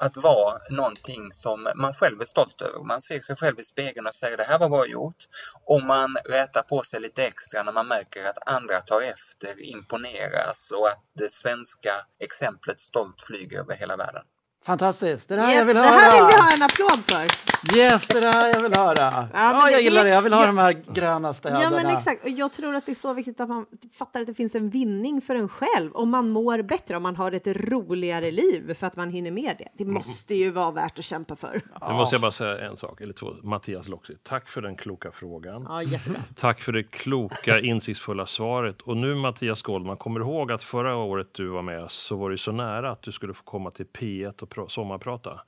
Att 0.02 0.18
vara 0.18 0.58
någonting 0.70 1.32
som 1.32 1.68
man 1.76 1.94
själv 1.94 2.22
är 2.22 2.26
stolt 2.26 2.62
över. 2.62 2.84
Man 2.84 3.02
ser 3.02 3.20
sig 3.20 3.36
själv 3.36 3.60
i 3.60 3.64
spegeln 3.64 4.08
och 4.08 4.14
säger 4.14 4.38
det 4.38 4.44
här 4.44 4.60
var 4.60 4.70
bra 4.70 4.86
gjort. 4.88 5.26
Och 5.66 5.84
man 5.84 6.18
rätar 6.26 6.62
på 6.62 6.84
sig 6.84 7.00
lite 7.02 7.26
extra 7.26 7.64
när 7.64 7.72
man 7.72 7.88
märker 7.88 8.30
att 8.30 8.50
andra 8.50 8.82
tar 8.82 9.02
efter, 9.02 9.62
imponeras 9.62 10.72
och 10.72 10.88
att 10.88 11.04
det 11.14 11.32
svenska 11.32 11.92
exemplet 12.20 12.80
stolt 12.80 13.22
flyger 13.22 13.60
över 13.60 13.76
hela 13.76 13.98
världen. 13.98 14.24
Fantastiskt, 14.66 15.30
det 15.30 15.36
är 15.36 15.40
här 15.40 15.56
jag 15.56 15.66
vill 15.66 15.78
höra. 15.78 15.90
Det 15.90 15.98
här 15.98 16.12
vill 16.12 16.36
vi 16.36 16.42
ha 16.42 16.54
en 16.54 16.62
applåd 16.62 17.04
för. 17.06 17.52
Yes, 17.78 18.08
det 18.08 18.18
är 18.18 18.34
här 18.34 18.52
jag 18.54 18.62
vill 18.62 18.74
höra. 18.74 18.96
Ja, 19.12 19.28
ja 19.34 19.72
jag 19.72 19.82
gillar 19.82 20.04
det, 20.04 20.10
jag 20.10 20.22
vill 20.22 20.34
ha 20.34 20.42
ja, 20.42 20.48
de 20.48 20.58
här 20.58 20.84
gröna 20.94 21.34
städerna. 21.34 21.64
Ja, 21.64 21.70
men 21.70 21.86
exakt. 21.86 22.24
Och 22.24 22.30
jag 22.30 22.54
tror 22.54 22.76
att 22.76 22.86
det 22.86 22.92
är 22.92 22.96
så 22.96 23.14
viktigt 23.14 23.40
att 23.40 23.50
man 23.50 23.66
fattar 23.92 24.22
att 24.22 24.28
det 24.28 24.34
finns 24.34 24.56
en 24.56 24.70
vinning 24.70 25.22
för 25.22 25.36
en 25.36 25.50
själv 25.50 25.96
om 25.96 26.10
man 26.10 26.30
mår 26.30 26.62
bättre, 26.62 26.98
om 26.98 27.04
man 27.04 27.16
har 27.16 27.32
ett 27.32 27.48
roligare 27.48 28.32
liv 28.32 28.74
för 28.74 28.88
att 28.88 28.96
man 28.96 29.10
hinner 29.10 29.32
med 29.32 29.56
det. 29.58 29.68
Det 29.78 29.84
mm. 29.84 29.94
måste 29.94 30.36
ju 30.36 30.52
vara 30.52 30.72
värt 30.72 31.00
att 31.00 31.06
kämpa 31.06 31.36
för. 31.36 31.62
Nu 31.88 31.94
måste 31.94 32.16
jag 32.16 32.22
bara 32.22 32.32
säga 32.32 32.70
en 32.70 32.78
sak, 32.78 33.02
eller 33.02 33.14
två. 33.14 33.34
Mattias 33.44 33.88
Loxi, 33.88 34.18
tack 34.24 34.50
för 34.50 34.62
den 34.62 34.76
kloka 34.76 35.12
frågan. 35.12 35.66
Ja, 35.70 35.84
jättebra. 35.84 36.22
Tack 36.36 36.62
för 36.62 36.72
det 36.72 36.84
kloka, 36.84 37.60
insiktsfulla 37.60 38.26
svaret. 38.26 38.82
Och 38.82 38.98
nu 38.98 39.16
Mattias 39.16 39.62
Goldman, 39.62 39.98
kommer 39.98 40.20
du 40.20 40.26
ihåg 40.26 40.52
att 40.52 40.64
förra 40.64 40.96
året 40.96 41.28
du 41.32 41.48
var 41.48 41.62
med 41.62 41.92
så 41.92 42.16
var 42.16 42.30
det 42.30 42.38
så 42.38 42.52
nära 42.52 42.92
att 42.92 43.02
du 43.02 43.12
skulle 43.12 43.34
få 43.34 43.44
komma 43.44 43.72
till 43.72 43.86
P1 43.86 44.42
och 44.42 44.51
sommarprata. 44.68 45.42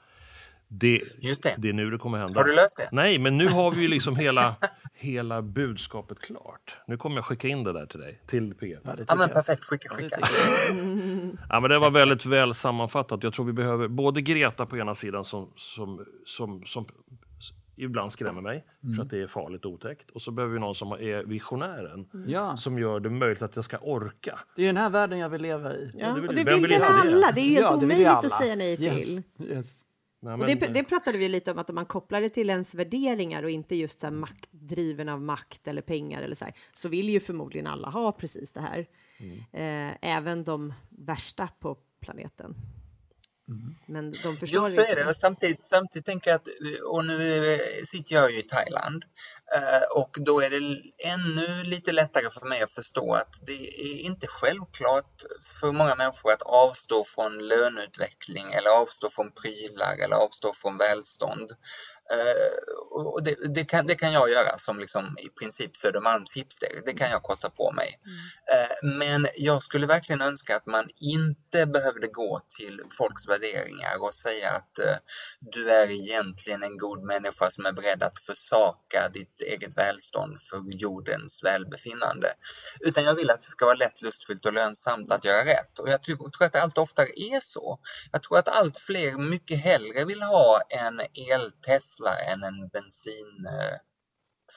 Det, 0.68 1.02
Just 1.20 1.44
det. 1.44 1.56
det 1.58 1.70
är 1.70 1.74
nu 1.74 1.90
det 1.90 1.98
kommer 1.98 2.18
hända. 2.18 2.40
Har 2.40 2.48
du 2.48 2.56
löst 2.56 2.78
det? 2.78 2.90
Nej, 2.92 3.20
men 3.20 3.38
nu 3.38 3.48
har 3.48 3.72
vi 3.72 3.82
ju 3.82 3.88
liksom 3.88 4.16
hela, 4.16 4.56
hela 4.94 5.42
budskapet 5.42 6.20
klart. 6.20 6.78
Nu 6.88 6.98
kommer 6.98 7.16
jag 7.16 7.26
skicka 7.26 7.48
in 7.48 7.64
det 7.64 7.74
där 7.74 7.86
till 7.86 8.00
dig, 8.00 8.22
till 8.28 8.54
P1. 8.54 8.80
Ja, 8.84 8.96
ja 9.08 9.16
men 9.16 9.30
perfekt, 9.30 9.64
skicka, 9.64 9.90
skicka. 9.90 10.20
ja, 11.50 11.60
men 11.60 11.70
det 11.70 11.80
var 11.80 11.92
väldigt 11.92 12.26
väl 12.26 12.54
sammanfattat. 12.54 13.24
Jag 13.24 13.34
tror 13.34 13.46
vi 13.46 13.54
behöver 13.54 13.88
både 13.88 14.22
Greta 14.22 14.66
på 14.66 14.78
ena 14.78 14.96
sidan 14.96 15.24
som, 15.24 15.52
som, 15.56 16.06
som, 16.26 16.66
som 16.66 16.86
ibland 17.76 18.12
skrämmer 18.12 18.42
mig 18.42 18.66
mm. 18.84 18.96
för 18.96 19.04
att 19.04 19.10
det 19.10 19.22
är 19.22 19.28
farligt 19.28 19.66
och 19.66 19.72
otäckt. 19.72 20.10
Och 20.10 20.22
så 20.22 20.32
behöver 20.32 20.54
vi 20.54 20.60
någon 20.60 20.76
som 20.76 20.92
är 20.92 21.24
visionären 21.24 22.06
mm. 22.14 22.58
som 22.58 22.80
gör 22.80 23.00
det 23.00 23.10
möjligt 23.10 23.42
att 23.42 23.56
jag 23.56 23.66
ska 23.66 23.78
orka. 23.78 24.40
Det 24.56 24.62
är 24.62 24.68
den 24.68 24.78
här 24.78 24.90
världen 24.90 25.20
jag 25.20 25.30
vill 25.30 25.42
leva 25.42 25.74
i. 25.74 25.92
Ja, 25.94 26.14
och 26.14 26.22
det 26.22 26.44
vill, 26.44 26.46
vill 26.46 26.68
väl 26.68 26.82
alla? 26.84 27.32
Det 27.36 27.42
är 27.42 27.50
helt 27.50 27.62
ja, 27.62 27.76
omöjligt 27.76 28.08
att 28.08 28.32
säga 28.32 28.56
nej 28.56 28.78
till. 28.78 28.86
Yes. 28.86 29.24
Yes. 29.40 29.84
Nej, 30.24 30.38
men... 30.38 30.48
det, 30.48 30.68
det, 30.68 30.84
pratade 30.84 31.18
vi 31.18 31.30
lite 31.30 31.52
om, 31.52 31.60
att 31.60 31.70
om 31.70 31.76
man 31.76 31.86
kopplar 31.86 32.22
det 32.22 32.30
till 32.30 32.50
ens 32.50 32.76
värderingar 32.76 33.44
och 33.44 33.50
inte 33.50 33.76
just 33.76 34.00
så 34.00 34.08
här 34.08 34.12
makt, 34.12 34.50
driven 34.52 35.10
av 35.10 35.22
makt 35.22 35.68
eller 35.68 35.82
pengar 35.82 36.22
eller 36.22 36.36
så 36.36 36.46
här, 36.46 36.54
så 36.74 36.90
vill 36.90 37.10
ju 37.10 37.20
förmodligen 37.20 37.68
alla 37.68 37.90
ha 37.90 38.12
precis 38.12 38.54
det 38.54 38.62
här. 38.62 38.86
Mm. 39.18 39.38
Eh, 39.38 39.98
även 40.02 40.44
de 40.44 40.74
värsta 40.90 41.50
på 41.60 41.78
planeten. 42.02 42.56
Mm. 43.50 43.76
Men 43.88 44.12
de 44.12 44.38
förstår 44.38 44.70
jo, 44.70 44.76
så 44.76 44.82
är 44.82 44.96
det. 44.96 45.14
Samtidigt, 45.14 45.64
samtidigt 45.64 46.06
tänker 46.06 46.32
jag 46.32 46.36
att, 46.36 46.48
och 46.92 47.06
nu 47.06 47.60
sitter 47.86 48.16
jag 48.16 48.32
ju 48.32 48.40
i 48.40 48.44
Thailand, 48.44 49.04
eh, 49.56 49.98
och 50.02 50.18
då 50.20 50.42
är 50.42 50.50
det 50.50 50.82
ännu 51.04 51.64
lite 51.64 51.92
lättare 51.92 52.30
för 52.30 52.46
mig 52.46 52.62
att 52.62 52.72
förstå 52.72 53.14
att 53.14 53.40
det 53.46 53.82
är 53.82 53.98
inte 53.98 54.28
självklart 54.28 55.24
för 55.60 55.72
många 55.72 55.96
människor 55.96 56.32
att 56.32 56.42
avstå 56.42 57.04
från 57.04 57.48
löneutveckling 57.48 58.54
eller 58.54 58.70
avstå 58.70 59.10
från 59.10 59.32
prylar 59.32 59.98
eller 59.98 60.16
avstå 60.16 60.54
från 60.54 60.78
välstånd. 60.78 61.52
Eh, 62.12 62.74
och 62.92 63.24
det, 63.24 63.36
det, 63.54 63.64
kan, 63.66 63.88
det 63.88 63.96
kan 63.96 64.14
jag 64.14 64.30
göra 64.30 64.58
som 64.58 64.80
liksom 64.80 65.18
i 65.18 65.30
princip 65.30 65.78
Södermalms 65.78 66.34
hipster. 66.34 66.70
Det 66.86 66.94
kan 66.94 67.10
jag 67.10 67.24
kosta 67.24 67.50
på 67.50 67.72
mig. 67.72 68.00
Mm. 68.06 68.98
Men 69.00 69.28
jag 69.36 69.64
skulle 69.64 69.88
verkligen 69.88 70.22
önska 70.22 70.56
att 70.56 70.66
man 70.66 70.90
inte 70.96 71.66
behövde 71.66 72.08
gå 72.08 72.42
till 72.58 72.82
folks 72.98 73.28
värderingar 73.28 74.02
och 74.02 74.14
säga 74.14 74.50
att 74.50 74.80
du 75.40 75.72
är 75.72 75.92
egentligen 75.92 76.64
en 76.64 76.78
god 76.78 77.04
människa 77.04 77.50
som 77.50 77.66
är 77.66 77.72
beredd 77.72 78.04
att 78.04 78.20
försaka 78.20 79.10
ditt 79.14 79.42
eget 79.42 79.78
välstånd 79.78 80.40
för 80.40 80.64
jordens 80.66 81.44
välbefinnande. 81.44 82.28
Utan 82.80 83.04
jag 83.04 83.16
vill 83.16 83.30
att 83.30 83.42
det 83.42 83.48
ska 83.48 83.66
vara 83.66 83.76
lätt, 83.76 84.02
lustfyllt 84.02 84.46
och 84.46 84.54
lönsamt 84.54 85.12
att 85.12 85.26
göra 85.26 85.46
rätt. 85.46 85.80
Och 85.80 85.90
jag 85.90 86.04
tror 86.04 86.44
att 86.44 86.54
det 86.54 86.62
allt 86.62 86.78
oftare 86.78 87.08
är 87.16 87.40
så. 87.40 87.80
Jag 88.12 88.24
tror 88.24 88.38
att 88.38 88.48
allt 88.48 88.78
fler 88.78 89.18
mycket 89.18 89.60
hellre 89.60 90.06
vill 90.06 90.22
ha 90.22 90.62
en 90.70 91.02
el-Tesla 92.00 92.18
än 92.18 92.44
en 92.44 92.68
bensin 92.68 93.48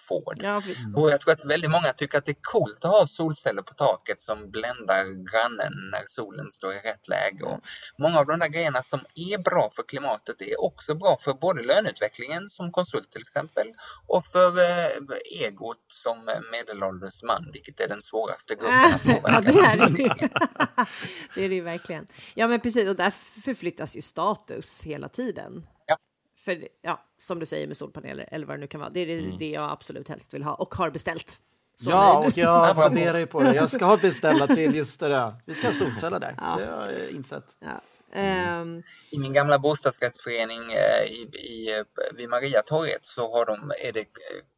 Ford. 0.08 0.40
Ja, 0.42 0.62
och 0.96 1.10
jag 1.10 1.20
tror 1.20 1.32
att 1.32 1.44
väldigt 1.44 1.70
många 1.70 1.92
tycker 1.92 2.18
att 2.18 2.24
det 2.24 2.32
är 2.32 2.42
coolt 2.42 2.84
att 2.84 2.90
ha 2.90 3.06
solceller 3.06 3.62
på 3.62 3.74
taket 3.74 4.20
som 4.20 4.50
bländar 4.50 5.04
grannen 5.04 5.72
när 5.92 6.02
solen 6.04 6.50
står 6.50 6.72
i 6.72 6.76
rätt 6.76 7.08
läge. 7.08 7.44
Och 7.44 7.60
många 7.98 8.18
av 8.18 8.26
de 8.26 8.38
där 8.38 8.48
grejerna 8.48 8.82
som 8.82 9.00
är 9.14 9.38
bra 9.38 9.68
för 9.76 9.82
klimatet 9.82 10.40
är 10.40 10.64
också 10.64 10.94
bra 10.94 11.16
för 11.20 11.32
både 11.32 11.62
löneutvecklingen 11.62 12.48
som 12.48 12.72
konsult 12.72 13.10
till 13.10 13.20
exempel 13.20 13.66
och 14.06 14.24
för 14.24 14.48
eh, 14.58 15.46
egot 15.46 15.84
som 15.88 16.30
medelålders 16.52 17.22
man, 17.22 17.50
vilket 17.52 17.80
är 17.80 17.88
den 17.88 18.02
svåraste 18.02 18.54
gruppen 18.54 18.94
att 18.94 19.02
påverka. 19.02 19.30
ja, 19.32 19.40
det 19.40 19.60
är 19.60 19.76
det. 19.76 20.28
det 21.34 21.44
är 21.44 21.48
det 21.48 21.60
verkligen. 21.60 22.06
Ja, 22.34 22.46
men 22.48 22.60
precis, 22.60 22.88
och 22.88 22.96
där 22.96 23.10
förflyttas 23.44 23.96
ju 23.96 24.02
status 24.02 24.82
hela 24.82 25.08
tiden. 25.08 25.66
För 26.46 26.68
ja, 26.82 27.04
som 27.18 27.38
du 27.38 27.46
säger 27.46 27.66
med 27.66 27.76
solpaneler 27.76 28.28
eller 28.30 28.46
vad 28.46 28.56
det 28.56 28.60
nu 28.60 28.66
kan 28.66 28.80
vara, 28.80 28.90
det 28.90 29.00
är 29.00 29.06
det, 29.06 29.18
mm. 29.18 29.38
det 29.38 29.50
jag 29.50 29.70
absolut 29.70 30.08
helst 30.08 30.34
vill 30.34 30.42
ha 30.42 30.54
och 30.54 30.74
har 30.74 30.90
beställt. 30.90 31.40
Så 31.76 31.90
ja, 31.90 32.26
och 32.26 32.38
jag 32.38 32.76
funderar 32.84 33.18
ju 33.18 33.26
på 33.26 33.40
det. 33.40 33.54
Jag 33.54 33.70
ska 33.70 33.84
ha 33.84 33.96
beställa 33.96 34.46
till 34.46 34.74
just 34.74 35.00
det 35.00 35.08
där. 35.08 35.34
Vi 35.44 35.54
ska 35.54 35.66
ha 35.66 35.74
solceller 35.74 36.20
där. 36.20 36.34
Ja. 36.36 36.56
Det 36.58 36.66
har 36.66 36.90
jag 36.90 37.10
insett. 37.10 37.44
Ja. 37.60 37.80
Um... 38.60 38.82
I 39.10 39.18
min 39.18 39.32
gamla 39.32 39.58
bostadsrättsförening 39.58 40.72
eh, 40.72 41.10
i, 41.10 41.20
i, 41.34 41.84
vid 42.14 42.28
Mariatorget 42.28 43.04
så 43.04 43.32
har 43.32 43.46
de, 43.46 43.72
är 43.88 43.92
det 43.92 44.04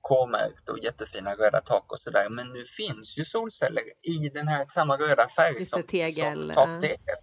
K-märkt 0.01 0.69
och 0.69 0.79
jättefina 0.79 1.35
röda 1.35 1.61
tak 1.61 1.93
och 1.93 2.01
sådär. 2.01 2.27
Men 2.31 2.49
nu 2.49 2.65
finns 2.65 3.19
ju 3.19 3.25
solceller 3.25 3.83
i 4.03 4.29
den 4.29 4.49
här 4.49 4.65
samma 4.69 4.97
röda 4.97 5.29
färg 5.29 5.65
som, 5.65 5.83
tegel, 5.83 6.53
som 6.55 6.55
takteget. 6.55 7.21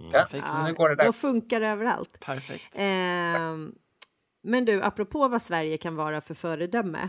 Mm. 0.00 0.12
Ja, 0.12 0.26
ja, 0.32 0.64
nu 0.66 0.74
går 0.74 0.88
det 0.88 0.96
där. 0.96 1.04
Då 1.04 1.12
funkar 1.12 1.60
det 1.60 1.68
överallt. 1.68 2.20
Perfekt. 2.20 2.78
Um, 2.78 3.74
men 4.46 4.64
du, 4.64 4.82
apropå 4.82 5.28
vad 5.28 5.42
Sverige 5.42 5.78
kan 5.78 5.96
vara 5.96 6.20
för 6.20 6.34
föredöme. 6.34 7.08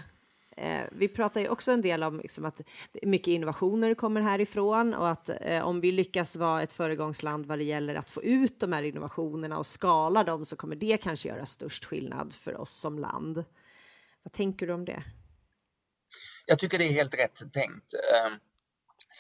Eh, 0.57 0.85
vi 0.91 1.07
pratar 1.07 1.41
ju 1.41 1.49
också 1.49 1.71
en 1.71 1.81
del 1.81 2.03
om 2.03 2.19
liksom, 2.19 2.45
att 2.45 2.61
mycket 3.01 3.27
innovationer 3.27 3.93
kommer 3.93 4.21
härifrån 4.21 4.93
och 4.93 5.09
att 5.09 5.29
eh, 5.41 5.61
om 5.61 5.81
vi 5.81 5.91
lyckas 5.91 6.35
vara 6.35 6.63
ett 6.63 6.71
föregångsland 6.71 7.45
vad 7.45 7.57
det 7.57 7.63
gäller 7.63 7.95
att 7.95 8.09
få 8.09 8.23
ut 8.23 8.59
de 8.59 8.73
här 8.73 8.83
innovationerna 8.83 9.57
och 9.57 9.67
skala 9.67 10.23
dem 10.23 10.45
så 10.45 10.55
kommer 10.55 10.75
det 10.75 10.97
kanske 10.97 11.29
göra 11.29 11.45
störst 11.45 11.85
skillnad 11.85 12.33
för 12.33 12.57
oss 12.57 12.79
som 12.79 12.99
land. 12.99 13.43
Vad 14.23 14.33
tänker 14.33 14.67
du 14.67 14.73
om 14.73 14.85
det? 14.85 15.03
Jag 16.45 16.59
tycker 16.59 16.77
det 16.77 16.85
är 16.85 16.91
helt 16.91 17.15
rätt 17.15 17.53
tänkt. 17.53 17.93
Ehm, 17.93 18.33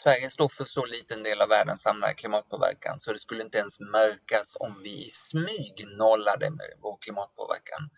Sverige 0.03 0.29
står 0.29 0.49
för 0.49 0.65
så 0.65 0.85
liten 0.85 1.23
del 1.23 1.41
av 1.41 1.49
världens 1.49 1.81
samlade 1.81 2.13
klimatpåverkan 2.13 2.99
så 2.99 3.13
det 3.13 3.19
skulle 3.19 3.43
inte 3.43 3.57
ens 3.57 3.79
märkas 3.79 4.57
om 4.59 4.81
vi 4.83 5.05
i 5.05 5.09
smyg 5.09 5.85
nollade 5.97 6.49
med 6.49 6.73
vår 6.81 6.97
klimatpåverkan. 7.01 7.89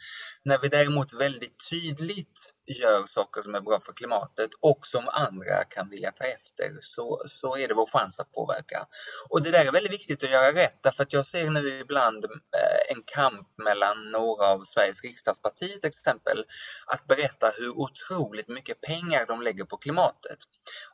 När 0.43 0.57
vi 0.57 0.67
däremot 0.67 1.13
väldigt 1.13 1.69
tydligt 1.69 2.53
gör 2.73 3.03
saker 3.05 3.41
som 3.41 3.55
är 3.55 3.61
bra 3.61 3.79
för 3.79 3.93
klimatet 3.93 4.49
och 4.61 4.85
som 4.85 5.09
andra 5.09 5.63
kan 5.63 5.89
vilja 5.89 6.11
ta 6.11 6.23
efter 6.23 6.77
så, 6.81 7.23
så 7.27 7.57
är 7.57 7.67
det 7.67 7.73
vår 7.73 7.85
chans 7.85 8.19
att 8.19 8.31
påverka. 8.31 8.87
Och 9.29 9.43
det 9.43 9.51
där 9.51 9.65
är 9.65 9.71
väldigt 9.71 9.93
viktigt 9.93 10.23
att 10.23 10.29
göra 10.29 10.51
rätt 10.53 10.83
därför 10.83 11.03
att 11.03 11.13
jag 11.13 11.25
ser 11.25 11.49
nu 11.49 11.79
ibland 11.79 12.25
eh, 12.25 12.95
en 12.95 13.03
kamp 13.05 13.47
mellan 13.57 14.11
några 14.11 14.47
av 14.47 14.63
Sveriges 14.63 15.03
riksdagspartier 15.03 15.77
till 15.77 15.87
exempel 15.87 16.45
att 16.85 17.07
berätta 17.07 17.51
hur 17.57 17.77
otroligt 17.77 18.47
mycket 18.47 18.81
pengar 18.81 19.25
de 19.27 19.41
lägger 19.41 19.63
på 19.65 19.77
klimatet. 19.77 20.37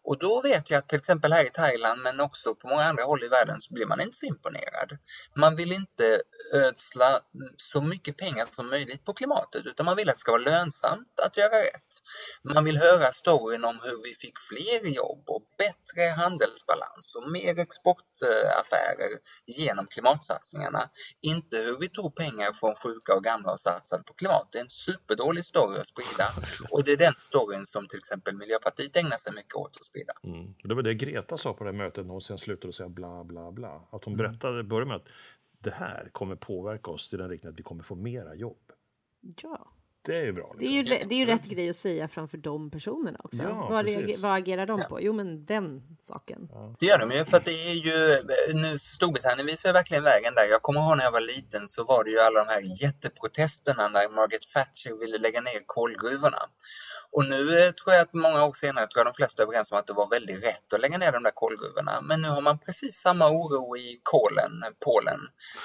Och 0.03 0.19
då 0.19 0.41
vet 0.41 0.69
jag 0.69 0.77
att 0.77 0.89
till 0.89 0.97
exempel 0.97 1.33
här 1.33 1.45
i 1.45 1.49
Thailand 1.49 2.01
men 2.01 2.19
också 2.19 2.55
på 2.55 2.67
många 2.67 2.83
andra 2.83 3.03
håll 3.03 3.23
i 3.23 3.27
världen 3.27 3.61
så 3.61 3.73
blir 3.73 3.85
man 3.85 4.01
inte 4.01 4.15
så 4.15 4.25
imponerad. 4.25 4.97
Man 5.35 5.55
vill 5.55 5.71
inte 5.71 6.21
ödsla 6.53 7.19
så 7.57 7.81
mycket 7.81 8.17
pengar 8.17 8.45
som 8.51 8.69
möjligt 8.69 9.05
på 9.05 9.13
klimatet 9.13 9.65
utan 9.65 9.85
man 9.85 9.95
vill 9.95 10.09
att 10.09 10.15
det 10.15 10.19
ska 10.19 10.31
vara 10.31 10.41
lönsamt 10.41 11.19
att 11.25 11.37
göra 11.37 11.55
rätt. 11.65 11.91
Man 12.53 12.63
vill 12.63 12.77
höra 12.77 13.11
storyn 13.11 13.63
om 13.65 13.79
hur 13.83 14.03
vi 14.03 14.13
fick 14.13 14.37
fler 14.49 14.89
jobb 14.95 15.23
och 15.35 15.43
bättre 15.57 16.03
handelsbalans 16.21 17.15
och 17.15 17.31
mer 17.31 17.59
exportaffärer 17.59 19.11
genom 19.45 19.85
klimatsatsningarna. 19.87 20.81
Inte 21.21 21.57
hur 21.57 21.77
vi 21.79 21.89
tog 21.89 22.15
pengar 22.15 22.53
från 22.53 22.75
sjuka 22.75 23.15
och 23.15 23.23
gamla 23.23 23.51
och 23.51 23.59
satsade 23.59 24.03
på 24.03 24.13
klimat. 24.13 24.47
Det 24.51 24.57
är 24.57 24.63
en 24.63 24.69
superdålig 24.69 25.45
story 25.45 25.79
att 25.79 25.87
sprida 25.87 26.27
och 26.71 26.83
det 26.83 26.91
är 26.91 26.97
den 26.97 27.17
storyn 27.17 27.65
som 27.65 27.87
till 27.87 27.99
exempel 27.99 28.35
Miljöpartiet 28.35 28.95
ägnar 28.95 29.17
sig 29.17 29.33
mycket 29.33 29.55
åt 29.55 29.77
att 29.77 29.83
sprida. 29.83 30.13
Mm. 30.23 30.53
Det 30.63 30.73
var 30.73 30.81
det 30.81 30.93
Greta 30.93 31.37
sa 31.37 31.53
på 31.53 31.63
det 31.63 31.69
här 31.69 31.77
mötet 31.77 32.05
när 32.05 32.11
hon 32.11 32.21
sen 32.21 32.37
slutade 32.37 32.73
säga 32.73 32.89
bla 32.89 33.23
bla 33.23 33.51
bla. 33.51 33.87
Att 33.91 34.03
hon 34.03 34.17
berättade, 34.17 34.63
började 34.63 34.87
med 34.87 34.95
att 34.95 35.07
det 35.59 35.71
här 35.71 36.09
kommer 36.11 36.35
påverka 36.35 36.91
oss 36.91 37.13
i 37.13 37.17
den 37.17 37.29
riktningen 37.29 37.53
att 37.53 37.59
vi 37.59 37.63
kommer 37.63 37.83
få 37.83 37.95
mera 37.95 38.35
jobb. 38.35 38.71
Ja. 39.41 39.71
Det 40.05 40.15
är 40.15 40.23
ju 40.23 40.33
bra. 40.33 40.55
Det 40.59 40.65
är 40.65 40.71
ju, 40.71 40.83
liksom. 40.83 41.09
det 41.09 41.15
är 41.15 41.19
ju 41.19 41.25
rätt 41.25 41.45
grej 41.45 41.69
att 41.69 41.75
säga 41.75 42.07
framför 42.07 42.37
de 42.37 42.71
personerna 42.71 43.19
också. 43.23 43.43
Ja, 43.43 43.67
vad, 43.69 43.85
reager, 43.85 44.17
vad 44.17 44.37
agerar 44.37 44.65
de 44.65 44.79
ja. 44.79 44.85
på? 44.87 45.01
Jo, 45.01 45.13
men 45.13 45.45
den 45.45 45.81
saken. 46.01 46.49
Ja. 46.51 46.75
Det 46.79 46.85
gör 46.85 46.99
de 46.99 47.11
ju, 47.11 47.25
för 47.25 47.37
att 47.37 47.45
det 47.45 47.67
är 47.69 47.73
ju... 47.73 48.23
Nu, 48.53 48.79
Storbritannien 48.79 49.45
visar 49.45 49.69
ju 49.69 49.73
verkligen 49.73 50.03
vägen 50.03 50.33
där. 50.35 50.45
Jag 50.45 50.61
kommer 50.61 50.79
ihåg 50.81 50.97
när 50.97 51.03
jag 51.03 51.11
var 51.11 51.21
liten 51.35 51.67
så 51.67 51.83
var 51.83 52.03
det 52.03 52.09
ju 52.09 52.19
alla 52.19 52.39
de 52.43 52.51
här 52.51 52.83
jätteprotesterna 52.83 53.87
när 53.87 54.09
Margaret 54.09 54.41
Thatcher 54.53 54.99
ville 54.99 55.17
lägga 55.17 55.41
ner 55.41 55.65
kolgruvorna. 55.65 56.39
Och 57.11 57.25
nu 57.25 57.59
eh, 57.59 57.71
tror 57.71 57.93
jag 57.93 58.01
att 58.01 58.13
många 58.13 58.45
år 58.45 58.53
senare 58.53 58.87
tror 58.87 58.99
jag 58.99 59.07
de 59.07 59.13
flesta 59.13 59.43
är 59.43 59.47
överens 59.47 59.71
om 59.71 59.77
att 59.77 59.87
det 59.87 59.93
var 59.93 60.09
väldigt 60.09 60.43
rätt 60.43 60.73
att 60.73 60.81
lägga 60.81 60.97
ner 60.97 61.11
de 61.11 61.23
där 61.23 61.31
kolgruvorna. 61.31 62.01
Men 62.01 62.21
nu 62.21 62.27
har 62.27 62.41
man 62.41 62.59
precis 62.59 62.95
samma 62.95 63.29
oro 63.29 63.77
i 63.77 63.99
Kolen, 64.03 64.63
Polen. 64.85 65.19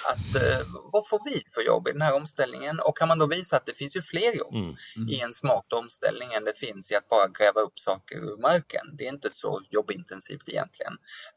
Att 0.05 0.43
eh, 0.43 0.67
vad 0.93 1.09
får 1.09 1.21
vi 1.25 1.43
för 1.55 1.63
jobb 1.63 1.89
i 1.89 1.93
den 1.93 2.03
här 2.03 2.15
omställningen? 2.15 2.81
Och 2.81 2.99
kan 2.99 3.09
man 3.09 3.19
då 3.19 3.27
visa 3.27 3.57
att 3.57 3.67
det 3.67 3.75
finns 3.75 3.97
ju 3.97 4.03
fler 4.03 4.37
jobb 4.37 4.55
mm. 4.55 4.77
Mm. 4.97 5.09
i 5.09 5.21
en 5.21 5.33
smart 5.33 5.73
omställning 5.73 6.33
än 6.33 6.45
det 6.45 6.59
finns 6.59 6.91
i 6.91 6.95
att 6.95 7.09
bara 7.09 7.29
gräva 7.29 7.61
upp 7.61 7.79
saker 7.79 8.17
ur 8.17 8.37
marken. 8.37 8.97
Det 8.99 9.05
är 9.05 9.09
inte 9.09 9.31
så 9.31 9.61
jobbintensivt 9.71 10.49
egentligen. 10.49 10.93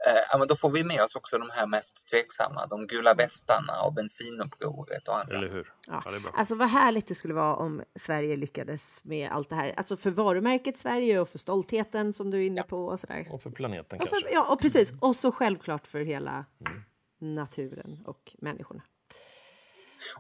Eh, 0.07 0.39
men 0.39 0.47
då 0.47 0.55
får 0.55 0.69
vi 0.69 0.83
med 0.83 1.01
oss 1.01 1.15
också 1.15 1.37
de 1.37 1.49
här 1.49 1.67
mest 1.67 2.07
tveksamma, 2.07 2.65
de 2.69 2.87
gula 2.87 3.13
västarna 3.13 3.81
och 3.85 3.93
bensinupproret 3.93 5.07
och 5.07 5.19
andra. 5.19 5.37
Eller 5.37 5.49
hur? 5.49 5.73
Ja. 5.87 6.03
ja 6.05 6.31
alltså 6.33 6.55
vad 6.55 6.69
härligt 6.69 7.07
det 7.07 7.15
skulle 7.15 7.33
vara 7.33 7.55
om 7.55 7.83
Sverige 7.95 8.37
lyckades 8.37 9.01
med 9.03 9.31
allt 9.31 9.49
det 9.49 9.55
här. 9.55 9.73
Alltså 9.77 9.92
för 9.97 10.11
varumärket 10.11 10.77
Sverige 10.77 11.19
och 11.19 11.29
för 11.29 11.37
stoltheten 11.37 12.13
som 12.13 12.31
du 12.31 12.37
är 12.37 12.47
inne 12.47 12.61
ja. 12.61 12.63
på 12.63 12.85
och 12.85 12.99
sådär. 12.99 13.27
Och 13.31 13.41
för 13.41 13.49
planeten 13.49 13.99
och 14.01 14.09
för, 14.09 14.15
kanske. 14.15 14.33
Ja, 14.33 14.53
och 14.53 14.61
precis. 14.61 14.93
Och 14.99 15.15
så 15.15 15.31
självklart 15.31 15.87
för 15.87 15.99
hela 15.99 16.45
mm. 16.67 17.35
naturen 17.35 18.03
och 18.05 18.35
människorna. 18.39 18.81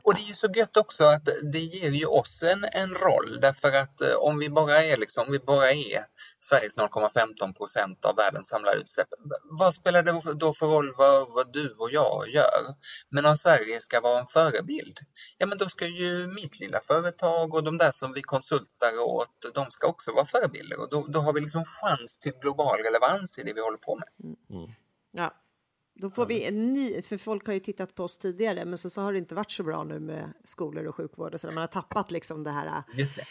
Och 0.03 0.15
det 0.15 0.21
är 0.21 0.27
ju 0.27 0.33
så 0.33 0.47
gött 0.55 0.77
också 0.77 1.03
att 1.03 1.29
det 1.53 1.59
ger 1.59 1.89
ju 1.89 2.05
oss 2.05 2.43
en, 2.43 2.65
en 2.71 2.93
roll 2.93 3.39
därför 3.41 3.71
att 3.71 4.01
eh, 4.01 4.13
om 4.13 4.37
vi 4.37 4.49
bara 4.49 4.83
är, 4.83 4.97
liksom, 4.97 5.31
vi 5.31 5.39
bara 5.39 5.71
är 5.71 6.05
Sveriges 6.39 6.77
0,15 6.77 7.53
procent 7.53 8.05
av 8.05 8.15
världens 8.15 8.47
samlade 8.47 8.77
utsläpp, 8.77 9.07
vad 9.43 9.73
spelar 9.73 10.03
det 10.03 10.33
då 10.33 10.53
för 10.53 10.65
roll 10.65 10.93
vad, 10.97 11.33
vad 11.33 11.53
du 11.53 11.75
och 11.79 11.91
jag 11.91 12.29
gör? 12.29 12.75
Men 13.09 13.25
om 13.25 13.37
Sverige 13.37 13.81
ska 13.81 14.01
vara 14.01 14.19
en 14.19 14.25
förebild, 14.25 14.99
ja 15.37 15.45
men 15.45 15.57
då 15.57 15.69
ska 15.69 15.87
ju 15.87 16.27
mitt 16.27 16.59
lilla 16.59 16.79
företag 16.79 17.53
och 17.53 17.63
de 17.63 17.77
där 17.77 17.91
som 17.91 18.13
vi 18.13 18.21
konsultar 18.21 18.99
åt, 18.99 19.45
de 19.53 19.71
ska 19.71 19.87
också 19.87 20.11
vara 20.11 20.25
förebilder 20.25 20.79
och 20.79 20.89
då, 20.89 21.07
då 21.07 21.19
har 21.19 21.33
vi 21.33 21.41
liksom 21.41 21.63
chans 21.65 22.19
till 22.19 22.33
global 22.41 22.79
relevans 22.79 23.37
i 23.39 23.43
det 23.43 23.53
vi 23.53 23.61
håller 23.61 23.77
på 23.77 23.95
med. 23.95 24.35
Mm. 24.49 24.71
Ja, 25.11 25.42
då 25.95 26.09
får 26.09 26.25
vi 26.25 26.43
en 26.43 26.73
ny, 26.73 27.01
för 27.01 27.17
folk 27.17 27.47
har 27.47 27.53
ju 27.53 27.59
tittat 27.59 27.95
på 27.95 28.03
oss 28.03 28.17
tidigare, 28.17 28.65
men 28.65 28.77
så, 28.77 28.89
så 28.89 29.01
har 29.01 29.13
det 29.13 29.19
inte 29.19 29.35
varit 29.35 29.51
så 29.51 29.63
bra 29.63 29.83
nu 29.83 29.99
med 29.99 30.33
skolor 30.43 30.85
och 30.85 30.95
sjukvård 30.95 31.33
och 31.33 31.41
så 31.41 31.47
där. 31.47 31.53
Man 31.53 31.61
har 31.61 31.67
tappat 31.67 32.11
liksom 32.11 32.43
det 32.43 32.51
här, 32.51 32.83
Just 32.93 33.15
det. 33.15 33.25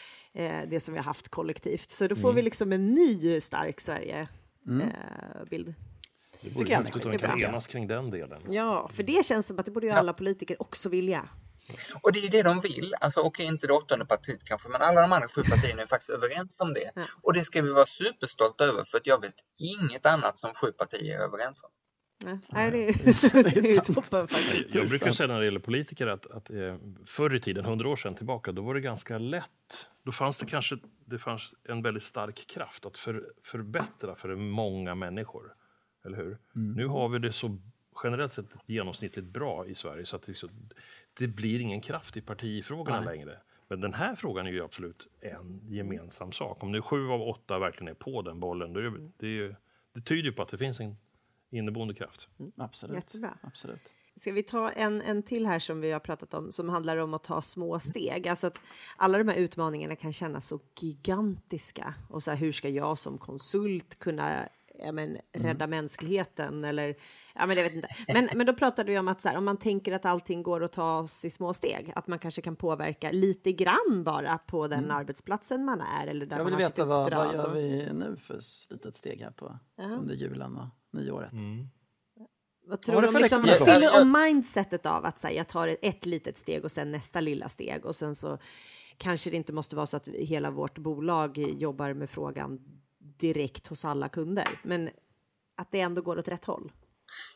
Eh, 0.45 0.69
det 0.69 0.81
som 0.81 0.95
vi 0.95 0.99
har 0.99 1.05
haft 1.05 1.29
kollektivt. 1.29 1.91
Så 1.91 2.07
då 2.09 2.17
får 2.17 2.29
mm. 2.29 2.37
vi 2.37 2.43
liksom 2.43 2.73
en 2.73 2.95
ny 2.95 3.41
stark 3.41 3.81
Sverige-bild. 3.81 5.69
Mm. 5.69 5.69
Eh, 5.69 5.75
det 6.41 6.51
vore 6.51 6.75
häftigt 6.75 7.05
om 7.05 7.11
vi 7.11 7.19
kan 7.19 7.43
enas 7.43 7.67
kring 7.67 7.87
den 7.87 8.11
delen. 8.11 8.43
Ja, 8.49 8.91
för 8.95 9.03
det 9.03 9.27
känns 9.27 9.47
som 9.47 9.59
att 9.59 9.65
det 9.65 9.71
borde 9.73 9.87
ju 9.87 9.93
alla 9.93 10.13
politiker 10.13 10.63
också 10.63 10.89
vilja. 10.89 11.29
Och 12.03 12.13
det 12.13 12.19
är 12.19 12.31
det 12.31 12.43
de 12.43 12.61
vill. 12.61 12.95
Alltså 13.01 13.21
okej, 13.21 13.29
okay, 13.29 13.47
inte 13.47 13.67
det 13.67 13.73
åttonde 13.73 14.07
partiet 14.07 14.45
kanske, 14.45 14.69
men 14.69 14.83
alla 14.83 15.01
de 15.01 15.13
andra 15.13 15.29
sju 15.29 15.43
partierna 15.43 15.83
är 15.83 15.87
faktiskt 15.87 16.11
överens 16.11 16.61
om 16.61 16.75
det. 16.75 16.93
Och 17.23 17.33
det 17.33 17.45
ska 17.45 17.63
vi 17.63 17.71
vara 17.71 17.87
superstolta 17.87 18.65
över, 18.65 18.85
för 18.85 18.99
att 18.99 19.07
jag 19.07 19.21
vet 19.21 19.35
inget 19.59 20.07
annat 20.07 20.39
som 20.39 20.55
sju 20.55 20.73
partier 20.73 21.19
är 21.19 21.25
överens 21.25 21.63
om. 21.63 21.71
Nej, 22.25 22.39
nej, 22.49 22.71
det 22.71 22.89
är, 22.89 23.43
det 23.43 23.69
är 23.69 23.75
ju 23.75 23.81
toppen 23.95 24.29
faktiskt. 24.29 24.75
Jag 24.75 24.89
brukar 24.89 25.13
säga 25.13 25.27
när 25.27 25.39
det 25.39 25.45
gäller 25.45 25.61
politiker 25.61 26.07
att, 26.07 26.27
att 26.27 26.51
eh, 26.51 26.77
förr 27.07 27.35
i 27.35 27.41
tiden, 27.41 27.65
hundra 27.65 27.89
år 27.89 27.97
sedan 27.97 28.15
tillbaka, 28.15 28.53
då 28.53 28.63
var 28.63 28.75
det 28.75 28.81
ganska 28.81 29.19
lätt. 29.19 29.89
Då 30.03 30.13
fanns 30.13 30.39
det 30.39 30.47
kanske 30.47 30.79
det 31.05 31.19
fanns 31.19 31.55
en 31.65 31.83
väldigt 31.83 32.03
stark 32.03 32.47
kraft 32.47 32.87
att 32.87 32.97
för, 32.97 33.33
förbättra 33.43 34.15
för 34.15 34.37
många 34.37 34.95
människor. 34.95 35.55
Eller 36.05 36.17
hur? 36.17 36.39
Nu 36.53 36.87
har 36.87 37.09
vi 37.09 37.19
det 37.19 37.33
så 37.33 37.59
generellt 38.05 38.33
sett 38.33 38.55
genomsnittligt 38.67 39.29
bra 39.29 39.67
i 39.67 39.75
Sverige 39.75 40.07
så 40.07 40.17
att 40.17 40.23
det, 40.23 40.35
så, 40.35 40.49
det 41.19 41.27
blir 41.27 41.61
ingen 41.61 41.81
kraft 41.81 42.17
i 42.17 42.21
partifrågorna 42.21 43.01
längre. 43.01 43.37
Men 43.69 43.81
den 43.81 43.95
här 43.95 44.15
frågan 44.15 44.47
är 44.47 44.51
ju 44.51 44.65
absolut 44.65 45.07
en 45.21 45.61
gemensam 45.69 46.33
sak. 46.33 46.63
Om 46.63 46.73
nu 46.73 46.83
sju 46.83 47.09
av 47.09 47.23
åtta 47.23 47.59
verkligen 47.59 47.89
är 47.89 47.95
på 47.95 48.23
den 48.23 48.41
bollen, 48.41 48.73
då 48.73 48.81
är 48.81 48.85
det, 48.85 49.11
det, 49.17 49.27
är 49.27 49.31
ju, 49.31 49.55
det 49.93 50.01
tyder 50.01 50.23
ju 50.23 50.33
på 50.33 50.43
att 50.43 50.49
det 50.49 50.59
finns 50.59 50.81
en 50.81 50.97
inneboende 51.53 51.95
kraft. 51.95 52.29
Absolut. 52.57 52.97
Jättebra. 52.97 53.39
Absolut. 53.43 53.95
Ska 54.17 54.33
vi 54.33 54.43
ta 54.43 54.71
en, 54.71 55.03
en 55.03 55.23
till 55.23 55.47
här 55.47 55.59
som 55.59 55.81
vi 55.81 55.91
har 55.91 56.01
pratat 56.01 56.35
om 56.35 56.53
som 56.53 56.69
handlar 56.69 56.97
om 56.97 57.15
att 57.15 57.25
ta 57.25 57.43
små 57.43 57.81
steg? 57.81 58.29
Alltså 58.29 58.47
att 58.47 58.59
alla 58.97 59.19
de 59.19 59.29
här 59.29 59.37
utmaningarna 59.37 59.97
kan 59.97 60.13
kännas 60.13 60.47
så 60.47 60.61
gigantiska. 60.81 61.95
Och 62.09 62.23
så 62.23 62.31
här, 62.31 62.39
hur 62.39 62.53
ska 62.53 62.69
jag 62.69 62.99
som 62.99 63.19
konsult 63.19 63.99
kunna 63.99 64.49
ja, 64.85 64.93
men, 64.93 65.19
rädda 65.33 65.67
mänskligheten? 65.67 66.65
Eller, 66.65 66.97
ja, 67.35 67.47
men, 67.47 67.57
jag 67.57 67.65
vet 67.65 67.75
inte. 67.75 67.89
Men, 68.15 68.29
men 68.35 68.47
då 68.47 68.55
pratade 68.55 68.93
vi 68.93 68.99
om 68.99 69.09
att 69.09 69.23
så 69.23 69.29
här, 69.29 69.37
om 69.37 69.45
man 69.45 69.57
tänker 69.57 69.93
att 69.93 70.05
allting 70.05 70.43
går 70.43 70.65
att 70.65 70.73
tas 70.73 71.25
i 71.25 71.31
små 71.31 71.55
steg, 71.55 71.93
att 71.95 72.07
man 72.07 72.19
kanske 72.19 72.43
kan 72.43 72.57
påverka 72.57 73.11
lite 73.11 73.53
grann 73.53 74.03
bara 74.05 74.39
på 74.39 74.69
den 74.69 74.91
arbetsplatsen 74.91 75.65
man 75.65 75.81
är. 75.81 76.07
Eller 76.07 76.27
där 76.27 76.37
Jag 76.37 76.45
man 76.45 76.57
vill 76.57 76.65
har 76.65 76.71
sitt 76.71 76.79
veta 76.79 76.85
vad, 76.85 77.05
uppdrag 77.05 77.27
vad 77.27 77.35
gör 77.35 77.55
vi 77.55 77.93
nu 77.93 78.17
för 78.17 78.39
litet 78.71 78.97
steg 78.97 79.21
här 79.21 79.31
på 79.31 79.59
under 79.79 80.15
julen 80.15 80.57
och 80.57 80.69
nyåret? 80.93 81.33
Vad 81.33 82.71
Vad 82.71 82.81
tror 82.81 83.03
du 83.03 83.09
det 83.09 83.09
om, 83.09 83.21
liksom, 83.21 83.45
fyller 83.45 84.03
om 84.03 84.13
mindsetet 84.13 84.87
av 84.87 85.05
att 85.05 85.19
säga 85.19 85.37
jag 85.37 85.49
tar 85.49 85.69
ett, 85.69 85.79
ett 85.83 86.07
litet 86.07 86.39
steg 86.39 86.65
och 86.65 86.71
sen 86.71 86.93
nästa 86.93 87.21
lilla 87.21 87.49
steg 87.49 87.87
och 87.87 87.95
sen 87.95 88.15
så 88.15 88.39
kanske 88.97 89.31
det 89.31 89.37
inte 89.37 89.53
måste 89.53 89.77
vara 89.77 89.87
så 89.87 89.97
att 89.97 90.09
hela 90.09 90.51
vårt 90.51 90.79
bolag 90.79 91.39
jobbar 91.39 91.95
med 91.95 92.11
frågan 92.11 92.61
direkt 93.03 93.67
hos 93.67 93.85
alla 93.85 94.09
kunder, 94.09 94.61
men 94.65 94.91
att 95.57 95.71
det 95.71 95.81
ändå 95.81 96.03
går 96.03 96.19
åt 96.19 96.29
rätt 96.29 96.45
håll. 96.45 96.73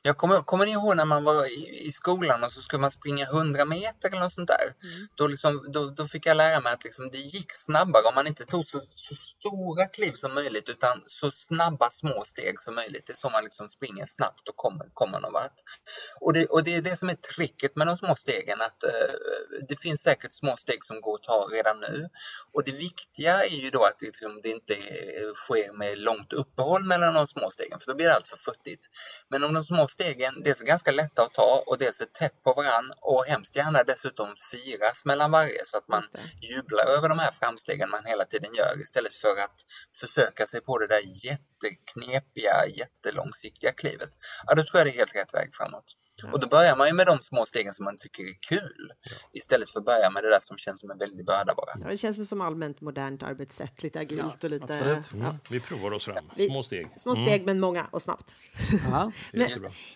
Jag 0.02 0.16
kommer, 0.16 0.40
kommer 0.40 0.66
ni 0.66 0.72
ihåg 0.72 0.96
när 0.96 1.04
man 1.04 1.24
var 1.24 1.46
i, 1.46 1.86
i 1.86 1.92
skolan 1.92 2.44
och 2.44 2.52
så 2.52 2.60
skulle 2.60 2.80
man 2.80 2.90
springa 2.90 3.24
100 3.24 3.64
meter 3.64 4.08
eller 4.08 4.20
något 4.20 4.32
sånt 4.32 4.48
där? 4.48 4.66
Då, 5.14 5.26
liksom, 5.26 5.72
då, 5.72 5.90
då 5.90 6.06
fick 6.06 6.26
jag 6.26 6.36
lära 6.36 6.60
mig 6.60 6.72
att 6.72 6.84
liksom, 6.84 7.10
det 7.10 7.18
gick 7.18 7.52
snabbare 7.52 8.02
om 8.08 8.14
man 8.14 8.26
inte 8.26 8.44
tog 8.44 8.64
så, 8.64 8.80
så 8.80 9.14
stora 9.14 9.86
kliv 9.86 10.12
som 10.12 10.34
möjligt 10.34 10.68
utan 10.68 11.02
så 11.04 11.30
snabba 11.30 11.90
små 11.90 12.24
steg 12.24 12.60
som 12.60 12.74
möjligt. 12.74 13.06
Det 13.06 13.12
är 13.12 13.16
så 13.16 13.30
man 13.30 13.44
liksom 13.44 13.68
springer 13.68 14.06
snabbt 14.06 14.48
och 14.48 14.56
kommer, 14.56 14.86
kommer 14.94 15.20
någon 15.20 15.32
vart. 15.32 15.60
Och 16.20 16.32
det, 16.32 16.46
och 16.46 16.64
det 16.64 16.74
är 16.74 16.82
det 16.82 16.96
som 16.96 17.08
är 17.08 17.14
tricket 17.14 17.76
med 17.76 17.86
de 17.86 17.96
små 17.96 18.16
stegen 18.16 18.60
att 18.60 18.84
eh, 18.84 18.90
det 19.68 19.76
finns 19.76 20.02
säkert 20.02 20.32
små 20.32 20.56
steg 20.56 20.84
som 20.84 21.00
går 21.00 21.14
att 21.14 21.22
ta 21.22 21.48
redan 21.52 21.80
nu. 21.80 22.08
Och 22.52 22.64
det 22.64 22.72
viktiga 22.72 23.44
är 23.44 23.56
ju 23.56 23.70
då 23.70 23.84
att 23.84 24.02
liksom, 24.02 24.40
det 24.42 24.48
inte 24.48 24.74
sker 25.34 25.72
med 25.72 25.98
långt 25.98 26.32
uppehåll 26.32 26.84
mellan 26.84 27.14
de 27.14 27.26
små 27.26 27.50
stegen 27.50 27.78
för 27.80 27.86
då 27.86 27.94
blir 27.96 28.06
det 28.06 28.14
allt 28.14 28.28
för 28.28 28.36
futtigt. 28.36 28.86
Men 29.28 29.44
om 29.44 29.54
de 29.54 29.62
små 29.66 29.86
stegen 29.88 30.42
dels 30.42 30.60
är 30.60 30.66
ganska 30.66 30.92
lätta 30.92 31.22
att 31.22 31.34
ta 31.34 31.62
och 31.66 31.78
dels 31.78 32.00
är 32.00 32.06
tätt 32.06 32.42
på 32.42 32.52
varann 32.52 32.92
och 33.00 33.24
hemskt 33.24 33.56
gärna 33.56 33.82
dessutom 33.82 34.34
firas 34.50 35.04
mellan 35.04 35.30
varje 35.30 35.64
så 35.64 35.76
att 35.76 35.88
man 35.88 36.02
jublar 36.42 36.84
över 36.86 37.08
de 37.08 37.18
här 37.18 37.32
framstegen 37.32 37.90
man 37.90 38.04
hela 38.04 38.24
tiden 38.24 38.54
gör 38.54 38.80
istället 38.80 39.14
för 39.14 39.36
att 39.44 39.58
försöka 40.00 40.46
sig 40.46 40.60
på 40.60 40.78
det 40.78 40.86
där 40.86 41.02
jätteknepiga, 41.24 42.66
jättelångsiktiga 42.66 43.72
klivet. 43.72 44.10
Ja, 44.46 44.54
då 44.54 44.62
tror 44.62 44.78
jag 44.78 44.86
det 44.86 44.90
är 44.90 44.98
helt 44.98 45.14
rätt 45.14 45.34
väg 45.34 45.54
framåt. 45.54 45.96
Och 46.32 46.40
då 46.40 46.48
börjar 46.48 46.76
man 46.76 46.86
ju 46.86 46.92
med 46.92 47.06
de 47.06 47.18
små 47.18 47.44
stegen 47.46 47.72
som 47.72 47.84
man 47.84 47.96
tycker 47.96 48.22
är 48.22 48.34
kul 48.48 48.92
istället 49.32 49.70
för 49.70 49.80
att 49.80 49.86
börja 49.86 50.10
med 50.10 50.22
det 50.22 50.30
där 50.30 50.38
som 50.40 50.58
känns 50.58 50.80
som 50.80 50.90
en 50.90 50.98
väldig 50.98 51.26
börda 51.26 51.54
bara. 51.56 51.66
Ja, 51.84 51.88
det 51.90 51.96
känns 51.96 52.18
väl 52.18 52.26
som 52.26 52.40
allmänt 52.40 52.80
modernt 52.80 53.22
arbetssätt, 53.22 53.82
lite 53.82 53.98
agilt 54.00 54.44
och 54.44 54.50
lite... 54.50 54.64
absolut. 54.64 55.10
Ja. 55.12 55.18
Mm. 55.18 55.34
Vi 55.50 55.60
provar 55.60 55.92
oss 55.92 56.04
fram, 56.04 56.24
Vi- 56.36 56.46
små 56.48 56.62
steg. 56.62 56.88
Små 56.96 57.14
steg, 57.16 57.46
men 57.46 57.60
många 57.60 57.86
och 57.90 58.02
snabbt. 58.02 58.34
Ja. 58.90 59.12
Men, 59.32 59.48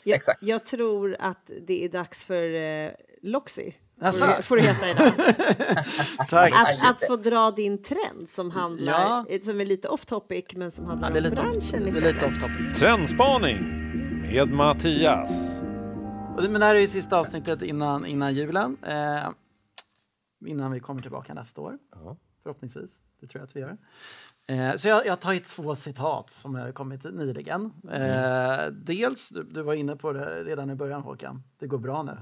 jag, 0.02 0.16
Exakt. 0.16 0.42
jag 0.42 0.64
tror 0.66 1.16
att 1.20 1.50
det 1.66 1.84
är 1.84 1.88
dags 1.88 2.24
för 2.24 2.54
eh, 2.54 2.90
Loxy. 3.22 3.72
Jaså? 4.02 4.24
Får, 4.24 4.36
du- 4.36 4.42
får 4.42 4.56
du 4.56 4.62
heta 4.62 4.90
idag. 4.90 5.12
Tack. 6.28 6.50
Ja, 6.52 6.66
Att, 6.82 6.90
att 6.90 7.06
få 7.06 7.16
dra 7.16 7.50
din 7.50 7.82
trend 7.82 8.28
som 8.28 8.50
handlar, 8.50 8.92
Ja. 8.92 9.26
eh, 9.28 9.40
som 9.40 9.60
är 9.60 9.64
lite 9.64 9.88
off 9.88 10.06
topic, 10.06 10.44
men 10.54 10.70
som 10.70 10.86
handlar 10.86 11.08
Ja, 11.08 11.14
det 11.14 11.18
är 11.20 11.24
om 11.24 11.30
lite 11.30 11.42
off, 11.42 11.52
branschen 11.70 11.92
det 11.92 11.98
är 12.08 12.12
lite 12.12 12.26
off 12.26 12.34
topic. 12.40 12.78
Trendspaning 12.78 13.58
med 14.32 14.48
Mattias. 14.52 15.59
Men 16.36 16.52
det 16.60 16.64
här 16.66 16.74
är 16.74 16.80
ju 16.80 16.86
sista 16.86 17.18
avsnittet 17.18 17.62
innan, 17.62 18.06
innan 18.06 18.34
julen. 18.34 18.76
Eh, 18.84 19.30
innan 20.46 20.72
vi 20.72 20.80
kommer 20.80 21.02
tillbaka 21.02 21.34
nästa 21.34 21.60
år. 21.60 21.78
Ja. 21.92 22.16
Förhoppningsvis. 22.42 23.00
Det 23.20 23.26
tror 23.26 23.40
jag 23.40 23.46
att 23.46 23.56
vi 23.56 23.60
gör. 23.60 23.76
Eh, 24.46 24.76
så 24.76 24.88
jag, 24.88 25.06
jag 25.06 25.12
har 25.12 25.16
tagit 25.16 25.44
två 25.48 25.74
citat 25.74 26.30
som 26.30 26.54
har 26.54 26.72
kommit 26.72 27.04
nyligen. 27.04 27.72
Eh, 27.92 28.66
dels, 28.72 29.28
du, 29.28 29.42
du 29.42 29.62
var 29.62 29.74
inne 29.74 29.96
på 29.96 30.12
det 30.12 30.44
redan 30.44 30.70
i 30.70 30.74
början 30.74 31.02
Håkan, 31.02 31.42
det 31.58 31.66
går 31.66 31.78
bra 31.78 32.02
nu. 32.02 32.16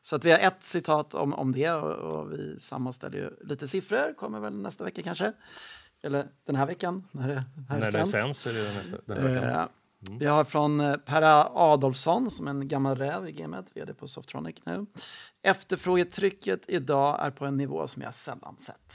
Så 0.00 0.16
att 0.16 0.24
vi 0.24 0.30
har 0.30 0.38
ett 0.38 0.64
citat 0.64 1.14
om, 1.14 1.34
om 1.34 1.52
det 1.52 1.70
och, 1.70 1.92
och 1.92 2.32
vi 2.32 2.60
sammanställer 2.60 3.18
ju 3.18 3.30
lite 3.48 3.68
siffror, 3.68 4.14
kommer 4.14 4.40
väl 4.40 4.56
nästa 4.56 4.84
vecka 4.84 5.02
kanske. 5.02 5.32
Eller 6.02 6.28
den 6.46 6.56
här 6.56 6.66
veckan 6.66 7.08
när 7.12 7.28
det 7.28 7.34
här 7.34 7.44
När 7.68 7.80
det 7.80 7.92
sänds. 7.92 8.10
sänds 8.10 8.46
är 8.46 8.52
det 8.52 8.74
nästa. 8.74 8.96
Den 9.14 9.22
här 9.22 9.34
veckan. 9.34 9.68
Eh, 10.10 10.16
Vi 10.18 10.26
har 10.26 10.44
från 10.44 10.80
eh, 10.80 10.96
Per 10.96 11.22
Adolfsson 11.72 12.30
som 12.30 12.46
är 12.46 12.50
en 12.50 12.68
gammal 12.68 12.96
räv 12.96 13.28
i 13.28 13.32
gamet, 13.32 13.66
vd 13.74 13.94
på 13.94 14.08
Softronic 14.08 14.56
nu. 14.66 14.86
Efterfrågetrycket 15.42 16.64
idag 16.68 17.26
är 17.26 17.30
på 17.30 17.44
en 17.46 17.56
nivå 17.56 17.86
som 17.86 18.02
jag 18.02 18.14
sällan 18.14 18.56
sett. 18.58 18.92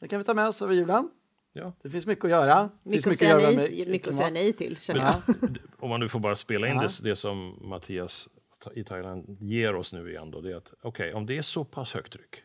Det 0.00 0.08
kan 0.08 0.18
vi 0.18 0.24
ta 0.24 0.34
med 0.34 0.48
oss 0.48 0.62
över 0.62 0.74
julen. 0.74 1.10
Ja. 1.52 1.72
Det 1.82 1.90
finns 1.90 2.06
mycket 2.06 2.24
att 2.24 2.30
göra. 2.30 2.70
Mycket 2.82 3.06
att 3.06 3.16
säga 3.18 3.36
nej, 3.36 3.56
med 3.56 3.70
mycket 3.70 3.80
att 3.94 4.02
klimat. 4.02 4.14
säga 4.14 4.30
nej 4.30 4.52
till, 4.52 4.76
känner 4.76 5.00
jag. 5.00 5.14
Ja. 5.26 5.48
Om 5.78 5.88
man 5.90 6.00
nu 6.00 6.08
får 6.08 6.20
bara 6.20 6.36
spela 6.36 6.68
in 6.68 6.76
det, 6.76 6.88
det 7.02 7.16
som 7.16 7.58
Mattias 7.60 8.28
i 8.74 8.84
Thailand 8.84 9.36
ger 9.40 9.74
oss 9.74 9.92
nu 9.92 10.10
igen 10.10 10.30
då, 10.30 10.40
det 10.40 10.52
är 10.52 10.56
att 10.56 10.74
okej, 10.82 11.14
om 11.14 11.26
det 11.26 11.38
är 11.38 11.42
så 11.42 11.64
pass 11.64 11.94
högt 11.94 12.12
tryck 12.12 12.42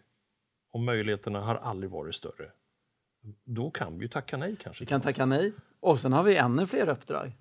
och 0.73 0.79
möjligheterna 0.79 1.41
har 1.41 1.55
aldrig 1.55 1.91
varit 1.91 2.15
större, 2.15 2.51
då 3.45 3.71
kan 3.71 3.97
vi 3.97 4.01
ju 4.05 4.09
tacka 4.09 4.37
nej 4.37 4.55
kanske. 4.63 4.83
Vi 4.83 4.87
kan 4.87 5.01
tacka 5.01 5.25
nej. 5.25 5.53
Och 5.81 5.99
sen 5.99 6.13
har 6.13 6.23
vi 6.23 6.35
ännu 6.35 6.67
fler 6.67 6.89
uppdrag 6.89 7.31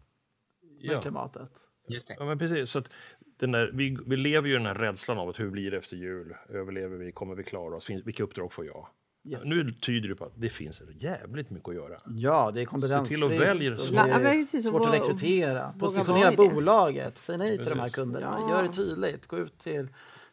med 0.82 0.94
ja. 0.94 1.02
klimatet. 1.02 1.50
Just 1.88 2.08
det. 2.08 2.16
ja, 2.18 2.24
men 2.24 2.38
precis. 2.38 2.70
Så 2.70 2.78
att 2.78 2.90
den 3.38 3.52
där, 3.52 3.70
vi, 3.74 3.98
vi 4.06 4.16
lever 4.16 4.48
ju 4.48 4.54
i 4.54 4.56
den 4.56 4.66
här 4.66 4.74
rädslan 4.74 5.18
av 5.18 5.28
att 5.28 5.40
hur 5.40 5.50
blir 5.50 5.70
det 5.70 5.76
efter 5.76 5.96
jul? 5.96 6.34
Överlever 6.48 6.96
vi? 6.96 7.12
Kommer 7.12 7.34
vi 7.34 7.42
klara 7.42 7.76
oss? 7.76 7.84
Finns, 7.84 8.06
vilka 8.06 8.22
uppdrag 8.22 8.52
får 8.52 8.66
jag? 8.66 8.88
Yes. 9.28 9.44
Nu 9.44 9.70
tyder 9.70 10.08
det 10.08 10.14
på 10.14 10.24
att 10.24 10.32
det 10.36 10.48
finns 10.48 10.82
jävligt 11.00 11.50
mycket 11.50 11.68
att 11.68 11.74
göra. 11.74 12.00
Ja, 12.06 12.50
det 12.50 12.60
är 12.60 12.64
Se 12.64 12.66
kompetensbrist. 12.66 13.22
till 13.22 13.24
att 13.24 13.40
välja 13.40 13.70
och 13.72 13.92
det 13.92 14.28
är 14.28 14.42
precis, 14.42 14.68
svårt 14.68 14.86
att 14.86 14.94
rekrytera. 14.94 15.74
Positionera 15.78 16.36
bolaget. 16.36 17.18
Säg 17.18 17.38
nej 17.38 17.56
till 17.56 17.68
de 17.68 17.78
här 17.78 17.88
kunderna. 17.88 18.38
Gör 18.50 18.62
det 18.62 18.68
tydligt. 18.68 19.26
Gå 19.26 19.38
ut 19.38 19.58
till 19.58 19.88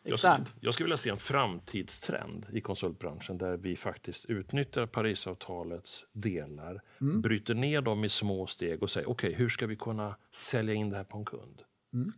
Jag 0.10 0.18
skulle, 0.20 0.34
externt. 0.34 0.54
jag 0.60 0.74
skulle 0.74 0.86
vilja 0.86 0.98
se 0.98 1.10
en 1.10 1.18
framtidstrend 1.18 2.46
i 2.54 2.62
konsultbranschen 2.62 3.38
där 3.38 3.58
vi 3.58 3.76
faktiskt 3.76 4.26
utnyttjar 4.26 4.86
Parisavtalets 4.86 6.06
delar, 6.14 6.82
Mm. 7.02 7.22
bryter 7.22 7.54
ner 7.54 7.82
dem 7.82 8.04
i 8.06 8.10
små 8.10 8.48
steg 8.48 8.84
och 8.84 8.90
säger 8.90 9.10
okej, 9.10 9.34
hur 9.34 9.50
ska 9.50 9.68
vi 9.68 9.76
kunna 9.76 10.16
sälja 10.32 10.74
in 10.74 10.90
det 10.90 10.98
här 10.98 11.04
på 11.04 11.18
en 11.18 11.26
kund? 11.26 11.62
Mm. 11.94 12.12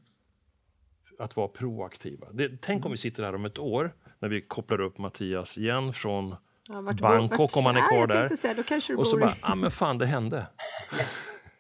Att 1.20 1.36
vara 1.36 1.48
proaktiva. 1.48 2.28
Det, 2.32 2.62
tänk 2.62 2.86
om 2.86 2.92
vi 2.92 2.98
sitter 2.98 3.24
här 3.24 3.36
om 3.36 3.46
ett 3.46 3.58
år 3.60 3.96
när 4.20 4.30
vi 4.30 4.42
kopplar 4.42 4.82
upp 4.82 4.98
Mattias 4.98 5.58
igen 5.58 5.94
från 5.94 6.36
Ja, 6.70 6.82
vart 6.82 7.00
Bangkok 7.02 7.40
vart- 7.40 7.58
om 7.58 7.66
han 7.66 7.76
är 7.78 7.88
kvar 7.88 7.98
jag 7.98 8.10
där. 8.10 8.36
säga, 8.36 8.98
och 8.98 9.08
så 9.08 9.18
bara, 9.18 9.30
ja 9.42 9.52
ah, 9.52 9.56
men 9.56 9.72
fan 9.72 9.98
det 9.98 10.06
hände. 10.06 10.48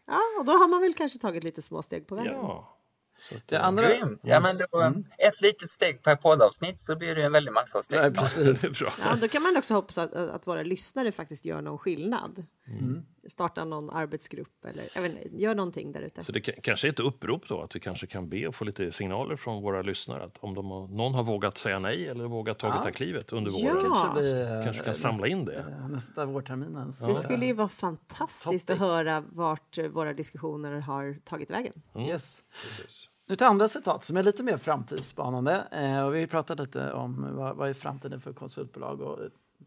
Ja, 0.05 0.19
och 0.39 0.45
då 0.45 0.51
har 0.51 0.67
man 0.67 0.81
väl 0.81 0.93
kanske 0.93 1.19
tagit 1.19 1.43
lite 1.43 1.61
små 1.61 1.81
steg 1.81 2.07
på 2.07 2.15
vägen. 2.15 2.33
Ja. 2.33 2.78
Så 3.21 3.35
att, 3.35 3.47
Det 3.47 3.55
eh, 3.55 3.65
andra... 3.65 3.87
Grymt! 3.87 4.19
Ja, 4.23 4.39
men 4.39 4.57
då, 4.71 4.81
Ett 5.17 5.41
litet 5.41 5.71
steg 5.71 6.03
per 6.03 6.15
poddavsnitt 6.15 6.79
så 6.79 6.95
blir 6.95 7.15
det 7.15 7.23
en 7.23 7.31
väldig 7.31 7.51
massa 7.51 7.79
steg. 7.81 7.99
Ja, 7.99 8.09
snart. 8.09 8.23
precis. 8.23 8.61
det 8.61 8.79
bra. 8.79 8.93
Ja, 8.99 9.15
då 9.21 9.27
kan 9.27 9.41
man 9.41 9.57
också 9.57 9.73
hoppas 9.73 9.97
att, 9.97 10.13
att 10.13 10.47
våra 10.47 10.63
lyssnare 10.63 11.11
faktiskt 11.11 11.45
gör 11.45 11.61
någon 11.61 11.77
skillnad. 11.77 12.45
Mm. 12.67 13.01
Starta 13.27 13.65
någon 13.65 13.89
arbetsgrupp 13.89 14.65
eller 14.65 14.83
jag 14.95 15.01
vet 15.01 15.11
inte, 15.11 15.37
gör 15.37 15.55
någonting 15.55 15.91
där 15.91 16.01
ute. 16.01 16.23
Så 16.23 16.31
det 16.31 16.39
ka- 16.39 16.59
kanske 16.63 16.87
är 16.87 16.89
ett 16.91 16.99
upprop 16.99 17.47
då, 17.47 17.61
att 17.61 17.75
vi 17.75 17.79
kanske 17.79 18.07
kan 18.07 18.29
be 18.29 18.47
och 18.47 18.55
få 18.55 18.65
lite 18.65 18.91
signaler 18.91 19.35
från 19.35 19.63
våra 19.63 19.81
lyssnare 19.81 20.23
att 20.23 20.37
om 20.39 20.53
de 20.55 20.71
har, 20.71 20.87
någon 20.87 21.13
har 21.13 21.23
vågat 21.23 21.57
säga 21.57 21.79
nej 21.79 22.07
eller 22.07 22.23
vågat 22.23 22.59
tagit 22.59 22.73
Ja. 22.75 22.79
det 22.79 22.85
här 22.85 22.91
klivet 22.91 23.31
under 23.33 23.51
Ja. 23.51 23.57
våren, 23.73 23.85
kanske 23.93 24.21
blir, 24.21 24.63
kanske 24.63 24.83
kan 24.83 24.89
eh, 24.91 24.95
samla 24.95 25.27
in 25.27 25.45
det. 25.45 25.65
nästa, 25.65 25.87
nästa 25.91 26.25
vårterminens. 26.25 26.99
Det 26.99 27.15
skulle 27.15 27.45
ju 27.45 27.53
vara 27.53 27.67
fantastiskt 27.69 28.67
Topic. 28.67 28.81
att 28.81 28.89
höra 28.89 29.23
vart 29.31 29.77
eh, 29.77 29.85
våra 29.87 30.13
diskussioner 30.13 30.79
har 30.79 31.17
tagit 31.25 31.49
vägen. 31.49 31.73
Yes. 31.97 32.41
Precis. 32.77 33.08
Nu 33.29 33.35
till 33.35 33.47
andra 33.47 33.67
citat 33.69 34.03
som 34.03 34.17
är 34.17 34.23
lite 34.23 34.43
mer 34.43 34.57
framtidsspanande. 34.57 35.67
Eh, 35.71 36.05
och 36.05 36.15
vi 36.15 36.27
pratat 36.27 36.59
lite 36.59 36.93
om 36.93 37.35
vad, 37.35 37.55
vad 37.55 37.69
är 37.69 37.73
framtiden 37.73 38.21
för 38.21 38.33
konsultbolag 38.33 39.01
och 39.01 39.19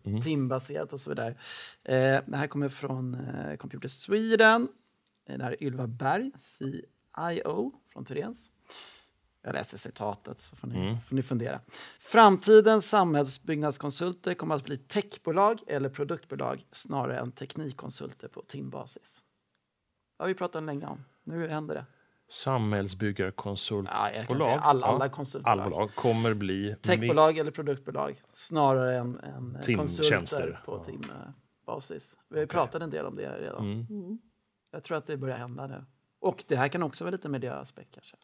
Mm. 0.05 0.21
timbaserat 0.23 0.93
och 0.93 1.01
så 1.01 1.11
vidare. 1.11 1.29
Eh, 1.85 2.21
det 2.27 2.37
här 2.37 2.47
kommer 2.47 2.69
från 2.69 3.15
eh, 3.15 3.57
Computer 3.57 3.89
Sweden. 3.89 4.69
Eh, 5.29 5.39
Det 5.39 5.45
här 5.45 5.53
är 5.53 5.63
Ylva 5.63 5.87
Berg, 5.87 6.31
IO 7.31 7.73
från 7.93 8.05
Turens. 8.05 8.51
Jag 9.43 9.53
läser 9.53 9.79
citatet 9.79 10.39
så 10.39 10.57
får 10.57 10.69
ni, 10.69 10.75
Mm. 10.77 11.01
får 11.01 11.17
ni 11.17 11.23
fundera. 11.23 11.61
Framtidens 12.01 12.89
samhällsbyggnadskonsulter 12.89 14.35
kommer 14.35 14.55
att 14.55 14.65
bli 14.65 14.77
techbolag 14.77 15.61
eller 15.67 15.89
produktbolag 15.89 16.67
snarare 16.73 17.19
än 17.19 17.33
teknikkonsulter 17.33 18.29
på 18.29 18.43
timbasis. 18.43 19.23
Det 20.17 20.23
har 20.23 20.29
vi 20.29 20.35
pratat 20.35 20.63
länge 20.63 20.87
om. 20.87 21.05
Nu 21.25 21.49
händer 21.49 21.75
det. 21.75 21.85
Samhällsbyggarkonsultbolag. 22.33 24.12
Ja, 24.14 24.39
säga 24.39 24.59
alla, 24.61 24.87
alla 24.87 25.09
konsultbolag. 25.09 25.53
alla 25.53 25.70
bolag 25.70 25.95
kommer 25.95 26.35
bli 26.35 26.76
Techbolag 26.83 27.39
eller 27.39 27.51
produktbolag 27.51 28.22
snarare 28.33 28.97
än, 28.99 29.20
än 29.20 29.76
konsulter 29.76 30.61
på 30.64 30.72
Ja. 30.76 30.85
timbasis. 30.85 32.16
Vi 32.28 32.37
har 32.37 32.41
ju 32.41 32.47
pratat 32.47 32.83
en 32.83 32.91
del 32.91 33.07
om 33.07 33.16
det 33.16 33.39
redan. 33.41 33.83
Mm. 33.91 34.18
Jag 34.70 34.83
tror 34.85 34.99
att 34.99 35.07
det 35.07 35.16
börjar 35.16 35.37
hända 35.37 35.66
nu. 35.66 35.85
Och 36.25 36.45
det 36.49 36.57
här 36.57 36.68
kan 36.68 36.83
också 36.83 37.05
vara 37.05 37.12
lite 37.12 37.29
miljöaspekt 37.29 37.91
kanske. 37.95 38.16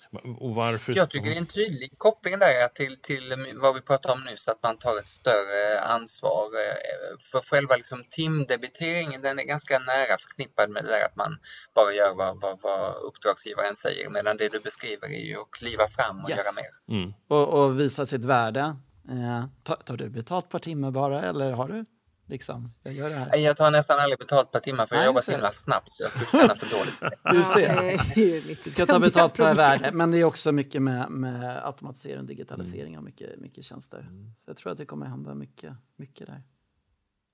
Och 0.44 0.54
varför? 0.54 0.96
Jag 0.96 1.10
tycker 1.10 1.30
det 1.30 1.36
är 1.36 1.38
en 1.40 1.46
tydlig 1.46 1.94
koppling 1.98 2.38
där 2.38 2.68
till, 2.68 2.96
till 3.00 3.54
vad 3.62 3.74
vi 3.74 3.80
pratade 3.80 4.14
om 4.14 4.24
nyss, 4.24 4.48
att 4.48 4.62
man 4.62 4.78
tar 4.78 4.98
ett 4.98 5.08
större 5.08 5.80
ansvar. 5.80 6.44
eh, 6.44 7.18
För 7.32 7.40
själva 7.40 7.76
liksom 7.76 8.04
timdebiteringen, 8.10 9.22
den 9.22 9.38
är 9.38 9.44
ganska 9.44 9.78
nära 9.78 10.18
förknippad 10.18 10.70
med 10.70 10.84
det 10.84 10.88
där 10.90 11.04
att 11.04 11.16
man 11.16 11.38
bara 11.74 11.92
gör 11.92 12.14
vad, 12.14 12.40
vad, 12.40 12.60
vad 12.62 12.94
uppdragsgivaren 12.94 13.74
säger. 13.74 14.10
Medan 14.10 14.36
det 14.36 14.48
du 14.48 14.60
beskriver 14.60 15.06
är 15.08 15.24
ju 15.24 15.36
att 15.40 15.50
kliva 15.50 15.86
fram 15.86 16.20
och 16.20 16.30
Yes. 16.30 16.38
göra 16.38 16.52
mer. 16.56 16.98
Mm. 17.00 17.12
Och, 17.28 17.48
och 17.64 17.80
visa 17.80 18.06
sitt 18.06 18.24
värde. 18.24 18.76
Eh, 19.08 19.44
tar, 19.62 19.76
tar 19.76 19.96
du 19.96 20.08
betalt 20.10 20.48
per 20.48 20.58
timme 20.58 20.90
bara 20.90 21.22
eller 21.22 21.52
har 21.52 21.68
du 21.68 21.84
liksom, 22.28 22.72
jag 22.82 22.94
gör 22.94 23.08
det 23.10 23.14
här. 23.16 23.36
Jag 23.36 23.56
tar 23.56 23.70
nästan 23.70 23.98
aldrig 24.00 24.18
betalt 24.18 24.52
per 24.52 24.60
timme 24.60 24.86
för 24.86 24.94
jag 24.94 25.00
Nej, 25.00 25.06
jobbar 25.06 25.20
så 25.20 25.32
himla 25.32 25.50
snabbt 25.52 25.92
så 25.92 26.02
jag 26.02 26.10
skulle 26.12 26.26
känna 26.42 26.54
för 26.54 26.78
dåligt. 26.78 27.14
Du 27.32 27.42
ser. 27.44 28.64
Du 28.64 28.70
ska 28.70 28.86
ta 28.86 28.98
betalt 28.98 29.34
per 29.36 29.54
värde, 29.54 29.90
men 29.92 30.10
det 30.10 30.18
är 30.18 30.24
också 30.24 30.52
mycket 30.52 30.82
med, 30.82 31.10
med 31.10 31.66
automatisering 31.66 32.18
och 32.18 32.24
digitalisering 32.26 32.96
av 32.98 33.04
mycket, 33.04 33.38
mycket 33.40 33.64
tjänster. 33.64 34.08
Så 34.38 34.50
jag 34.50 34.56
tror 34.56 34.72
att 34.72 34.78
det 34.78 34.86
kommer 34.86 35.06
hända 35.06 35.34
mycket, 35.34 35.72
mycket 35.96 36.26
där 36.26 36.42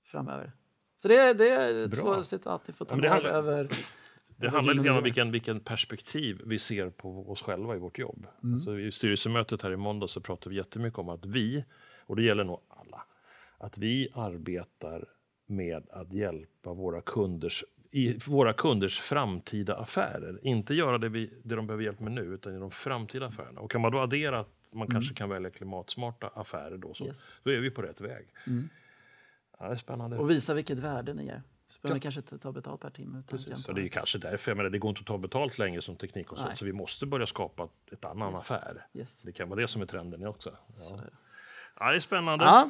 framöver. 0.05 0.51
Så 0.95 1.07
det, 1.07 1.33
det 1.33 1.49
är 1.49 1.87
Bra. 1.87 2.01
två 2.01 2.23
citat 2.23 2.67
ni 2.67 2.73
får 2.73 2.85
ta 2.85 2.95
Ja, 2.95 3.01
med 3.01 3.09
handlar- 3.11 3.29
över. 3.31 3.69
Det 4.37 4.49
handlar 4.49 4.73
lite 4.73 4.85
grann 4.87 4.97
om 4.97 5.03
vilken, 5.03 5.31
vilken 5.31 5.59
perspektiv 5.59 6.41
vi 6.45 6.59
ser 6.59 6.89
på 6.89 7.31
oss 7.31 7.41
själva 7.41 7.75
i 7.75 7.79
vårt 7.79 7.99
jobb. 7.99 8.27
Alltså, 8.43 8.79
I 8.79 8.91
styrelsemötet 8.91 9.61
här 9.61 9.71
i 9.71 9.75
måndag 9.77 10.07
så 10.07 10.21
pratade 10.21 10.49
vi 10.49 10.55
jättemycket 10.55 10.99
om 10.99 11.09
att 11.09 11.25
vi, 11.25 11.65
och 12.05 12.15
det 12.15 12.23
gäller 12.23 12.43
nog 12.43 12.59
att 13.57 13.77
vi 13.77 14.09
arbetar 14.13 15.05
med 15.45 15.89
att 15.89 16.13
hjälpa 16.13 16.73
våra 16.73 17.01
kunders 17.01 17.63
i 17.91 18.17
våra 18.27 18.53
kunders 18.53 18.99
framtida 18.99 19.75
affärer. 19.77 20.39
Inte 20.43 20.73
göra 20.73 20.97
det, 20.97 21.09
vi, 21.09 21.33
det 21.43 21.55
de 21.55 21.67
behöver 21.67 21.83
hjälp 21.83 21.99
med 21.99 22.11
nu, 22.11 22.21
utan 22.21 22.55
i 22.55 22.59
de 22.59 22.71
framtida 22.71 23.25
affärerna. 23.25 23.61
Och 23.61 23.71
kan 23.71 23.81
man 23.81 23.91
då 23.91 23.99
addera 23.99 24.39
att 24.39 24.49
man 24.71 24.87
kanske 24.87 25.13
kan 25.13 25.29
välja 25.29 25.49
klimatsmarta 25.49 26.27
affärer 26.27 26.77
då, 26.77 26.93
så 26.93 27.05
Yes. 27.05 27.29
då 27.43 27.51
är 27.51 27.57
vi 27.59 27.69
på 27.71 27.81
rätt 27.81 28.01
väg. 28.01 28.27
Ja, 29.59 29.65
det 29.65 29.71
är 29.71 29.75
spännande. 29.75 30.17
Och 30.17 30.29
visa 30.29 30.53
vilket 30.53 30.79
värde 30.79 31.13
ni 31.13 31.25
ger. 31.25 31.41
Så 31.67 31.81
behöver 31.81 31.95
ni 31.95 32.01
kanske 32.01 32.21
inte 32.21 32.37
ta 32.37 32.51
betalt 32.51 32.81
per 32.81 32.89
timme. 32.89 33.19
Utan 33.19 33.37
Precis, 33.37 33.63
så 33.65 33.71
det 33.71 33.81
är 33.81 33.87
kanske 33.87 34.17
därför, 34.17 34.51
jag 34.51 34.57
menar, 34.57 34.69
det 34.69 34.79
går 34.79 34.89
inte 34.89 34.99
att 34.99 35.07
ta 35.07 35.17
betalt 35.17 35.57
längre 35.57 35.81
som 35.81 35.95
teknikkonsult, 35.95 36.57
så 36.57 36.65
vi 36.65 36.73
måste 36.73 37.05
börja 37.05 37.25
skapa 37.25 37.67
ett 37.91 38.05
annan 38.05 38.35
affär. 38.35 38.87
Yes. 38.93 39.21
Det 39.21 39.31
kan 39.31 39.49
vara 39.49 39.61
det 39.61 39.67
som 39.67 39.81
är 39.81 39.85
trenden 39.85 40.27
också. 40.27 40.57
Så 40.73 40.93
Ja, 40.95 40.97
det. 41.03 41.09
ja 41.79 41.89
det 41.89 41.95
är 41.95 41.99
spännande. 41.99 42.45
Ja, 42.45 42.69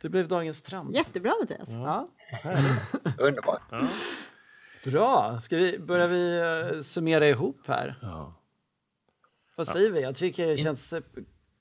det 0.00 0.08
blev 0.08 0.28
dagens 0.28 0.62
trend. 0.62 0.94
Jättebra 0.94 1.34
Mattias. 1.40 1.68
Ja. 1.70 2.08
Underbart. 3.18 3.62
Ja. 3.70 3.88
Bra, 4.84 5.38
ska 5.40 5.56
vi, 5.56 5.78
börjar 5.78 6.08
vi 6.08 6.38
eh, 6.76 6.80
summera 6.82 7.28
ihop 7.28 7.60
här? 7.66 7.98
Ja. 8.02 8.34
Vad 9.56 9.68
säger 9.68 9.90
vi? 9.90 10.02
Jag 10.02 10.16
tycker 10.16 10.46
det 10.46 10.56
känns 10.56 10.92
eh, 10.92 11.00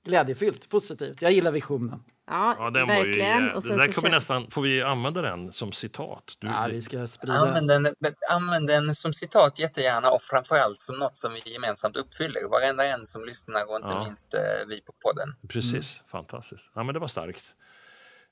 glädjefyllt, 0.06 0.70
positivt. 0.70 1.22
Jag 1.22 1.32
gillar 1.32 1.52
visionen. 1.52 2.04
Ja, 2.28 2.56
Ja, 2.60 2.70
den 2.70 2.88
var 2.88 2.96
ju, 2.96 3.04
verkligen. 3.04 3.52
och 3.52 3.64
sen 3.64 3.78
där 3.78 3.88
så 3.88 3.94
kommer 4.02 4.10
nästan, 4.16 4.52
får 4.52 4.62
vi 4.62 4.82
använda 4.82 5.22
den 5.22 5.54
som 5.54 5.72
citat? 5.72 6.34
Du, 6.40 6.48
Ja, 6.48 6.68
vi 6.72 6.82
ska 6.82 7.08
sprida. 7.08 7.34
Använd 7.34 7.68
den, 7.68 7.88
använd 8.32 8.68
den 8.68 8.96
som 8.96 9.14
citat 9.14 9.60
jättegärna 9.60 10.10
och 10.10 10.22
framförallt 10.22 10.78
som 10.80 10.96
något 11.00 11.16
som 11.16 11.34
vi 11.34 11.42
gemensamt 11.54 11.98
uppfyller. 11.98 12.50
Varenda 12.50 12.86
en 12.86 13.06
som 13.06 13.26
lyssnar 13.26 13.70
och 13.70 13.76
inte 13.76 13.88
Ja. 13.88 14.04
minst 14.06 14.34
eh, 14.34 14.40
vi 14.68 14.82
på 14.82 14.94
podden. 15.04 15.36
Precis, 15.50 16.02
fantastiskt. 16.08 16.70
Ja, 16.76 16.84
men 16.84 16.94
det 16.94 17.00
var 17.00 17.08
starkt. 17.08 17.44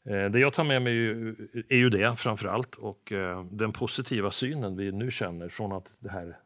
Eh, 0.06 0.26
det 0.32 0.40
jag 0.40 0.54
tar 0.54 0.64
med 0.64 0.82
mig 0.82 0.94
är 1.70 1.76
ju, 1.76 1.90
det 1.90 2.16
framför 2.20 2.48
allt 2.48 2.76
och 2.76 3.12
eh, 3.12 3.46
den 3.52 3.72
positiva 3.72 4.32
synen 4.32 4.78
vi 4.78 4.92
nu 4.92 5.12
känner 5.12 5.50
från 5.50 5.72
att 5.72 5.96
de 6.00 6.10
här 6.10 6.38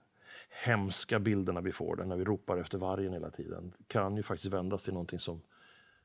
hemska 0.66 1.20
bilderna 1.20 1.62
vi 1.62 1.72
får, 1.72 1.96
när 2.06 2.16
vi 2.18 2.24
ropar 2.24 2.58
efter 2.58 2.78
vargen 2.78 3.14
hela 3.14 3.30
tiden, 3.32 3.74
kan 3.88 4.18
ju 4.18 4.24
faktiskt 4.24 4.54
vändas 4.54 4.84
till 4.84 4.94
någonting 4.94 5.20
som 5.20 5.42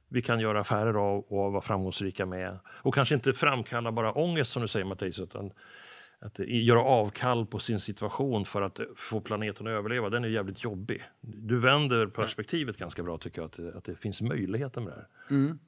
vi 0.08 0.22
kan 0.22 0.40
göra 0.40 0.60
affärer 0.60 0.94
av 0.94 1.18
och 1.18 1.52
vara 1.52 1.60
framgångsrika 1.62 2.26
med. 2.26 2.58
Och 2.66 2.94
kanske 2.94 3.14
inte 3.14 3.32
framkalla 3.32 3.92
bara 3.92 4.12
ångest 4.12 4.52
som 4.52 4.62
du 4.62 4.68
säger 4.68 4.84
Mattias, 4.86 5.20
utan 5.20 5.52
att 6.18 6.38
göra 6.38 6.80
avkall 6.82 7.46
på 7.46 7.58
sin 7.58 7.80
situation 7.80 8.44
för 8.44 8.62
att 8.62 8.80
få 8.96 9.20
planeten 9.20 9.66
att 9.66 9.70
överleva, 9.70 10.10
den 10.10 10.24
är 10.24 10.28
jävligt 10.28 10.64
jobbig. 10.64 11.02
Du 11.20 11.58
vänder 11.58 12.06
perspektivet 12.06 12.76
ganska 12.76 13.02
bra 13.02 13.18
tycker 13.18 13.40
jag, 13.40 13.46
att, 13.46 13.52
det- 13.56 13.74
att 13.76 13.84
det 13.84 13.94
finns 13.96 14.22
möjligheter 14.22 14.80
med 14.80 14.92
det 14.92 14.96
här. 14.96 15.06
Mm. 15.36 15.58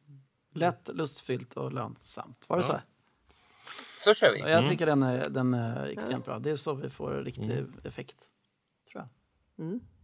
Lätt, 0.55 0.91
lustfyllt 0.95 1.55
och 1.57 1.73
lönsamt. 1.73 2.47
Var 2.49 2.57
det 2.57 2.63
så? 2.65 2.81
Så 3.99 4.15
kör 4.15 4.33
vi. 4.33 4.39
Ja, 4.41 4.49
Jag 4.49 4.71
tycker 4.71 4.87
den 4.87 5.03
är, 5.03 5.29
den 5.29 5.55
är 5.55 5.87
extremt 5.87 6.25
bra. 6.25 6.39
Det 6.39 6.51
är 6.51 6.57
så 6.57 6.75
vi 6.75 6.91
får 6.91 7.11
riktig 7.15 7.65
effekt. 7.85 8.17
Tror 8.93 9.03
jag. 9.03 9.09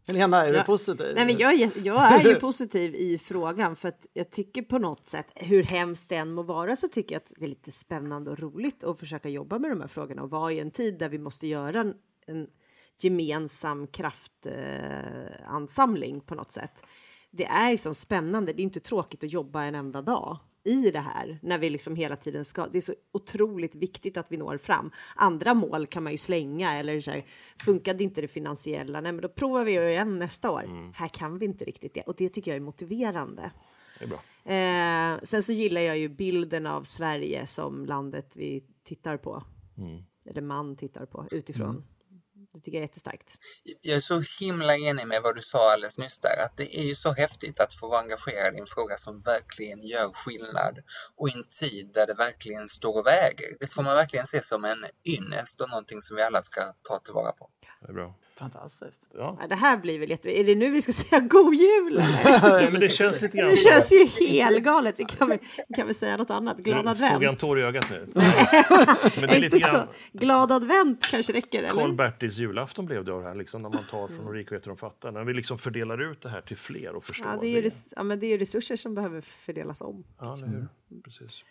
Helena, 0.08 0.46
är 0.46 0.52
du 0.52 0.58
Ja. 0.58 0.64
positiv? 0.64 1.06
Nej, 1.14 1.26
men 1.26 1.38
jag, 1.38 1.54
är- 1.60 1.72
jag 1.86 2.12
är 2.12 2.20
ju 2.28 2.34
positiv 2.40 2.94
i 2.94 3.18
frågan 3.18 3.76
för 3.76 3.88
att 3.88 4.06
jag 4.12 4.30
tycker 4.30 4.62
på 4.62 4.78
något 4.78 5.04
sätt, 5.04 5.26
hur 5.36 5.62
hemskt 5.62 6.08
det 6.08 6.16
än 6.16 6.32
må 6.32 6.42
vara, 6.42 6.76
så 6.76 6.88
tycker 6.88 7.14
jag 7.14 7.20
att 7.22 7.32
det 7.36 7.44
är 7.44 7.48
lite 7.48 7.70
spännande 7.72 8.30
och 8.30 8.38
roligt 8.38 8.84
att 8.84 8.98
försöka 8.98 9.28
jobba 9.28 9.58
med 9.58 9.70
de 9.70 9.80
här 9.80 9.88
frågorna 9.88 10.22
och 10.22 10.30
vara 10.30 10.52
i 10.52 10.60
en 10.60 10.70
tid 10.70 10.98
där 10.98 11.08
vi 11.08 11.18
måste 11.18 11.46
göra 11.46 11.80
en, 11.80 11.94
en 12.26 12.46
gemensam 12.98 13.86
kraftansamling 13.86 16.16
eh, 16.16 16.22
på 16.22 16.34
något 16.34 16.52
sätt. 16.52 16.82
Det 17.30 17.44
är 17.44 17.70
liksom 17.70 17.94
spännande. 17.94 18.52
Det 18.52 18.62
är 18.62 18.64
inte 18.64 18.80
tråkigt 18.80 19.24
att 19.24 19.32
jobba 19.32 19.62
en 19.62 19.74
enda 19.74 20.02
dag 20.02 20.38
i 20.64 20.90
det 20.90 21.00
här 21.00 21.38
när 21.42 21.58
vi 21.58 21.70
liksom 21.70 21.96
hela 21.96 22.16
tiden 22.16 22.44
ska. 22.44 22.66
Det 22.66 22.78
är 22.78 22.82
så 22.82 22.94
otroligt 23.12 23.74
viktigt 23.74 24.16
att 24.16 24.32
vi 24.32 24.36
når 24.36 24.58
fram. 24.58 24.90
Andra 25.16 25.54
mål 25.54 25.86
kan 25.86 26.02
man 26.02 26.12
ju 26.12 26.18
slänga 26.18 26.78
eller 26.78 27.00
så 27.00 27.10
här, 27.10 27.24
funkade 27.64 28.04
inte 28.04 28.20
det 28.20 28.28
finansiella? 28.28 29.00
Nej, 29.00 29.12
men 29.12 29.22
då 29.22 29.28
provar 29.28 29.64
vi 29.64 29.72
igen 29.72 30.18
nästa 30.18 30.50
år. 30.50 30.92
Här 30.94 31.08
kan 31.08 31.38
vi 31.38 31.46
inte 31.46 31.64
riktigt 31.64 31.94
det 31.94 32.02
och 32.02 32.14
det 32.18 32.28
tycker 32.28 32.50
jag 32.50 32.56
är 32.56 32.60
motiverande. 32.60 33.50
Är 34.00 34.06
bra. 34.06 34.20
Eh, 34.54 35.20
sen 35.22 35.42
så 35.42 35.52
gillar 35.52 35.80
jag 35.80 35.98
ju 35.98 36.08
bilden 36.08 36.66
av 36.66 36.82
Sverige 36.82 37.46
som 37.46 37.86
landet 37.86 38.36
vi 38.36 38.64
tittar 38.84 39.16
på. 39.16 39.42
Eller 40.24 40.42
man 40.42 40.76
tittar 40.76 41.06
på 41.06 41.26
utifrån. 41.30 41.84
Det 42.52 42.60
tycker 42.60 42.78
jag 42.78 42.82
är 42.82 42.88
jättestarkt. 42.88 43.38
Jag 43.80 43.96
är 43.96 44.00
så 44.00 44.22
himla 44.40 44.76
enig 44.76 45.06
med 45.06 45.22
vad 45.22 45.36
du 45.36 45.42
sa 45.42 45.72
alldeles 45.72 45.98
nyss 45.98 46.18
där, 46.18 46.44
att 46.44 46.56
det 46.56 46.78
är 46.78 46.82
ju 46.82 46.94
så 46.94 47.12
häftigt 47.12 47.60
att 47.60 47.74
få 47.74 47.88
vara 47.88 48.00
engagerad 48.00 48.54
i 48.54 48.58
en 48.58 48.66
fråga 48.66 48.96
som 48.96 49.20
verkligen 49.20 49.82
gör 49.82 50.12
skillnad 50.12 50.78
och 51.16 51.28
i 51.28 51.32
en 51.32 51.44
tid 51.44 51.90
där 51.94 52.06
det 52.06 52.14
verkligen 52.14 52.68
står 52.68 52.98
och 52.98 53.06
väger. 53.06 53.56
Det 53.60 53.66
får 53.66 53.82
man 53.82 53.96
verkligen 53.96 54.26
se 54.26 54.42
som 54.42 54.64
en 54.64 54.84
ynnest 55.04 55.60
och 55.60 55.70
någonting 55.70 56.00
som 56.00 56.16
vi 56.16 56.22
alla 56.22 56.42
ska 56.42 56.60
ta 56.82 56.98
tillvara 56.98 57.32
på. 57.32 57.50
Det 57.80 57.88
är 57.88 57.92
bra. 57.92 58.14
Fantastiskt. 58.38 59.08
Ja. 59.14 59.36
Ja, 59.40 59.46
det 59.46 59.54
här 59.54 59.76
blir 59.76 59.98
väl 59.98 60.10
jätte... 60.10 60.38
Är 60.40 60.44
det 60.44 60.54
nu 60.54 60.70
vi 60.70 60.82
ska 60.82 60.92
säga 60.92 61.20
god 61.20 61.54
jul? 61.54 62.02
Ja, 62.24 62.68
men 62.72 62.80
det 62.80 62.88
känns 62.88 63.20
lite 63.22 63.36
grann 63.38 63.50
Det 63.50 63.56
känns 63.56 63.92
ju 63.92 64.06
helgalet. 64.26 64.94
Vi 64.98 65.04
kan 65.04 65.28
väl, 65.28 65.38
vi 65.68 65.74
kan 65.74 65.86
väl 65.86 65.94
säga 65.94 66.16
något 66.16 66.30
annat. 66.30 66.58
Glad 66.58 66.84
Nu 66.84 66.90
Såg 66.96 66.98
jag 67.06 67.12
en 67.12 67.16
advent. 67.16 67.38
tår 67.38 67.60
i 67.60 67.62
ögat 67.62 67.90
nu? 67.90 68.08
Men 68.14 68.22
det 69.14 69.36
är 69.36 69.40
lite 69.40 69.44
Inte 69.44 69.58
grann 69.58 69.74
så. 69.86 70.18
Glad 70.18 70.52
advent 70.52 71.06
kanske 71.10 71.32
räcker? 71.32 71.68
Karl-Bertils 71.70 72.38
julafton 72.38 72.86
blev 72.86 73.04
det 73.04 73.12
av 73.12 73.22
det 73.22 73.28
här, 73.28 73.34
liksom, 73.34 73.62
när 73.62 73.68
man 73.70 73.84
tar 73.90 74.06
från 74.08 74.24
de 74.24 74.32
rika 74.34 74.56
och 74.56 74.62
de 74.64 74.76
fattiga. 74.76 75.10
När 75.10 75.24
vi 75.24 75.34
liksom 75.34 75.58
fördelar 75.58 76.10
ut 76.12 76.22
det 76.22 76.28
här 76.28 76.40
till 76.40 76.56
fler 76.56 76.94
och 76.94 77.04
förstår 77.04 77.26
Ja, 77.32 77.38
det 77.40 77.46
är 77.46 77.50
ju 77.50 77.62
res- 77.62 77.92
ja, 77.96 78.02
men 78.02 78.18
det 78.20 78.26
är 78.26 78.38
resurser 78.38 78.76
som 78.76 78.94
behöver 78.94 79.20
fördelas 79.20 79.80
om. 79.80 80.04
Ja, 80.20 80.34
hur? 80.34 80.68
Precis. 81.04 81.44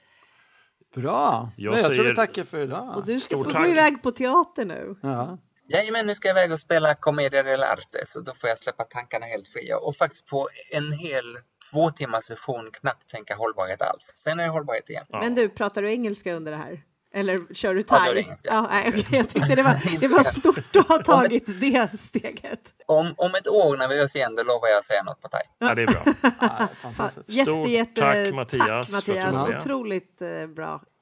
Bra. 0.95 1.49
Jag 1.57 1.73
Jag, 1.73 1.79
jag 1.79 1.85
tror 1.85 1.95
säger- 1.95 2.09
vi 2.09 2.15
tackar 2.15 2.43
för 2.43 2.59
idag. 2.63 2.97
Och 2.97 3.05
du 3.05 3.19
ska 3.19 3.35
Stort 3.35 3.51
få 3.53 3.59
gå 3.59 3.65
iväg 3.67 4.03
på 4.03 4.11
teater 4.11 4.65
nu. 4.65 4.95
Ja. 5.01 5.37
Jajamän, 5.71 6.05
nu 6.07 6.15
ska 6.15 6.27
jag 6.27 6.37
iväg 6.37 6.51
och 6.51 6.59
spela 6.59 6.95
Commedia 6.95 7.43
dell'arte 7.43 8.05
så 8.05 8.19
då 8.19 8.33
får 8.33 8.49
jag 8.49 8.57
släppa 8.57 8.83
tankarna 8.83 9.25
helt 9.25 9.47
fria 9.47 9.77
och 9.77 9.95
faktiskt 9.95 10.25
på 10.25 10.47
en 10.71 10.91
hel 10.91 11.37
två 11.71 11.91
timmars 11.91 12.23
session 12.23 12.69
knappt 12.73 13.09
tänka 13.09 13.35
hållbarhet 13.35 13.81
alls. 13.81 14.11
Sen 14.15 14.39
är 14.39 14.43
det 14.43 14.49
hållbarhet 14.49 14.89
igen. 14.89 15.05
Men 15.09 15.35
du, 15.35 15.49
pratar 15.49 15.81
du 15.81 15.89
engelska 15.91 16.33
under 16.33 16.51
det 16.51 16.57
här? 16.57 16.81
Eller 17.13 17.53
kör 17.53 17.73
du 17.73 17.83
Ja, 17.89 17.97
thai? 17.97 18.13
det 18.13 18.19
engelska. 18.21 18.49
Ja, 18.49 18.67
nej, 18.71 18.85
okej, 18.87 19.05
jag 19.11 19.29
tyckte 19.29 19.55
det 19.55 19.63
var, 19.63 19.99
det 19.99 20.07
var 20.07 20.23
stort 20.23 20.75
att 20.75 20.87
ha 20.87 20.97
tagit 21.03 21.43
det 21.61 21.99
steget. 21.99 22.59
Om, 22.85 23.13
om 23.17 23.35
ett 23.35 23.47
år 23.47 23.77
när 23.77 23.87
vi 23.87 23.99
hörs 23.99 24.15
igen, 24.15 24.35
då 24.35 24.43
lovar 24.43 24.67
jag 24.67 24.77
att 24.77 24.85
säga 24.85 25.03
något 25.03 25.21
på 25.21 25.27
thai. 25.27 25.41
Ja, 25.59 25.75
det 25.75 25.81
är 25.81 25.87
bra. 25.87 26.01
Ja, 26.41 26.67
fantastiskt. 26.81 27.29
Jätte, 27.29 27.51
Stort 27.51 27.69
jätte, 27.69 28.01
tack, 28.01 28.33
Mattias, 28.33 28.67
Tack, 28.67 28.87
för 28.89 28.97
att 28.97 29.05
du 29.05 29.11
Mattias. 29.13 29.35
var 29.35 29.47
med. 29.47 29.57
Otroligt 29.57 30.21
eh, 30.21 30.47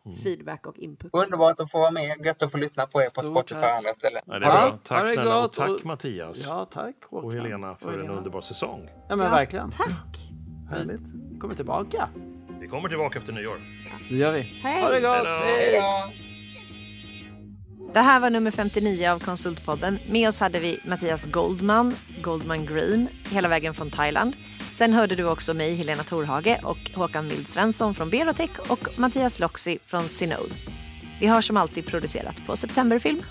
bra 0.08 0.24
feedback 0.24 0.66
och 0.68 0.80
input. 0.80 1.10
Underbart 1.14 1.60
att 1.60 1.72
få 1.72 1.80
vara 1.80 1.92
med. 1.92 2.26
Gött 2.26 2.44
att 2.44 2.52
få 2.52 2.58
lyssna 2.58 2.86
på 2.86 3.02
er 3.02 3.06
på 3.06 3.22
Stort 3.22 3.34
Spotify 3.34 3.60
och 3.72 3.76
andra 3.78 3.90
ställen. 3.94 4.22
Ja, 4.26 4.40
det 4.40 4.46
är 4.46 4.50
Ja, 4.50 4.80
Tack 4.86 5.04
det 5.04 5.10
snälla 5.10 5.46
och 5.46 5.54
tack 5.54 5.70
och- 5.70 5.86
Mattias 5.86 6.46
Ja, 6.48 6.66
tack 6.72 6.96
Håkan. 7.10 7.26
och 7.26 7.34
Helena 7.34 7.76
för 7.76 7.88
en 7.90 7.96
Helena. 7.96 8.14
underbar 8.18 8.42
säsong. 8.42 8.90
Ja, 9.10 9.16
men 9.16 9.26
Ja, 9.26 9.32
verkligen. 9.32 9.72
Tack! 9.72 10.18
Härligt. 10.70 11.02
Vi 11.34 11.40
kommer 11.40 11.56
tillbaka. 11.56 12.10
Vi 12.60 12.68
kommer 12.68 12.90
tillbaka 12.90 13.20
efter 13.20 13.34
nyår. 13.34 13.62
Det 14.10 14.16
gör 14.16 14.32
vi. 14.32 14.42
Hej. 14.42 14.82
Ha 14.82 14.90
det 14.90 15.02
gott. 15.02 15.12
Hej 15.12 15.24
då. 15.26 15.30
Hej. 15.46 15.72
Hej 15.72 15.82
då! 15.82 16.12
Det 17.94 18.00
här 18.00 18.20
var 18.20 18.30
nummer 18.30 18.52
59 18.52 19.08
av 19.10 19.20
Konsultpodden. 19.20 20.00
Med 20.10 20.28
oss 20.28 20.40
hade 20.40 20.60
vi 20.60 20.80
Mattias 20.90 21.26
Goldman, 21.32 21.94
Goldman 22.22 22.66
Green, 22.66 23.08
hela 23.32 23.48
vägen 23.48 23.74
från 23.74 23.90
Thailand. 23.90 24.34
Sen 24.78 24.94
hörde 24.94 25.16
du 25.16 25.30
också 25.30 25.54
mig, 25.54 25.76
Helena 25.76 26.04
Torhage 26.04 26.60
och 26.64 26.92
Håkan 26.96 27.28
Mild 27.28 27.48
Svensson 27.48 27.94
från 27.96 28.10
Berotech 28.10 28.72
och 28.72 29.00
Mattias 29.00 29.40
Loxi 29.40 29.80
från 29.86 30.02
Sinode. 30.02 30.54
Vi 31.20 31.28
har 31.28 31.42
som 31.42 31.58
alltid 31.58 31.86
producerat 31.86 32.46
på 32.46 32.58
Septemberfilm. 32.58 33.22